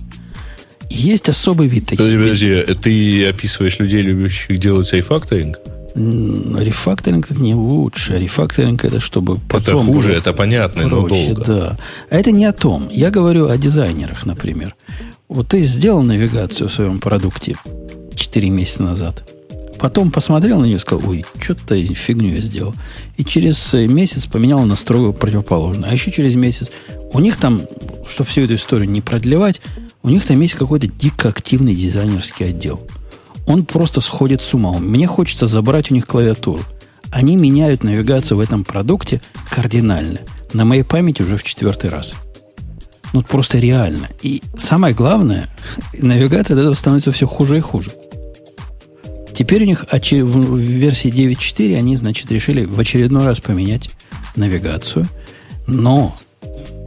[0.90, 2.00] Есть особый вид таких.
[2.00, 5.60] Подожди, подожди, э, ты описываешь людей, любящих делать рефакторинг?
[5.96, 8.18] Рефакторинг это не лучше.
[8.18, 9.78] Рефакторинг это чтобы потом...
[9.78, 11.44] Это хуже, это понятно, проще, но долго.
[11.46, 11.78] Да.
[12.10, 12.90] А это не о том.
[12.92, 14.76] Я говорю о дизайнерах, например.
[15.30, 17.56] Вот ты сделал навигацию в своем продукте
[18.16, 19.32] 4 месяца назад.
[19.78, 22.74] Потом посмотрел на нее и сказал, ой, что-то фигню я сделал.
[23.16, 25.92] И через месяц поменял настройку противоположную.
[25.92, 26.72] А еще через месяц
[27.14, 27.62] у них там,
[28.10, 29.62] что всю эту историю не продлевать,
[30.02, 32.82] у них там есть какой-то дико активный дизайнерский отдел.
[33.46, 34.80] Он просто сходит с ума.
[34.80, 36.64] Мне хочется забрать у них клавиатуру.
[37.12, 40.22] Они меняют навигацию в этом продукте кардинально.
[40.54, 42.16] На моей памяти уже в четвертый раз.
[43.14, 44.10] Ну, просто реально.
[44.22, 45.50] И самое главное,
[45.98, 47.92] навигация от этого становится все хуже и хуже.
[49.34, 53.90] Теперь у них в версии 9.4 они, значит, решили в очередной раз поменять
[54.36, 55.08] навигацию.
[55.66, 56.16] Но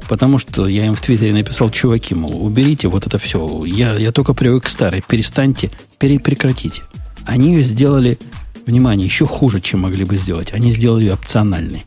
[0.08, 3.64] Потому что я им в Твиттере написал, чуваки, мол, уберите вот это все.
[3.64, 5.02] Я, я только привык к старой.
[5.06, 6.82] Перестаньте, перепрекратите.
[7.24, 8.18] Они ее сделали,
[8.66, 10.52] внимание, еще хуже, чем могли бы сделать.
[10.52, 11.86] Они сделали ее опциональной.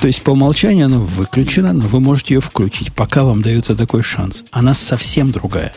[0.00, 4.02] То есть по умолчанию она выключена, но вы можете ее включить, пока вам дается такой
[4.02, 4.44] шанс.
[4.50, 5.74] Она совсем другая.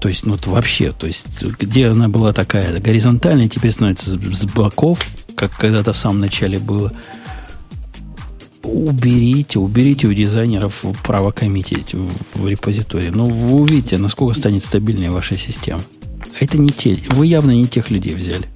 [0.00, 4.98] То есть, ну, вообще, то есть, где она была такая горизонтальная, теперь становится с боков,
[5.34, 6.92] как когда-то в самом начале было
[8.62, 13.10] уберите, уберите у дизайнеров право коммитить в, в репозитории.
[13.10, 15.82] Но ну, вы увидите, насколько станет стабильнее ваша система.
[16.40, 18.48] Это не те, вы явно не тех людей взяли.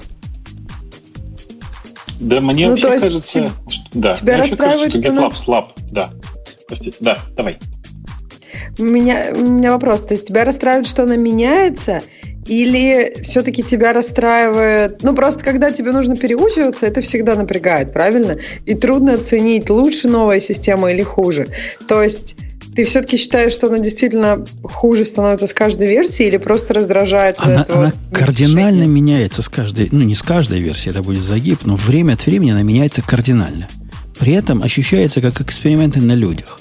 [2.20, 5.72] Да, мне ну, вообще кажется, тебя, что, да, тебя мне расстраивает, кажется, что GitLab слаб.
[5.90, 6.10] Да,
[6.66, 7.58] простите, да, давай.
[8.78, 10.02] У меня, у меня вопрос.
[10.02, 12.02] То есть тебя расстраивает, что она меняется,
[12.46, 15.02] или все-таки тебя расстраивает...
[15.02, 18.38] Ну, просто когда тебе нужно переучиваться, это всегда напрягает, правильно?
[18.64, 21.48] И трудно оценить, лучше новая система или хуже.
[21.86, 22.36] То есть
[22.78, 27.58] ты все-таки считаешь, что она действительно хуже становится с каждой версией или просто раздражает она,
[27.58, 31.58] вот она вот кардинально меняется с каждой, ну не с каждой версией, это будет загиб,
[31.64, 33.66] но время от времени она меняется кардинально.
[34.20, 36.60] При этом ощущается как эксперименты на людях.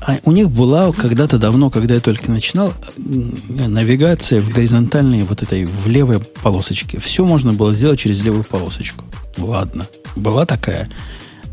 [0.00, 5.66] А у них была когда-то давно, когда я только начинал, навигация в горизонтальной вот этой,
[5.66, 6.98] в левой полосочке.
[6.98, 9.04] Все можно было сделать через левую полосочку.
[9.38, 10.88] Ладно, была такая.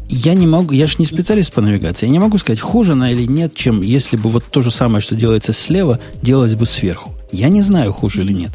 [0.10, 3.12] Я не могу, я же не специалист по навигации, я не могу сказать, хуже она
[3.12, 7.14] или нет, чем если бы вот то же самое, что делается слева, делалось бы сверху.
[7.32, 8.52] Я не знаю, хуже или нет.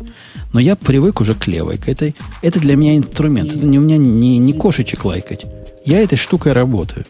[0.52, 2.14] Но я привык уже к левой, к этой.
[2.42, 3.54] Это для меня инструмент.
[3.54, 5.46] Это не у меня не, не кошечек лайкать.
[5.84, 7.04] Я этой штукой работаю.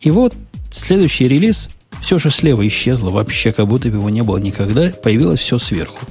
[0.00, 0.34] И вот
[0.70, 1.68] следующий релиз,
[2.00, 6.06] все же слева исчезло, вообще как будто бы его не было никогда, появилось все сверху.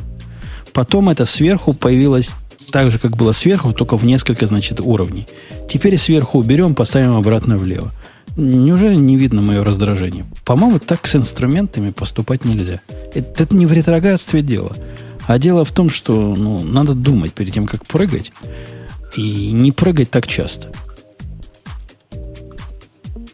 [0.72, 2.36] Потом это сверху появилось
[2.72, 5.28] так же, как было сверху, только в несколько, значит, уровней.
[5.70, 7.92] Теперь сверху уберем, поставим обратно влево.
[8.38, 10.26] Неужели не видно мое раздражение?
[10.46, 12.80] По-моему, так с инструментами поступать нельзя.
[13.14, 14.76] Это, это не в ретроградстве дело.
[15.28, 18.32] А дело в том, что ну, надо думать перед тем, как прыгать.
[19.16, 20.72] И не прыгать так часто.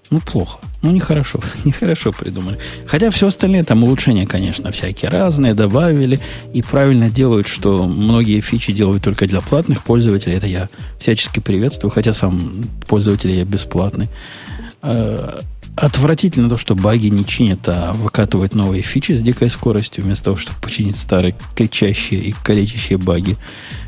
[0.09, 0.59] Ну, плохо.
[0.81, 1.39] Ну, нехорошо.
[1.65, 2.57] Нехорошо придумали.
[2.85, 6.19] Хотя все остальные там улучшения, конечно, всякие разные, добавили.
[6.53, 10.35] И правильно делают, что многие фичи делают только для платных пользователей.
[10.35, 14.09] Это я всячески приветствую, хотя сам пользователь я бесплатный.
[14.81, 15.39] А,
[15.75, 20.37] отвратительно то, что баги не чинят, а выкатывают новые фичи с дикой скоростью, вместо того,
[20.37, 23.35] чтобы починить старые кричащие и калечащие баги.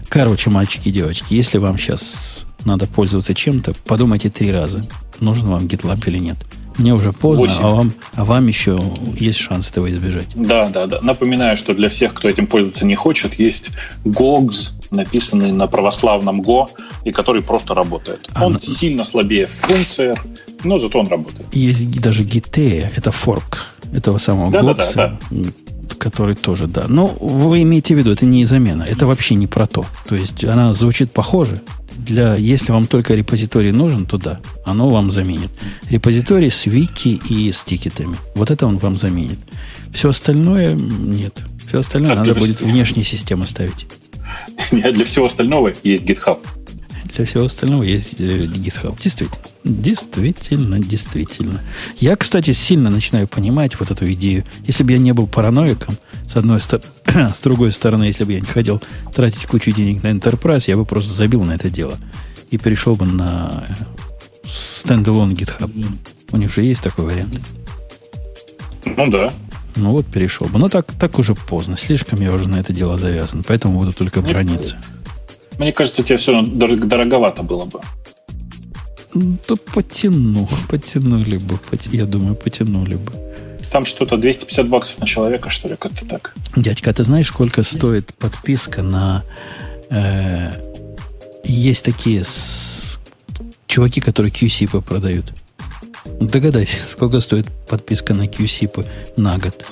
[0.08, 4.88] Короче, мальчики и девочки, если вам сейчас надо пользоваться чем-то, подумайте три раза
[5.22, 6.38] нужен вам GitLab или нет.
[6.80, 8.82] Мне уже поздно, а вам, а вам еще
[9.20, 10.28] есть шанс этого избежать.
[10.34, 11.02] Да, да, да.
[11.02, 13.72] Напоминаю, что для всех, кто этим пользоваться не хочет, есть
[14.06, 16.68] GOGS, написанный на православном Go,
[17.04, 18.28] и который просто работает.
[18.34, 18.62] А он на...
[18.62, 20.26] сильно слабее в функциях,
[20.64, 21.54] но зато он работает.
[21.54, 24.96] Есть даже GitE, это форк этого самого да, GOGS.
[24.96, 25.50] Да, да, да.
[25.98, 26.86] Который тоже, да.
[26.88, 29.86] Но вы имеете в виду, это не замена, это вообще не про то.
[30.08, 31.62] То есть она звучит похоже.
[31.98, 35.52] Для, если вам только репозиторий нужен, то да, оно вам заменит.
[35.90, 38.16] Репозиторий с вики и с тикетами.
[38.36, 39.40] Вот это он вам заменит.
[39.94, 41.38] Все остальное нет.
[41.68, 43.86] Все остальное а надо будет внешние системы ставить.
[44.72, 46.40] Для всего остального есть GitHub.
[47.04, 48.98] Для всего остального есть э, GitHub.
[49.02, 49.40] Действительно.
[49.64, 51.62] Действительно, действительно.
[51.98, 54.46] Я, кстати, сильно начинаю понимать вот эту идею.
[54.66, 55.98] Если бы я не был параноиком,
[56.28, 56.88] с одной стороны,
[57.34, 58.82] с другой стороны, если бы я не хотел
[59.14, 61.98] тратить кучу денег на Enterprise, я бы просто забил на это дело
[62.52, 63.64] и перешел бы на
[64.44, 65.72] стендалон GitHub.
[66.32, 67.40] У них же есть такой вариант.
[68.86, 69.32] Ну да.
[69.76, 70.60] Ну вот перешел бы.
[70.60, 71.78] Но так, так уже поздно.
[71.78, 73.44] Слишком я уже на это дело завязан.
[73.48, 74.78] Поэтому буду только брониться.
[75.60, 77.82] Мне кажется, тебе все дорого, дороговато было бы.
[79.14, 80.48] Да потяну.
[80.70, 81.60] Потянули бы.
[81.92, 83.12] Я думаю, потянули бы.
[83.70, 86.34] Там что-то 250 баксов на человека, что ли, как-то так.
[86.56, 89.24] Дядька, а ты знаешь, сколько стоит подписка на...
[89.90, 90.54] Э,
[91.44, 93.00] есть такие с,
[93.68, 95.34] чуваки, которые QSIP продают.
[96.22, 98.88] Догадайся, сколько стоит подписка на QSIP
[99.18, 99.66] на год?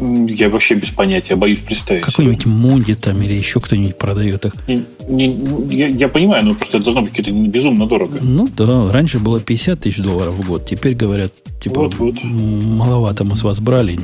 [0.00, 2.02] Я вообще без понятия, боюсь представить.
[2.02, 4.54] Какой-нибудь Мунди там или еще кто-нибудь продает их.
[4.66, 8.18] Не, не, я, я понимаю, но просто это должно быть какие-то безумно дорого.
[8.22, 10.66] Ну да, раньше было 50 тысяч долларов в год.
[10.66, 12.14] Теперь говорят, типа, вот, вот.
[12.24, 13.98] маловато мы с вас брали.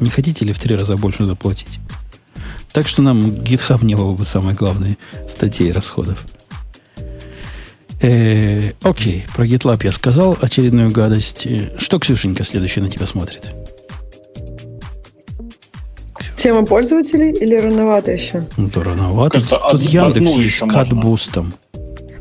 [0.00, 1.78] Не хотите ли в три раза больше заплатить?
[2.72, 4.98] Так что нам GitHub не был бы самой главной
[5.28, 6.24] статьей расходов.
[8.00, 11.46] Э, окей, про GitLab я сказал очередную гадость.
[11.78, 13.50] Что Ксюшенька следующий на тебя смотрит?
[16.36, 18.46] Тема пользователей или рановато еще?
[18.56, 19.32] Ну, то рановато.
[19.32, 21.54] Кажется, Тут Яндекс есть с катбустом.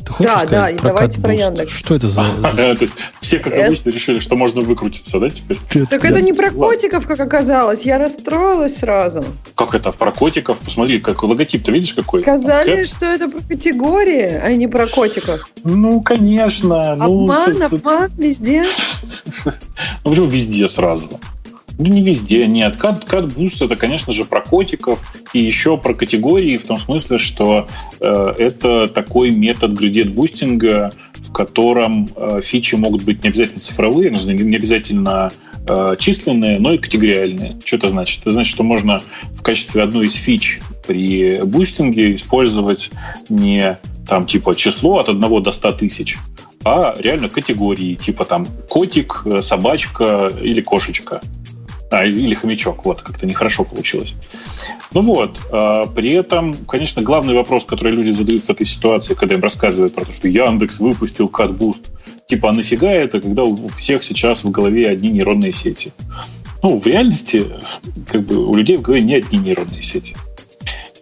[0.06, 1.74] Ты хочешь да, да, и давайте про Яндекс.
[1.74, 2.24] Что это за...
[2.42, 5.58] То есть все, как обычно, решили, что можно выкрутиться, да, теперь?
[5.88, 7.84] Так это не про котиков, как оказалось.
[7.84, 9.26] Я расстроилась сразу.
[9.56, 9.92] Как это?
[9.92, 10.58] Про котиков?
[10.60, 12.22] Посмотри, как логотип-то видишь какой?
[12.22, 15.50] Сказали, что это про категории, а не про котиков.
[15.64, 16.94] Ну, конечно.
[16.94, 18.64] Обман, ну, обман везде.
[20.04, 21.20] Ну, почему везде сразу?
[21.78, 22.78] Ну, не везде, нет.
[22.78, 25.00] Cat, Cat Boost это, конечно же, про котиков
[25.34, 27.68] и еще про категории, в том смысле, что
[28.00, 34.56] э, это такой метод градиент-бустинга, в котором э, фичи могут быть не обязательно цифровые, не
[34.56, 35.34] обязательно
[35.68, 37.58] э, численные, но и категориальные.
[37.66, 38.22] Что это значит?
[38.22, 39.02] Это значит, что можно
[39.34, 42.92] в качестве одной из фич при бустинге использовать
[43.28, 43.78] не
[44.08, 46.18] там типа число от 1 до 100 тысяч,
[46.64, 51.22] а реально категории, типа там котик, э, собачка или кошечка.
[51.92, 54.16] А, или хомячок, вот, как-то нехорошо получилось.
[54.94, 59.36] Ну вот, а, при этом, конечно, главный вопрос, который люди задают в этой ситуации, когда
[59.36, 61.86] им рассказывают про то, что Яндекс выпустил CatBoost,
[62.28, 65.94] типа, а нафига это, когда у всех сейчас в голове одни нейронные сети?
[66.64, 67.46] Ну, в реальности,
[68.12, 70.16] как бы, у людей в голове не одни нейронные сети.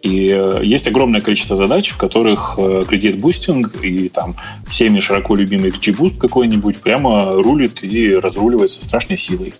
[0.03, 4.35] И э, есть огромное количество задач, в которых э, Boosting и там
[4.67, 9.53] всеми широко любимый XGBoost какой-нибудь прямо рулит и разруливается страшной силой.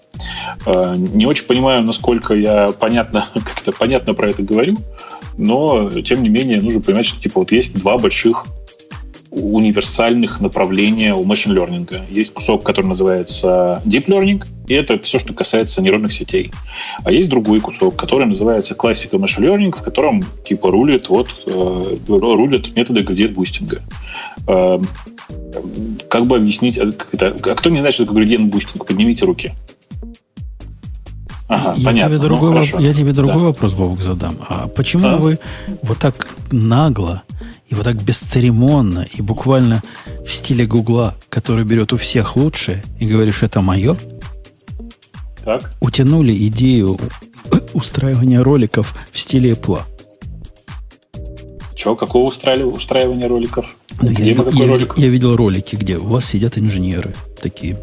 [0.65, 4.77] Э, не очень понимаю, насколько я понятно, как-то понятно про это говорю,
[5.37, 8.45] но тем не менее нужно понимать, что типа вот есть два больших
[9.35, 12.01] универсальных направления у machine learning.
[12.09, 16.51] Есть кусок, который называется deep learning, и это все, что касается нейронных сетей.
[17.03, 21.97] А есть другой кусок, который называется classical machine learning, в котором типа рулит вот э,
[22.07, 23.81] рулят методы gradient boosting а.
[24.47, 24.79] Э,
[26.09, 29.53] как бы объяснить, а, это, а кто не знает, что такое gradient boosting, поднимите руки.
[31.47, 32.09] Ага, я, понятно.
[32.09, 33.43] Тебе ну, другой, ну, я тебе другой да.
[33.43, 34.37] вопрос, Бобук, задам.
[34.47, 35.17] А почему а?
[35.17, 35.39] вы
[35.81, 37.23] вот так нагло
[37.67, 39.81] и вот так бесцеремонно и буквально
[40.25, 43.97] в стиле Гугла, который берет у всех лучшее и говоришь, это мое,
[45.43, 45.73] так.
[45.81, 46.99] утянули идею
[47.73, 49.81] устраивания роликов в стиле Apple.
[51.75, 51.95] Чего?
[51.95, 53.75] Какого устраивания роликов?
[54.01, 54.93] Ну, я, я, ролик?
[54.97, 57.77] я видел ролики, где у вас сидят инженеры такие.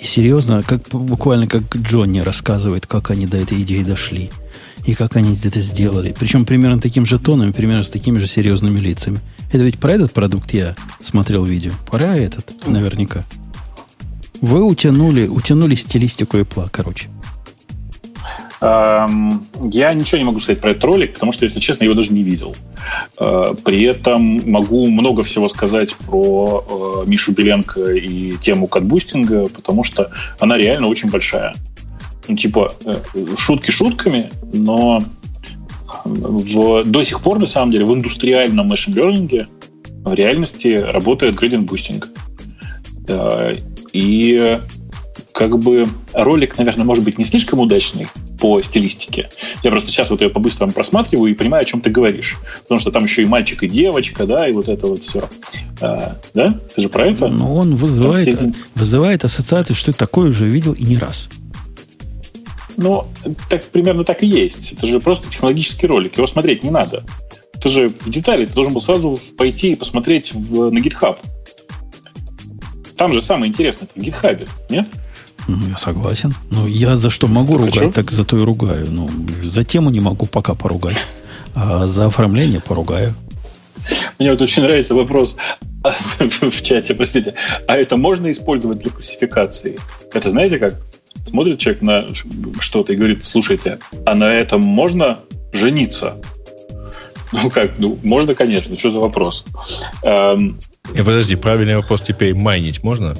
[0.00, 4.30] И серьезно, как буквально как Джонни рассказывает, как они до этой идеи дошли
[4.84, 6.14] и как они это сделали.
[6.18, 9.20] Причем примерно таким же тоном, примерно с такими же серьезными лицами.
[9.50, 11.72] Это ведь про этот продукт я смотрел видео.
[11.90, 13.24] Про этот, наверняка.
[14.40, 17.08] Вы утянули, утянули стилистику Apple, короче.
[18.60, 21.96] Эм, я ничего не могу сказать про этот ролик, потому что, если честно, я его
[21.96, 22.56] даже не видел.
[23.18, 29.84] Э, при этом могу много всего сказать про э, Мишу Беленко и тему катбустинга, потому
[29.84, 30.10] что
[30.40, 31.54] она реально очень большая
[32.28, 32.96] ну, типа, э,
[33.36, 35.02] шутки шутками, но
[36.04, 39.48] в, до сих пор, на самом деле, в индустриальном машин-лернинге
[40.04, 41.36] в реальности работает.
[43.08, 43.56] Э,
[43.92, 44.60] и
[45.32, 48.08] как бы ролик, наверное, может быть не слишком удачный
[48.38, 49.30] по стилистике.
[49.62, 52.36] Я просто сейчас вот ее по-быстрому просматриваю и понимаю, о чем ты говоришь.
[52.62, 55.28] Потому что там еще и мальчик, и девочка, да, и вот это вот все.
[55.80, 56.58] А, да?
[56.74, 57.28] Ты же про это?
[57.28, 58.52] Ну, он вызывает, все...
[58.74, 61.28] вызывает ассоциации, что ты такое уже видел и не раз.
[62.76, 63.06] Ну,
[63.48, 64.74] так, примерно так и есть.
[64.74, 66.16] Это же просто технологический ролик.
[66.16, 67.04] Его смотреть не надо.
[67.60, 71.16] Ты же в детали, ты должен был сразу пойти и посмотреть в, на GitHub.
[72.96, 74.86] Там же самое интересное, в GitHub, нет?
[75.48, 76.34] Ну, я согласен.
[76.50, 77.92] Ну, я за что могу так ругать, что?
[77.92, 78.86] так зато и ругаю.
[78.90, 79.08] Ну,
[79.42, 80.96] за тему не могу пока поругать.
[81.54, 83.14] А за оформление поругаю.
[84.18, 85.36] Мне вот очень нравится вопрос
[86.40, 87.34] в чате, простите.
[87.68, 89.78] А это можно использовать для классификации?
[90.12, 90.74] Это знаете как?
[91.24, 92.06] Смотрит человек на
[92.60, 95.20] что-то и говорит, слушайте, а на этом можно
[95.52, 96.16] жениться?
[97.32, 99.44] Ну как, ну можно, конечно, что за вопрос?
[100.02, 100.58] Эм,
[100.94, 103.16] и подожди, правильный вопрос теперь, майнить можно?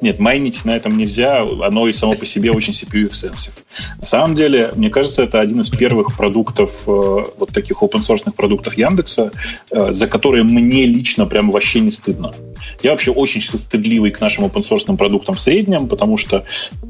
[0.00, 3.52] Нет, майнить на этом нельзя, оно и само по себе очень CPU extensive.
[3.98, 8.30] На самом деле, мне кажется, это один из первых продуктов, э, вот таких open source
[8.32, 9.32] продуктов Яндекса,
[9.70, 12.32] э, за которые мне лично прям вообще не стыдно.
[12.82, 16.44] Я вообще очень стыдливый к нашим open source продуктам в среднем, потому что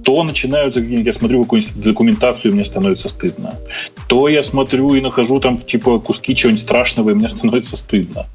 [0.05, 3.55] то начинаются где-нибудь, я смотрю какую-нибудь документацию, и мне становится стыдно.
[4.09, 8.26] То я смотрю и нахожу там типа куски чего-нибудь страшного, и мне становится стыдно.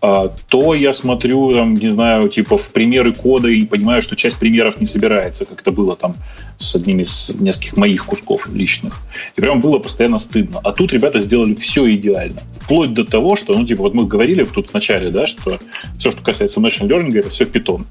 [0.00, 4.38] А, то я смотрю, там, не знаю, типа в примеры кода и понимаю, что часть
[4.38, 6.16] примеров не собирается, как это было там
[6.58, 9.00] с одними из нескольких моих кусков личных.
[9.36, 10.60] И прям было постоянно стыдно.
[10.64, 12.40] А тут ребята сделали все идеально.
[12.62, 15.58] Вплоть до того, что, ну, типа, вот мы говорили тут в начале, да, что
[15.98, 17.84] все, что касается machine learning, это все Python.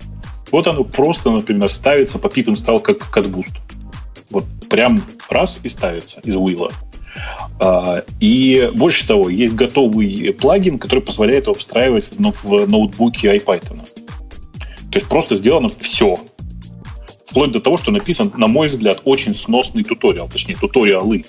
[0.52, 3.54] Вот оно просто, например, ставится по pip install как CatBoost.
[4.32, 6.72] Вот прям раз и ставится из Уилла.
[7.60, 13.82] А, и больше того, есть готовый плагин, который позволяет его встраивать в ноутбуке iPython.
[14.92, 16.20] То есть просто сделано все.
[17.28, 21.24] Вплоть до того, что написан, на мой взгляд, очень сносный туториал, точнее, туториалы,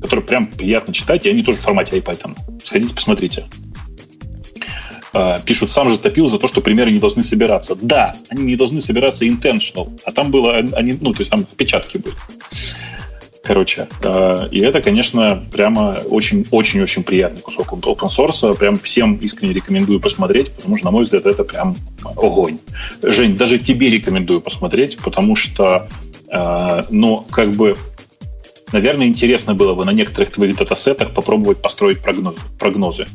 [0.00, 2.36] который прям приятно читать, и они тоже в формате iPython.
[2.62, 3.44] Сходите, посмотрите.
[5.12, 7.76] А, пишут, сам же топил за то, что примеры не должны собираться.
[7.80, 11.98] Да, они не должны собираться intentional, а там было, они, ну, то есть там опечатки
[11.98, 12.14] были.
[13.44, 18.56] Короче, э, и это, конечно, прямо очень-очень-очень приятный кусок open source.
[18.56, 21.76] Прям всем искренне рекомендую посмотреть, потому что, на мой взгляд, это прям
[22.16, 22.58] огонь.
[23.02, 25.88] Жень, даже тебе рекомендую посмотреть, потому что,
[26.30, 27.76] э, ну, как бы,
[28.72, 33.06] наверное, интересно было бы на некоторых твоих датасетах попробовать построить прогноз, прогнозы.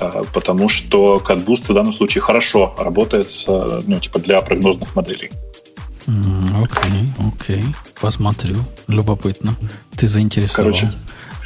[0.00, 5.30] Э, потому что CatBoost в данном случае хорошо работает с, ну, типа для прогнозных моделей.
[6.06, 7.64] Окей, окей.
[8.00, 8.56] Посмотрю.
[8.88, 9.56] Любопытно.
[9.96, 10.72] Ты заинтересовал.
[10.72, 10.92] Короче,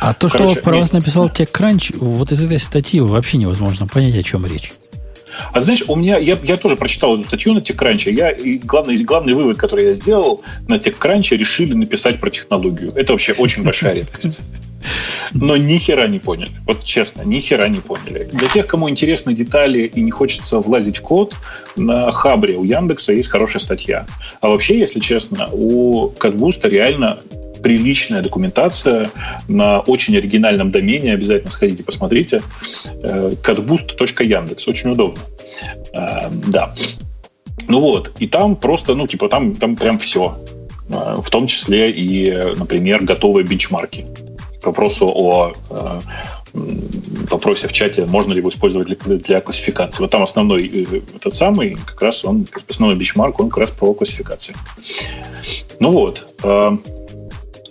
[0.01, 4.17] а то, что короче, про вас написал TechCrunch, вот из этой статьи вообще невозможно понять,
[4.17, 4.73] о чем речь.
[5.53, 8.97] А знаешь, у меня, я, я тоже прочитал эту статью на TechCrunch, я, и главный,
[8.97, 12.93] главный вывод, который я сделал, на TechCrunch решили написать про технологию.
[12.95, 14.41] Это вообще очень большая редкость.
[15.35, 16.51] Но ни хера не поняли.
[16.67, 18.29] Вот честно, ни хера не поняли.
[18.33, 21.35] Для тех, кому интересны детали и не хочется влазить в код,
[21.77, 24.07] на Хабре у Яндекса есть хорошая статья.
[24.41, 27.21] А вообще, если честно, у Катбуста реально
[27.63, 29.11] приличная документация
[29.49, 31.13] на очень оригинальном домене.
[31.13, 32.43] Обязательно сходите, посмотрите.
[33.03, 34.65] catboost.yandex.
[34.67, 35.23] Э, очень удобно.
[35.93, 36.75] Э, да.
[37.69, 40.39] Ну вот, и там просто, ну, типа, там, там прям все.
[40.89, 44.07] Э, в том числе и, например, готовые бенчмарки
[44.61, 45.53] к вопросу о
[46.53, 50.03] вопросе в чате, можно ли его использовать для, классификации.
[50.03, 50.67] Вот там основной
[51.15, 54.57] этот самый, как раз он, основной бенчмарк, он как раз про классификации.
[55.79, 56.27] Ну вот.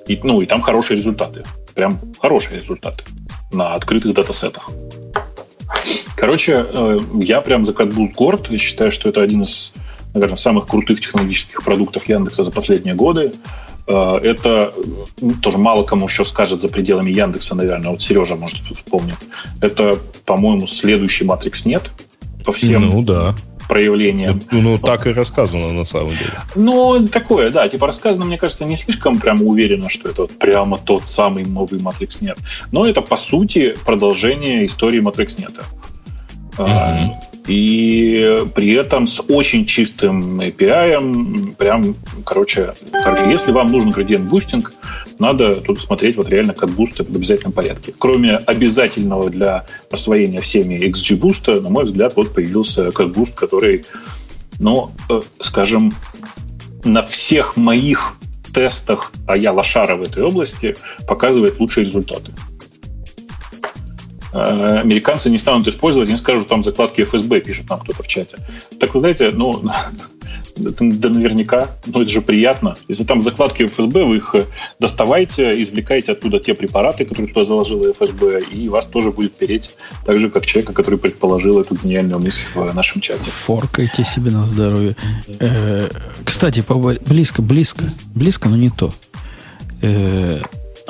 [0.10, 1.44] Э, и, ну, и там хорошие результаты.
[1.76, 3.03] Прям хорошие результаты
[3.52, 4.69] на открытых датасетах.
[6.15, 6.65] Короче,
[7.14, 8.49] я прям за CatBoost горд.
[8.49, 9.73] Я считаю, что это один из,
[10.14, 13.34] наверное, самых крутых технологических продуктов Яндекса за последние годы.
[13.88, 14.73] Э, это
[15.41, 17.91] тоже мало кому еще скажет за пределами Яндекса, наверное.
[17.91, 19.18] Вот Сережа, может, вспомнит.
[19.61, 21.91] Это, по-моему, следующий Matrix нет
[22.45, 23.36] по всем ну, да.
[23.70, 24.41] Проявлениям.
[24.52, 26.34] Ну, ну, так и рассказано на самом деле.
[26.56, 27.70] Ну, такое, да.
[27.70, 31.80] Типа рассказано, мне кажется, не слишком прямо уверенно, что это вот прямо тот самый новый
[31.80, 32.38] Matrix нет.
[32.72, 35.54] Но это, по сути, продолжение истории Matrix нет.
[36.58, 42.74] Mm-hmm и при этом с очень чистым API, прям, короче,
[43.04, 44.72] короче, если вам нужен gradient boosting,
[45.20, 47.94] надо тут смотреть вот реально CatBoost ы в обязательном порядке.
[47.98, 53.86] Кроме обязательного для освоения всеми XGBoost а, на мой взгляд, вот появился CatBoost, который,
[54.60, 55.94] ну, э, скажем,
[56.84, 58.14] на всех моих
[58.54, 60.76] тестах, а я лошара в этой области,
[61.08, 62.32] показывает лучшие результаты.
[64.34, 68.38] Э, американцы не станут использовать, они скажут, там закладки ФСБ, пишут нам кто-то в чате.
[68.80, 69.62] Так вы знаете, ну,
[70.60, 72.76] да наверняка, ну это же приятно.
[72.88, 74.36] Если там закладки ФСБ, вы их
[74.80, 79.76] доставайте, извлекаете оттуда те препараты, которые туда заложила ФСБ, и вас тоже будет переть,
[80.06, 83.30] так же, как человека, который предположил эту гениальную мысль в нашем чате.
[83.30, 84.95] Форкайте себе на здоровье.
[85.40, 85.90] Э,
[86.23, 86.64] кстати,
[87.06, 88.94] близко, близко, близко, но не то.
[89.81, 90.41] Э,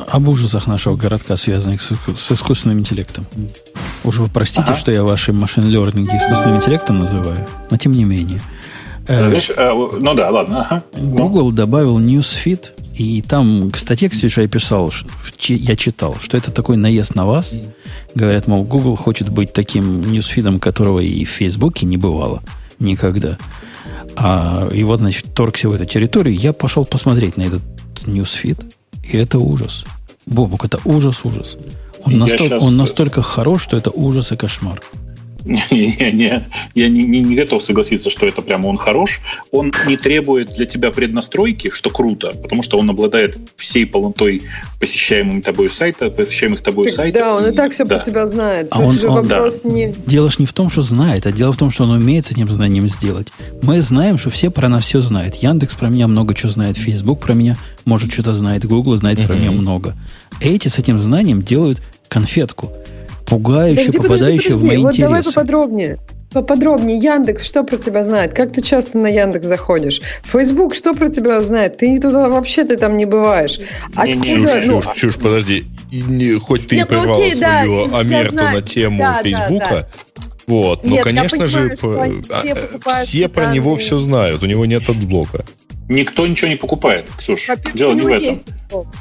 [0.08, 3.26] об ужасах нашего городка, связанных с, с искусственным интеллектом.
[4.04, 4.76] Уж вы простите, ага.
[4.76, 8.42] что я ваши машин лернинги искусственным интеллектом называю, но тем не менее.
[9.10, 10.62] Э, Знаешь, э, ну да, ладно.
[10.62, 10.84] Ага.
[10.96, 14.94] Google добавил Newsfeed, и там к статье, кстати, я писал,
[15.48, 17.54] я читал, что это такой наезд на вас.
[18.14, 22.44] Говорят, мол, Google хочет быть таким ньюсфидом, которого и в Фейсбуке не бывало
[22.78, 23.38] никогда.
[24.16, 26.36] А, и вот, значит, торгся в эту территорию.
[26.36, 27.62] Я пошел посмотреть на этот
[28.06, 28.60] ньюсфид.
[29.04, 29.86] И это ужас.
[30.28, 31.58] Бобук, это ужас-ужас.
[32.04, 32.64] Он, настолько, сейчас...
[32.64, 34.82] он настолько хорош, что это ужас и кошмар.
[35.46, 39.22] Я не, не, не готов согласиться, что это прямо он хорош.
[39.52, 44.44] Он не требует для тебя преднастройки, что круто, потому что он обладает всей полнотой
[44.80, 47.22] посещаемым тобой сайта, посещаемых тобой так, сайтов.
[47.22, 47.98] Да, он и, и так все да.
[47.98, 48.68] про тебя знает.
[48.72, 49.70] А он, же он, вопрос да.
[49.70, 49.94] не...
[50.06, 52.32] Дело ж не в том, что знает, а дело в том, что он умеет с
[52.32, 53.30] этим знанием сделать.
[53.62, 55.36] Мы знаем, что все про нас все знают.
[55.36, 59.28] Яндекс про меня много чего знает, Facebook про меня может что-то знает, Google знает mm-hmm.
[59.28, 59.96] про меня много.
[60.42, 62.72] Эти с этим знанием делают конфетку
[63.30, 64.68] пугающую, подожди, попадающую подожди, подожди.
[64.68, 65.08] в мои вот интересы.
[65.08, 66.00] Давай поподробнее.
[66.32, 66.98] Поподробнее.
[66.98, 68.34] Яндекс, что про тебя знает?
[68.34, 70.02] Как ты часто на Яндекс заходишь?
[70.24, 71.78] Фейсбук, что про тебя знает?
[71.78, 73.60] Ты туда вообще ты там не бываешь.
[73.96, 74.16] Откуда?
[74.16, 75.66] Не, не, ну, чушь, чушь, подожди.
[75.92, 79.82] Не, хоть ты Нет, и прервала ну, свою да, омерту на тему да, Фейсбука, да,
[79.82, 79.88] да.
[80.46, 82.54] Вот, но, Нет, конечно же, понимаю, все,
[82.84, 85.46] а, все про него все знают, у него нет адблока.
[85.90, 87.50] Никто ничего не покупает, Ксюш.
[87.74, 88.38] Дело не в этом.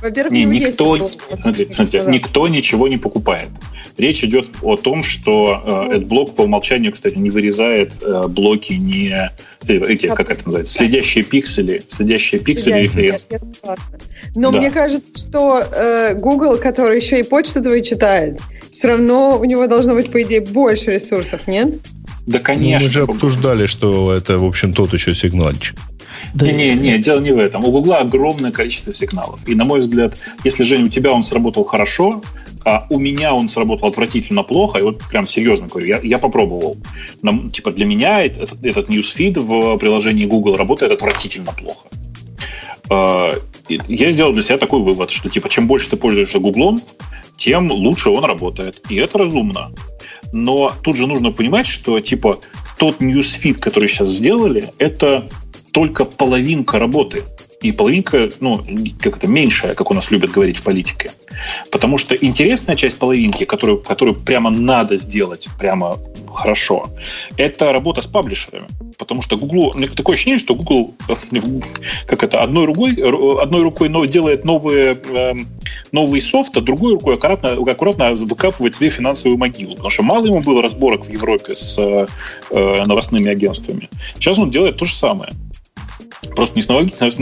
[0.00, 0.96] Во-первых, не, никто,
[1.38, 3.50] смотрите, смотрите, никто ничего не покупает.
[3.98, 5.62] Речь идет о том, что
[5.92, 9.30] э, AdBlock по умолчанию, кстати, не вырезает э, блоки, не
[9.68, 13.40] эти, как это называется, следящие пиксели, следящие пиксели следящие,
[14.34, 14.58] Но да.
[14.58, 18.40] мне кажется, что э, Google, который еще и почту твою читает,
[18.70, 21.74] все равно у него должно быть, по идее, больше ресурсов, нет?
[22.28, 22.78] Да, конечно.
[22.78, 25.78] Ну, мы же обсуждали, что это, в общем, тот еще сигнальчик.
[26.34, 27.64] Да не, не, не, дело не в этом.
[27.64, 29.40] У Гугла огромное количество сигналов.
[29.46, 32.22] И, на мой взгляд, если, Женя, у тебя он сработал хорошо,
[32.66, 36.76] а у меня он сработал отвратительно плохо, и вот прям серьезно говорю, я, я попробовал.
[37.22, 41.88] Нам, типа для меня этот, этот newsfeed в приложении Google работает отвратительно плохо.
[42.90, 43.32] А,
[43.68, 46.82] я сделал для себя такой вывод, что типа чем больше ты пользуешься Гуглом,
[47.38, 48.82] тем лучше он работает.
[48.90, 49.72] И это разумно.
[50.32, 52.40] Но тут же нужно понимать, что типа
[52.78, 55.26] тот newsfeed, который сейчас сделали, это
[55.72, 57.22] только половинка работы.
[57.62, 58.64] И половинка, ну,
[59.00, 61.10] как это, меньшая, как у нас любят говорить в политике.
[61.72, 65.98] Потому что интересная часть половинки, которую, которую прямо надо сделать, прямо
[66.32, 66.90] хорошо,
[67.36, 68.68] это работа с паблишерами.
[68.98, 70.94] Потому что Google, такое ощущение, что Google
[72.06, 72.94] как это, одной рукой,
[73.40, 75.48] одной рукой делает новые, эм,
[75.92, 79.70] новый софт, а другой рукой аккуратно, аккуратно выкапывает себе финансовую могилу.
[79.70, 82.06] Потому что мало ему было разборок в Европе с э,
[82.84, 83.88] новостными агентствами.
[84.14, 85.32] Сейчас он делает то же самое.
[86.34, 86.62] Просто не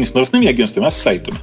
[0.06, 1.36] с новостными агентствами, а с сайтами.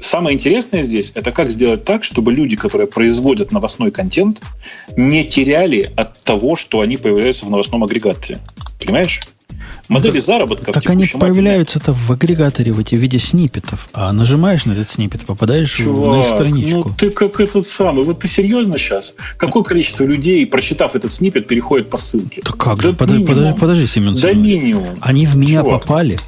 [0.00, 4.40] Самое интересное здесь это как сделать так, чтобы люди, которые производят новостной контент,
[4.96, 8.38] не теряли от того, что они появляются в новостном агрегаторе.
[8.80, 9.20] Понимаешь?
[9.88, 10.72] Модели да, заработка.
[10.72, 13.88] Так они появляются-то в агрегаторе в эти виде сниппетов.
[13.92, 16.88] А нажимаешь на этот сниппет, попадаешь Чувак, на их страничку.
[16.88, 18.04] Ну ты как этот самый.
[18.04, 19.14] Вот ты серьезно сейчас?
[19.36, 22.40] Какое количество людей, прочитав этот сниппет, переходит по ссылке?
[22.44, 22.92] Да как же?
[22.92, 24.86] Подожди, подожди, подожди, Семен Да минимум.
[25.00, 25.82] Они в меня Чувак.
[25.82, 26.18] попали.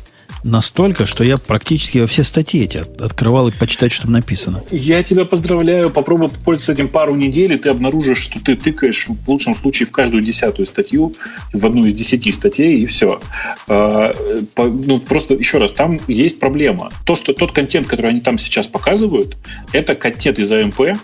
[0.44, 4.62] Настолько, что я практически во все статьи эти открывал и почитать, что там написано.
[4.70, 5.90] Я тебя поздравляю.
[5.90, 9.92] Попробуй попользоваться этим пару недель, и ты обнаружишь, что ты тыкаешь в лучшем случае в
[9.92, 11.14] каждую десятую статью,
[11.52, 13.20] в одну из десяти статей, и все.
[13.68, 14.14] А,
[14.56, 16.90] ну, просто еще раз, там есть проблема.
[17.06, 19.36] То, что тот контент, который они там сейчас показывают,
[19.72, 20.98] это контент из АМП,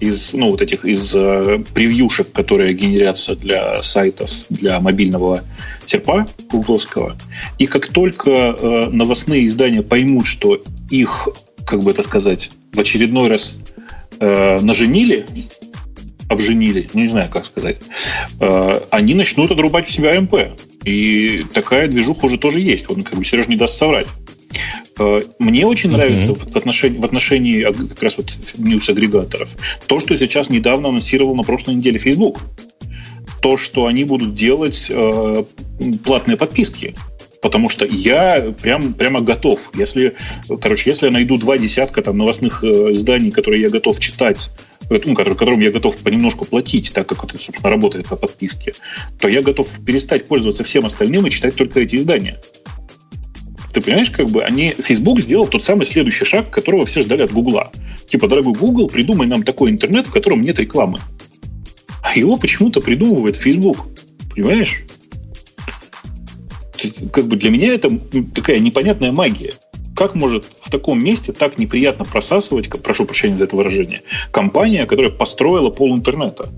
[0.00, 5.42] из, ну, вот этих, из э, превьюшек, которые генерятся для сайтов, для мобильного
[5.86, 7.16] серпа гугловского.
[7.58, 11.28] И как только э, новостные издания поймут, что их,
[11.66, 13.60] как бы это сказать, в очередной раз
[14.18, 15.26] э, наженили,
[16.28, 17.78] обженили, не знаю, как сказать,
[18.40, 20.34] э, они начнут отрубать в себя МП.
[20.84, 22.90] И такая движуха уже тоже есть.
[22.90, 24.06] Он как бы Сереж не даст соврать.
[24.98, 26.50] Э, мне очень нравится mm-hmm.
[26.52, 28.26] в, отношении, в отношении как раз вот
[28.56, 29.50] ньюс-агрегаторов
[29.86, 32.40] то, что сейчас недавно анонсировал на прошлой неделе Facebook.
[33.42, 35.44] То, что они будут делать э,
[36.02, 36.94] платные подписки.
[37.42, 39.70] Потому что я прям, прямо готов.
[39.74, 40.14] Если,
[40.62, 44.50] короче, если я найду два десятка там, новостных э, изданий, которые я готов читать
[44.90, 48.74] ну, которым я готов понемножку платить, так как это, собственно, работает по подписке,
[49.18, 52.38] то я готов перестать пользоваться всем остальным и читать только эти издания.
[53.74, 57.32] Ты понимаешь, как бы они, Facebook сделал тот самый следующий шаг, которого все ждали от
[57.32, 57.72] Гугла.
[58.08, 61.00] Типа, дорогой Google, придумай нам такой интернет, в котором нет рекламы.
[62.04, 63.88] А его почему-то придумывает Facebook.
[64.32, 64.84] Понимаешь?
[67.12, 67.90] Как бы для меня это
[68.32, 69.54] такая непонятная магия.
[69.96, 75.10] Как может в таком месте так неприятно просасывать, прошу прощения за это выражение, компания, которая
[75.10, 76.48] построила пол интернета?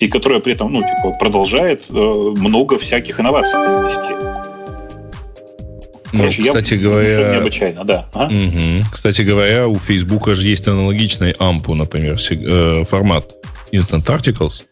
[0.00, 4.43] и которая при этом ну, типа, продолжает э, много всяких инноваций вести.
[6.14, 8.08] Ну, Короче, ну, кстати я, говоря, необычайно, да.
[8.12, 8.26] А?
[8.26, 8.84] Угу.
[8.92, 13.32] Кстати говоря, у Фейсбука же есть аналогичный AMP, например, э, формат
[13.72, 14.62] Instant Articles.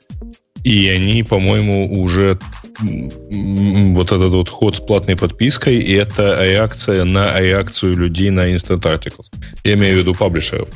[0.62, 2.39] И они, по-моему, уже
[2.78, 8.82] вот этот вот ход с платной подпиской, и это реакция на реакцию людей на Instant
[8.82, 9.27] Articles.
[9.64, 10.69] Я имею в виду паблишеров.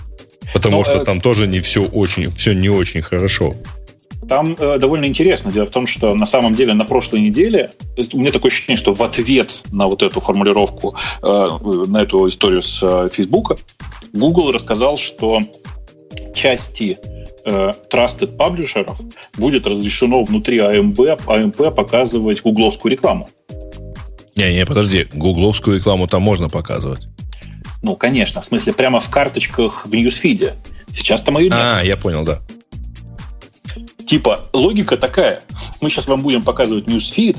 [0.53, 1.05] Потому Но, что э...
[1.05, 3.55] там тоже не все очень, все не очень хорошо.
[4.29, 5.53] Там э, довольно интересно.
[5.53, 7.71] Дело в том, что на самом деле на прошлой неделе
[8.13, 11.49] у меня такое ощущение, что в ответ на вот эту формулировку, э,
[11.87, 13.57] на эту историю с э, Facebook,
[14.13, 15.41] Google рассказал, что
[16.35, 16.99] части
[17.45, 18.99] э, trusted паблишеров
[19.37, 20.97] будет разрешено внутри AMP,
[21.27, 23.29] AMP показывать гугловскую рекламу.
[24.35, 27.07] Не-не, подожди, гугловскую рекламу там можно показывать.
[27.83, 30.55] Ну, конечно, в смысле прямо в карточках в ньюсфиде.
[30.91, 31.59] Сейчас там ее нет.
[31.59, 32.41] А, я понял, да.
[34.07, 35.43] Типа, логика такая.
[35.81, 37.37] Мы сейчас вам будем показывать ньюсфид,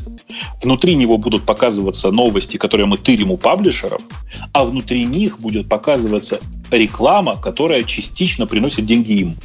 [0.62, 4.02] внутри него будут показываться новости, которые мы тырим у паблишеров,
[4.52, 6.40] а внутри них будет показываться
[6.70, 9.38] реклама, которая частично приносит деньги им.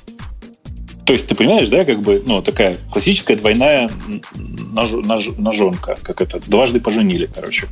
[1.04, 3.90] То есть ты понимаешь, да, как бы, ну, такая классическая двойная
[4.34, 7.68] нож, нож, ножонка, как это, дважды поженили, короче.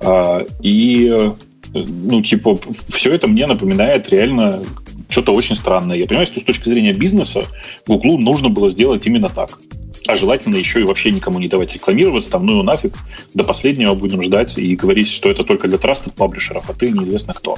[0.00, 1.32] А, и,
[1.72, 4.62] ну, типа, все это мне напоминает реально
[5.08, 5.96] что-то очень странное.
[5.96, 7.44] Я понимаю, что с точки зрения бизнеса
[7.86, 9.58] Гуглу нужно было сделать именно так.
[10.06, 12.94] А желательно еще и вообще никому не давать рекламироваться, там, ну нафиг,
[13.32, 17.32] до последнего будем ждать и говорить, что это только для трастных паблишеров, а ты неизвестно
[17.32, 17.56] кто.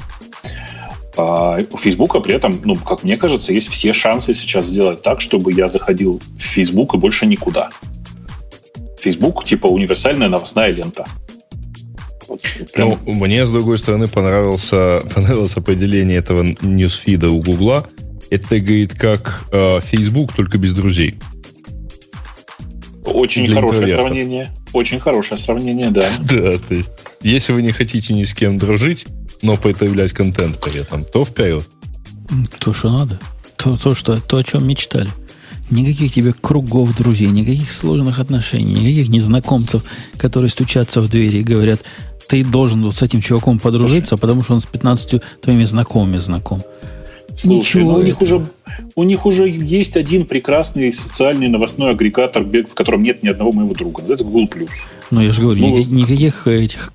[1.16, 5.20] А у Фейсбука при этом, ну, как мне кажется, есть все шансы сейчас сделать так,
[5.20, 7.70] чтобы я заходил в Фейсбук и больше никуда.
[9.00, 11.06] Фейсбук типа универсальная новостная лента.
[12.72, 12.98] Прям...
[13.06, 17.86] Ну, мне, с другой стороны, понравился, понравилось определение этого ньюсфида у Гугла.
[18.30, 21.18] Это, говорит, как э, Facebook, только без друзей.
[23.04, 24.50] Очень Для хорошее сравнение.
[24.72, 26.02] Очень хорошее сравнение, да.
[26.20, 26.90] Да, то есть,
[27.22, 29.06] если вы не хотите ни с кем дружить,
[29.42, 31.68] но появлять контент при этом, то вперед.
[32.58, 33.20] То, что надо.
[33.56, 35.08] То, то, что, то о чем мечтали.
[35.70, 39.82] Никаких тебе кругов друзей, никаких сложных отношений, никаких незнакомцев,
[40.16, 41.82] которые стучатся в двери и говорят,
[42.28, 46.18] ты должен вот с этим чуваком подружиться, Слушай, потому что он с 15 твоими знакомыми
[46.18, 46.62] знаком.
[47.36, 47.92] Слушай, Ничего.
[47.92, 48.46] Ну, у, них уже,
[48.94, 53.74] у них уже есть один прекрасный социальный новостной агрегатор, в котором нет ни одного моего
[53.74, 54.02] друга.
[54.08, 54.48] Это Google+.
[55.10, 56.92] Ну, я же говорю, ну, никаких этих...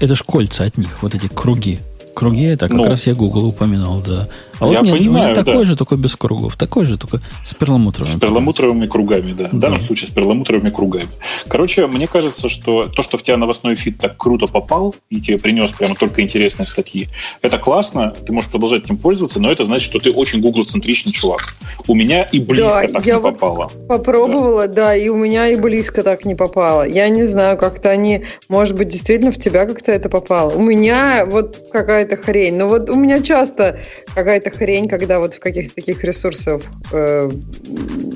[0.00, 1.78] Это же кольца от них, вот эти круги
[2.14, 4.28] круги, это как ну, раз я Google упоминал, да.
[4.60, 5.64] А вот я нет, понимаю, у меня такой да.
[5.64, 6.56] же, только без кругов.
[6.56, 8.16] Такой же, только с перламутровыми.
[8.16, 9.48] С перламутровыми кругами, да.
[9.50, 11.08] В данном случае с перламутровыми кругами.
[11.48, 15.38] Короче, мне кажется, что то, что в тебя новостной фит так круто попал, и тебе
[15.38, 17.08] принес прямо только интересные статьи,
[17.42, 21.56] это классно, ты можешь продолжать этим пользоваться, но это значит, что ты очень гуглоцентричный чувак.
[21.86, 23.70] У меня и близко да, так я не попало.
[23.88, 24.74] Попробовала, да.
[24.74, 26.86] да, и у меня и близко так не попало.
[26.86, 30.50] Я не знаю, как-то они, может быть, действительно в тебя как-то это попало.
[30.50, 32.56] У меня вот какая-то хрень.
[32.56, 33.78] Но вот у меня часто
[34.14, 36.62] какая-то хрень, когда вот в каких-то таких ресурсах
[36.92, 37.30] э,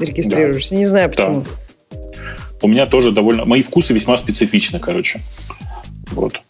[0.01, 0.71] регистрируешься.
[0.71, 0.77] Да.
[0.77, 1.45] Не знаю почему.
[1.91, 1.99] Да.
[2.63, 3.45] У меня тоже довольно...
[3.45, 5.21] Мои вкусы весьма специфичны, короче.
[6.11, 6.41] Вот.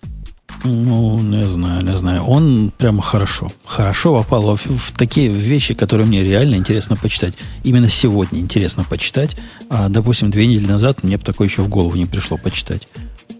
[0.64, 2.24] Ну, не знаю, не знаю.
[2.24, 3.50] Он прямо хорошо.
[3.64, 7.34] Хорошо попал в, в такие вещи, которые мне реально интересно почитать.
[7.62, 9.36] Именно сегодня интересно почитать.
[9.68, 12.88] А, допустим, две недели назад мне бы такое еще в голову не пришло почитать.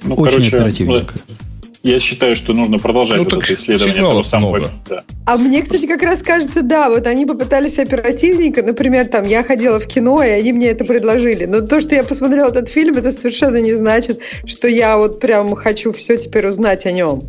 [0.02, 1.14] Ну, Очень короче, оперативненько.
[1.28, 1.34] Ну,
[1.88, 4.70] я считаю, что нужно продолжать ну, вот это исследование этого самого.
[4.88, 5.02] Да.
[5.24, 9.80] А мне, кстати, как раз кажется, да, вот они попытались оперативненько, например, там, я ходила
[9.80, 11.46] в кино, и они мне это предложили.
[11.46, 15.54] Но то, что я посмотрела этот фильм, это совершенно не значит, что я вот прям
[15.54, 17.22] хочу все теперь узнать о нем.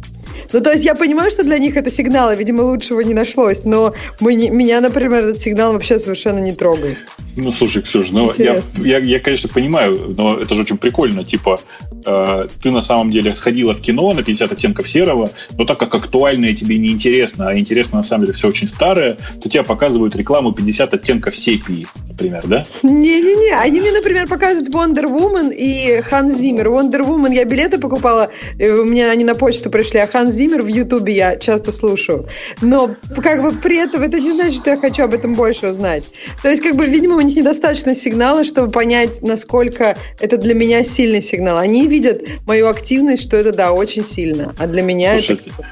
[0.53, 3.63] Ну, то есть я понимаю, что для них это сигнал, и, видимо, лучшего не нашлось,
[3.63, 6.97] но мы не, меня, например, этот сигнал вообще совершенно не трогает.
[7.35, 11.23] Ну, слушай, Ксюша, ну, я, я, я, конечно, понимаю, но это же очень прикольно.
[11.23, 11.59] Типа,
[12.05, 15.95] э, ты на самом деле сходила в кино на 50 оттенков серого, но так как
[15.95, 20.15] актуальное тебе не интересно, а интересно на самом деле все очень старое, то тебе показывают
[20.15, 22.65] рекламу 50 оттенков сепии, например, да?
[22.83, 26.67] Не-не-не, они мне, например, показывают Wonder Woman и Хан Зиммер.
[26.67, 28.29] Wonder Woman я билеты покупала,
[28.59, 32.27] у меня они на почту пришли, а Хан Ханс Зиммер в Ютубе я часто слушаю.
[32.61, 36.03] Но как бы при этом это не значит, что я хочу об этом больше узнать.
[36.41, 40.83] То есть, как бы, видимо, у них недостаточно сигнала, чтобы понять, насколько это для меня
[40.83, 41.57] сильный сигнал.
[41.57, 44.53] Они видят мою активность, что это, да, очень сильно.
[44.59, 45.65] А для меня Слушай, это...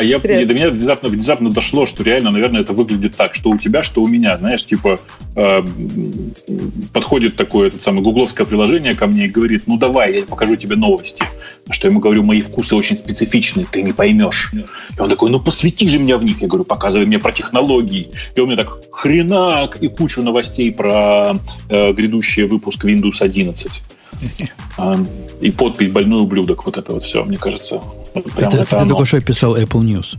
[0.00, 3.58] А я, до меня внезапно, внезапно дошло, что реально, наверное, это выглядит так, что у
[3.58, 4.98] тебя, что у меня, знаешь, типа
[5.36, 5.62] э,
[6.94, 10.76] подходит такое это самое гугловское приложение ко мне и говорит, ну давай, я покажу тебе
[10.76, 11.22] новости.
[11.66, 14.50] На что я ему говорю, мои вкусы очень специфичные, ты не поймешь.
[14.96, 16.40] И он такой, ну посвяти же меня в них.
[16.40, 18.10] Я говорю, показывай мне про технологии.
[18.34, 21.36] И он мне так хренак и кучу новостей про
[21.68, 23.82] э, грядущий выпуск Windows 11.
[24.78, 24.96] А,
[25.42, 26.64] и подпись «Больной ублюдок».
[26.64, 27.82] Вот это вот все, мне кажется.
[28.12, 30.16] Прям это, это ты только что писал Apple News.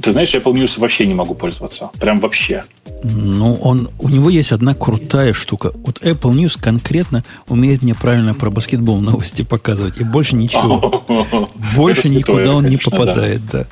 [0.00, 1.90] Ты знаешь, Apple News вообще не могу пользоваться.
[1.98, 2.64] Прям вообще.
[3.02, 5.72] Ну, он, у него есть одна крутая штука.
[5.84, 9.98] Вот Apple News конкретно умеет мне правильно про баскетбол новости показывать.
[9.98, 11.04] И больше ничего.
[11.74, 13.66] Больше никуда он не попадает, да.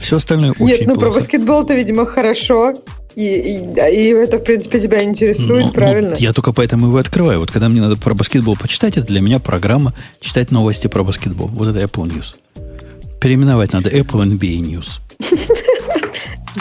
[0.00, 2.74] Все остальное очень Нет, ну про баскетбол-то, видимо, хорошо.
[3.18, 6.10] И, и, и это, в принципе, тебя интересует, ну, правильно?
[6.10, 7.40] Ну, я только поэтому его открываю.
[7.40, 11.48] Вот когда мне надо про баскетбол почитать, это для меня программа читать новости про баскетбол.
[11.48, 12.36] Вот это Apple News.
[13.20, 15.00] Переименовать надо Apple NBA News.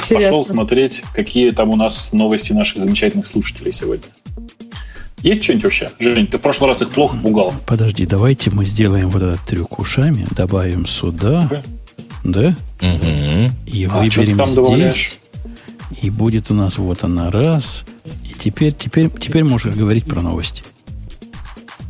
[0.10, 4.08] Пошел смотреть, какие там у нас новости наших замечательных слушателей сегодня.
[5.22, 5.92] Есть что-нибудь вообще?
[6.00, 7.54] Жень, ты в прошлый раз их плохо пугал.
[7.68, 11.62] Подожди, давайте мы сделаем вот этот трюк ушами, добавим сюда,
[12.24, 12.58] да?
[12.82, 13.52] Угу.
[13.68, 14.56] И а выберем здесь.
[14.56, 15.18] Добавляешь?
[16.02, 17.86] И будет у нас вот она раз.
[18.24, 20.64] И теперь, теперь, теперь можешь говорить про новости.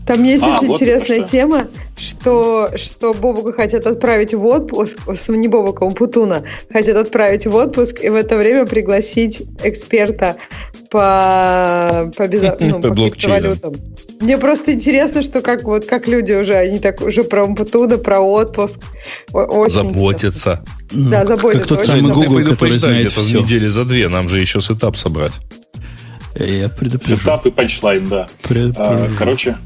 [0.07, 1.27] Там есть а, очень вот интересная что.
[1.27, 1.67] тема,
[1.97, 7.99] что, что Бобука хотят отправить в отпуск, не Бобука, а Путуна, хотят отправить в отпуск
[8.01, 10.37] и в это время пригласить эксперта
[10.89, 12.55] по, по, безо...
[12.61, 13.75] ну, по, по криптовалютам.
[14.19, 18.19] Мне просто интересно, что как вот как люди уже, они так уже про Умпутуна, про
[18.19, 18.79] отпуск.
[19.31, 20.63] Очень заботятся.
[20.91, 21.67] Ну, да, заботятся.
[21.67, 23.41] Как тот самый Google, который знает где-то все.
[23.41, 24.07] недели за две.
[24.07, 25.33] Нам же еще сетап собрать.
[26.35, 27.17] Я предупрежу.
[27.17, 28.27] Сетап и панчлайн, да.
[28.77, 29.57] А, короче,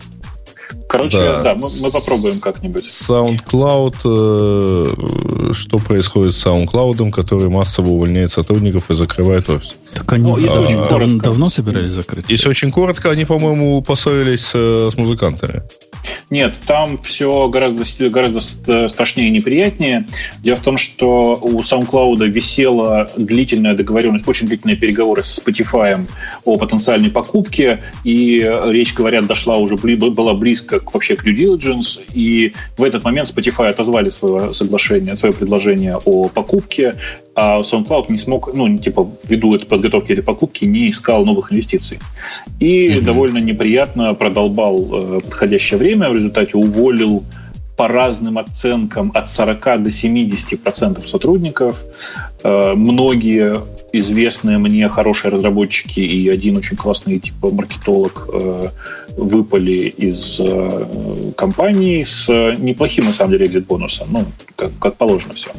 [0.92, 2.86] Короче, да, да мы, мы попробуем как-нибудь.
[2.86, 9.78] SoundCloud, э, что происходит с SoundCloud, который массово увольняет сотрудников и закрывает офис?
[9.94, 12.30] Так они ну, если очень коротко, давно собирались закрыть?
[12.30, 15.64] Если очень коротко, они, по-моему, поссорились с, с музыкантами.
[16.30, 20.08] Нет, там все гораздо, гораздо страшнее и неприятнее.
[20.40, 26.04] Дело в том, что у SoundCloud висела длительная договоренность, очень длительные переговоры с Spotify
[26.46, 32.00] о потенциальной покупке, и речь, говорят, дошла уже, была близко к, вообще к due diligence,
[32.14, 36.96] и в этот момент Spotify отозвали свое соглашение, свое предложение о покупке,
[37.36, 42.00] а SoundCloud не смог, ну, типа, ввиду этой подготовки или покупки, не искал новых инвестиций.
[42.60, 43.02] И mm-hmm.
[43.02, 47.24] довольно неприятно продолбал э, подходящее время, в результате уволил
[47.78, 51.82] по разным оценкам от 40 до 70 процентов сотрудников.
[52.44, 53.62] Э, многие
[53.94, 58.70] известные мне хорошие разработчики и один очень классный типа маркетолог э,
[59.18, 64.26] выпали из э, компании с неплохим на самом деле экзит бонусом, ну
[64.56, 65.50] как, как положено все.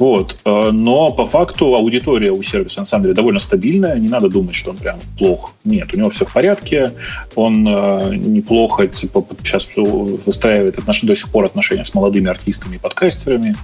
[0.00, 4.30] Вот, э, но по факту аудитория у сервиса на самом деле довольно стабильная, не надо
[4.30, 5.52] думать, что он прям плох.
[5.62, 6.94] Нет, у него все в порядке,
[7.34, 11.02] он э, неплохо типа сейчас выстраивает отнош...
[11.02, 13.54] до сих пор отношения с молодыми артистами и подкастерами.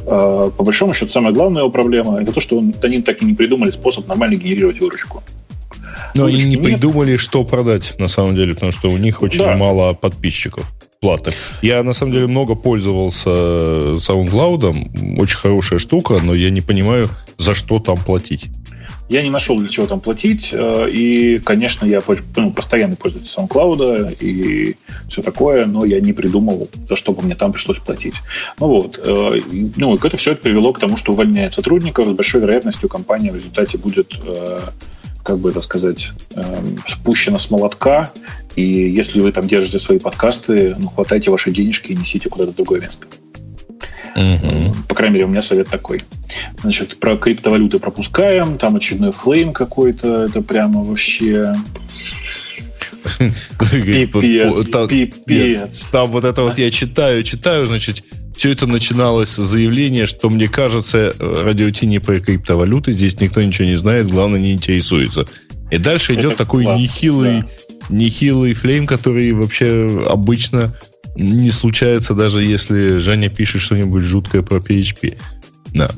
[0.00, 3.24] Э, по большому счету самая главная его проблема это то, что он, они так и
[3.24, 5.22] не придумали способ нормально генерировать выручку.
[6.14, 6.64] Но они не нет.
[6.64, 9.56] придумали, что продать, на самом деле, потому что у них очень да.
[9.56, 11.34] мало подписчиков платных.
[11.62, 15.18] Я, на самом деле, много пользовался SoundCloud.
[15.20, 17.08] Очень хорошая штука, но я не понимаю,
[17.38, 18.48] за что там платить.
[19.08, 20.50] Я не нашел, для чего там платить.
[20.52, 22.02] Э, и, конечно, я
[22.36, 24.76] ну, постоянно пользуюсь SoundCloud и
[25.08, 28.16] все такое, но я не придумал, за что бы мне там пришлось платить.
[28.58, 29.00] Ну вот.
[29.02, 29.40] Э,
[29.76, 32.08] ну, и это все это привело к тому, что увольняет сотрудников.
[32.08, 34.58] С большой вероятностью компания в результате будет э,
[35.26, 36.12] как бы это сказать,
[36.86, 38.12] спущена с молотка,
[38.54, 42.54] и если вы там держите свои подкасты, ну, хватайте ваши денежки и несите куда-то в
[42.54, 43.06] другое место.
[44.14, 44.74] Угу.
[44.88, 46.00] По крайней мере, у меня совет такой.
[46.62, 51.54] Значит, про криптовалюты пропускаем, там очередной флейм какой-то, это прямо вообще...
[53.58, 55.88] Пипец, пипец.
[55.92, 58.04] Там вот это вот я читаю, читаю, значит,
[58.36, 63.66] все это начиналось с заявления, что мне кажется, радио не про криптовалюты, здесь никто ничего
[63.66, 65.26] не знает, главное не интересуется.
[65.70, 67.46] И дальше идет это такой класс, нехилый, да.
[67.88, 70.74] нехилый флейм, который вообще обычно
[71.16, 75.16] не случается, даже если Женя пишет что-нибудь жуткое про PHP.
[75.72, 75.90] Да.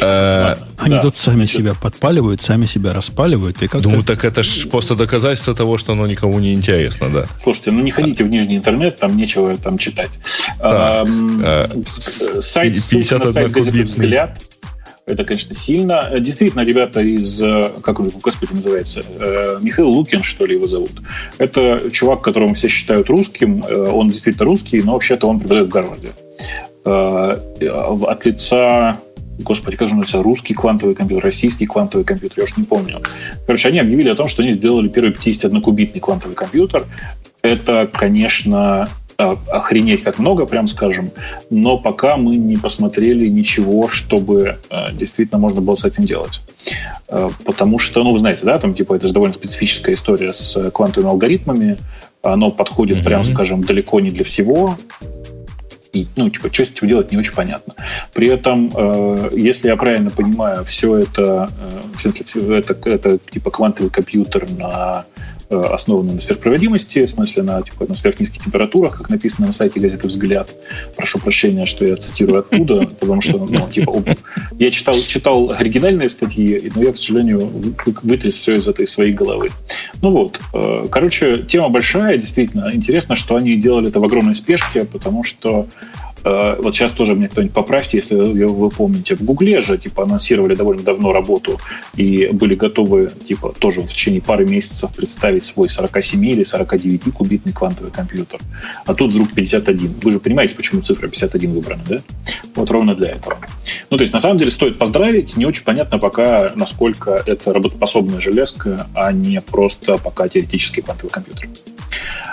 [0.00, 1.02] Э, Они да.
[1.02, 3.62] тут сами себя подпаливают, сами себя распаливают.
[3.62, 7.26] И как Думаю, так это ж просто доказательство того, что оно никому не интересно, да.
[7.38, 10.10] Слушайте, ну не ходите в нижний интернет, там нечего там читать.
[10.58, 11.04] Да.
[11.04, 14.38] А, сайт, 51 на сайт газеты «Взгляд»
[15.08, 16.10] Это, конечно, сильно.
[16.20, 20.90] Действительно, ребята из, э, как уже, господи, называется, э, Михаил Лукин, что ли, его зовут.
[21.38, 23.64] Это чувак, которого все считают русским.
[23.66, 26.12] Э, он действительно русский, но вообще-то он преподает в Гарварде.
[26.84, 28.98] От лица
[29.38, 33.00] господи, как же называется, русский квантовый компьютер, российский квантовый компьютер, я уж не помню.
[33.46, 36.86] Короче, они объявили о том, что они сделали первый 51-кубитный квантовый компьютер.
[37.42, 38.88] Это, конечно,
[39.20, 41.10] а, охренеть как много, прям скажем,
[41.50, 46.40] но пока мы не посмотрели ничего, чтобы а, действительно можно было с этим делать.
[47.08, 50.70] А, потому что, ну, вы знаете, да, там, типа, это же довольно специфическая история с
[50.70, 51.78] квантовыми алгоритмами,
[52.22, 53.04] оно подходит, mm-hmm.
[53.04, 54.76] прям скажем, далеко не для всего,
[56.16, 57.74] ну, типа, что с этим делать, не очень понятно.
[58.12, 63.18] При этом, э, если я правильно понимаю, все это, э, в смысле, все это, это
[63.18, 65.04] типа квантовый компьютер на
[65.50, 69.80] Э, основаны на сверхпроводимости, в смысле на, типа, на сверхнизких температурах, как написано на сайте
[69.80, 70.54] газеты «Взгляд».
[70.94, 74.04] Прошу прощения, что я цитирую оттуда, потому что, ну, типа,
[74.58, 77.50] я читал, читал оригинальные статьи, но я, к сожалению,
[78.02, 79.48] вытряс все из этой своей головы.
[80.02, 82.70] Ну вот, э, короче, тема большая, действительно.
[82.74, 85.66] Интересно, что они делали это в огромной спешке, потому что
[86.58, 89.14] вот сейчас тоже мне кто-нибудь поправьте, если вы помните.
[89.14, 91.60] В Гугле же типа анонсировали довольно давно работу
[91.96, 97.52] и были готовы типа тоже в течение пары месяцев представить свой 47 или 49 кубитный
[97.52, 98.40] квантовый компьютер.
[98.84, 99.94] А тут вдруг 51.
[100.02, 102.00] Вы же понимаете, почему цифра 51 выбрана, да?
[102.54, 103.38] Вот ровно для этого.
[103.90, 105.36] Ну, то есть, на самом деле, стоит поздравить.
[105.36, 111.48] Не очень понятно пока, насколько это работоспособная железка, а не просто пока теоретический квантовый компьютер.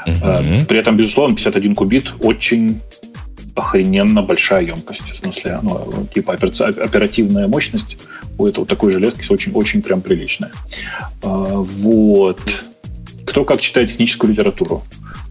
[0.07, 0.65] Mm-hmm.
[0.65, 2.81] При этом, безусловно, 51 кубит очень
[3.56, 5.11] охрененно большая емкость.
[5.11, 7.98] В смысле, ну, типа оперативная мощность
[8.38, 10.52] у этого такой железки очень-очень прям приличная.
[11.23, 12.40] А, вот.
[13.26, 14.84] Кто как читает техническую литературу?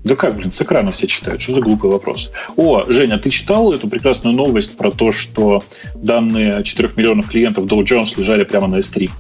[0.03, 1.41] Да как, блин, с экрана все читают.
[1.41, 2.33] Что за глупый вопрос?
[2.57, 5.63] О, Женя, ты читал эту прекрасную новость про то, что
[5.95, 9.11] данные 4 миллионов клиентов Dow Jones лежали прямо на S3?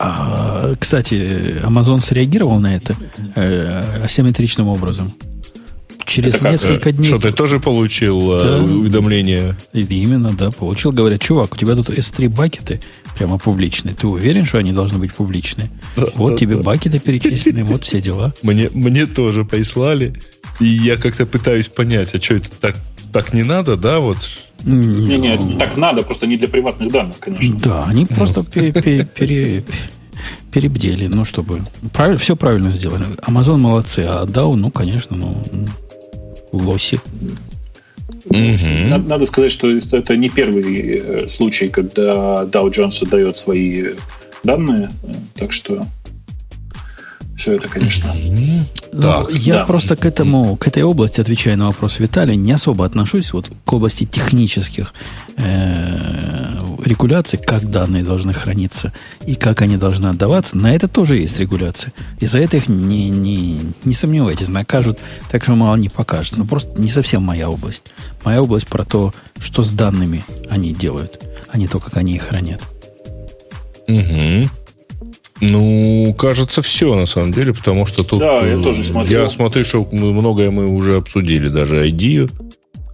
[0.00, 2.96] А, кстати, Amazon среагировал на это
[3.34, 5.12] э, асимметричным образом
[6.08, 6.96] через это несколько как?
[6.96, 7.06] дней.
[7.06, 8.62] Что, ты тоже получил э, да.
[8.62, 9.56] уведомление?
[9.72, 10.90] Именно, да, получил.
[10.90, 12.80] Говорят, чувак, у тебя тут S3 бакеты
[13.16, 13.94] прямо публичные.
[13.94, 15.70] Ты уверен, что они должны быть публичные?
[15.96, 16.62] Да, вот да, тебе да.
[16.62, 18.34] бакеты перечислены, вот все дела.
[18.42, 20.20] Мне, мне тоже прислали.
[20.60, 22.76] И я как-то пытаюсь понять, а что это так,
[23.12, 24.18] так не надо, да, вот
[24.64, 27.56] не, не, так надо, просто не для приватных данных, конечно.
[27.60, 28.42] Да, они просто
[30.50, 31.62] перебдели, ну, чтобы...
[31.92, 33.04] Правильно, все правильно сделали.
[33.26, 35.40] Amazon молодцы, а DAO, ну, конечно, ну,
[36.52, 37.00] лоси.
[38.26, 38.88] Угу.
[38.88, 43.94] Надо, надо сказать, что это не первый э, случай, когда Dow Jones дает свои
[44.44, 44.90] данные,
[45.34, 45.86] так что
[47.36, 48.12] все это, конечно.
[48.92, 49.64] Так, я да.
[49.64, 53.72] просто к этому, к этой области, отвечая на вопрос Виталия, не особо отношусь вот к
[53.72, 54.92] области технических
[55.36, 58.92] э, регуляций, как данные должны храниться
[59.26, 60.56] и как они должны отдаваться.
[60.56, 61.92] На это тоже есть регуляция.
[62.20, 64.98] И за это их не, не, не сомневайтесь, накажут,
[65.30, 66.38] так что мало не покажут.
[66.38, 67.84] Но просто не совсем моя область.
[68.24, 72.22] Моя область про то, что с данными они делают, а не то, как они их
[72.22, 72.62] хранят.
[73.86, 74.48] Угу.
[75.40, 78.20] Ну, кажется, все на самом деле, потому что тут...
[78.20, 79.10] Да, я тоже смотрю.
[79.10, 82.30] Я смотрю, что многое мы уже обсудили, даже ID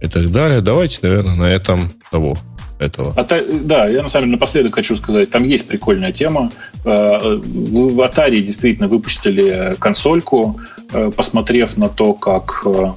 [0.01, 0.61] и так далее.
[0.61, 2.37] Давайте, наверное, на этом того
[2.79, 3.13] этого.
[3.15, 6.51] А, да, я на самом деле напоследок хочу сказать, там есть прикольная тема.
[6.83, 10.59] Э, в Atari действительно выпустили консольку,
[10.91, 12.91] э, посмотрев на то, как э,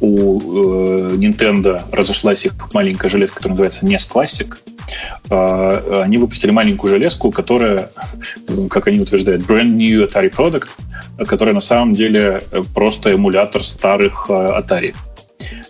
[0.00, 4.54] у Nintendo разошлась их маленькая железка, которая называется NES Classic.
[5.30, 7.90] А, они выпустили маленькую железку, которая,
[8.70, 10.68] как они утверждают, brand new Atari product,
[11.26, 12.42] которая на самом деле
[12.74, 14.94] просто эмулятор старых а, Atari.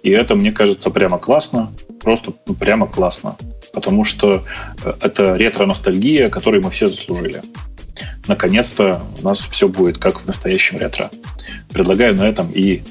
[0.02, 1.72] И это, мне кажется, прямо классно.
[2.00, 3.36] Просто прямо классно.
[3.72, 4.44] Потому что
[4.84, 7.42] э, это ретро-ностальгия, которой мы все заслужили.
[8.28, 11.10] Наконец-то у нас все будет как в настоящем ретро.
[11.70, 12.82] Предлагаю на этом и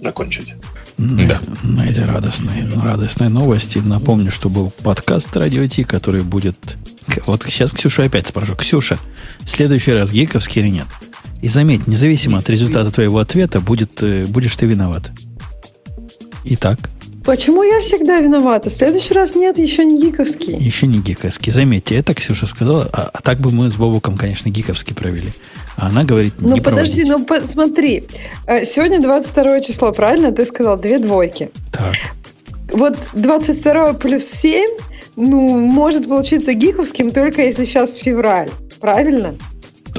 [0.00, 0.54] закончить.
[0.98, 1.40] Да.
[1.62, 6.76] На этой радостной, радостной новости напомню, что был подкаст Радио Ти, который будет...
[7.24, 8.56] Вот сейчас Ксюша опять спрошу.
[8.56, 8.98] Ксюша,
[9.40, 10.86] в следующий раз гиковский или нет?
[11.40, 15.12] И заметь, независимо от результата твоего ответа, будет, э, будешь ты виноват.
[16.44, 16.90] Итак.
[17.28, 18.70] Почему я всегда виновата?
[18.70, 20.56] В следующий раз нет, еще не гиковский.
[20.56, 21.52] Еще не гиковский.
[21.52, 25.28] Заметьте, это Ксюша сказала, а, а так бы мы с Бобуком, конечно, гиковский провели.
[25.76, 27.18] А она говорит, ну, не подожди, проводите.
[27.18, 28.04] ну посмотри.
[28.46, 30.32] Э, сегодня 22 число, правильно?
[30.32, 31.50] Ты сказал две двойки.
[31.70, 31.96] Так.
[32.72, 34.66] Вот 22 плюс 7
[35.16, 38.48] ну, может получиться гиковским только если сейчас февраль.
[38.80, 39.34] Правильно?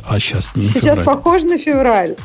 [0.04, 1.06] А сейчас не Сейчас февраль.
[1.06, 2.16] похоже на февраль.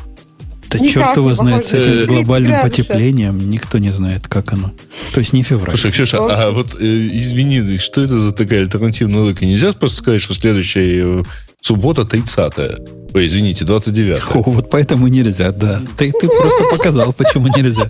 [0.77, 4.73] Да Никак черт его знает, с этим 30 глобальным потеплением никто не знает, как оно.
[5.13, 5.77] То есть не февраль.
[5.77, 9.45] Слушай, Ксюша, а вот э, извини, что это за такая альтернативная логика?
[9.45, 11.23] Нельзя просто сказать, что следующая
[11.65, 12.77] суббота 30-я.
[13.15, 15.81] Ой, извините, 29 О, вот поэтому нельзя, да.
[15.97, 17.89] Ты, ты просто показал, почему нельзя.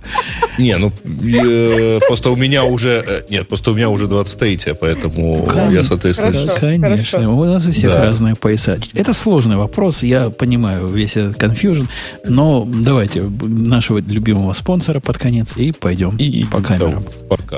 [0.59, 5.49] Не, ну э, просто у меня уже э, нет, просто у меня уже 23 поэтому
[5.71, 7.37] я, соответственно, Хорошо, Конечно, хорошо.
[7.37, 8.03] у нас у всех Да.
[8.03, 8.77] разные пояса.
[8.93, 11.85] Это сложный вопрос, я понимаю весь этот конфьюжн,
[12.25, 17.03] но давайте нашего любимого спонсора под конец и пойдем и по камерам.
[17.03, 17.57] да, пока.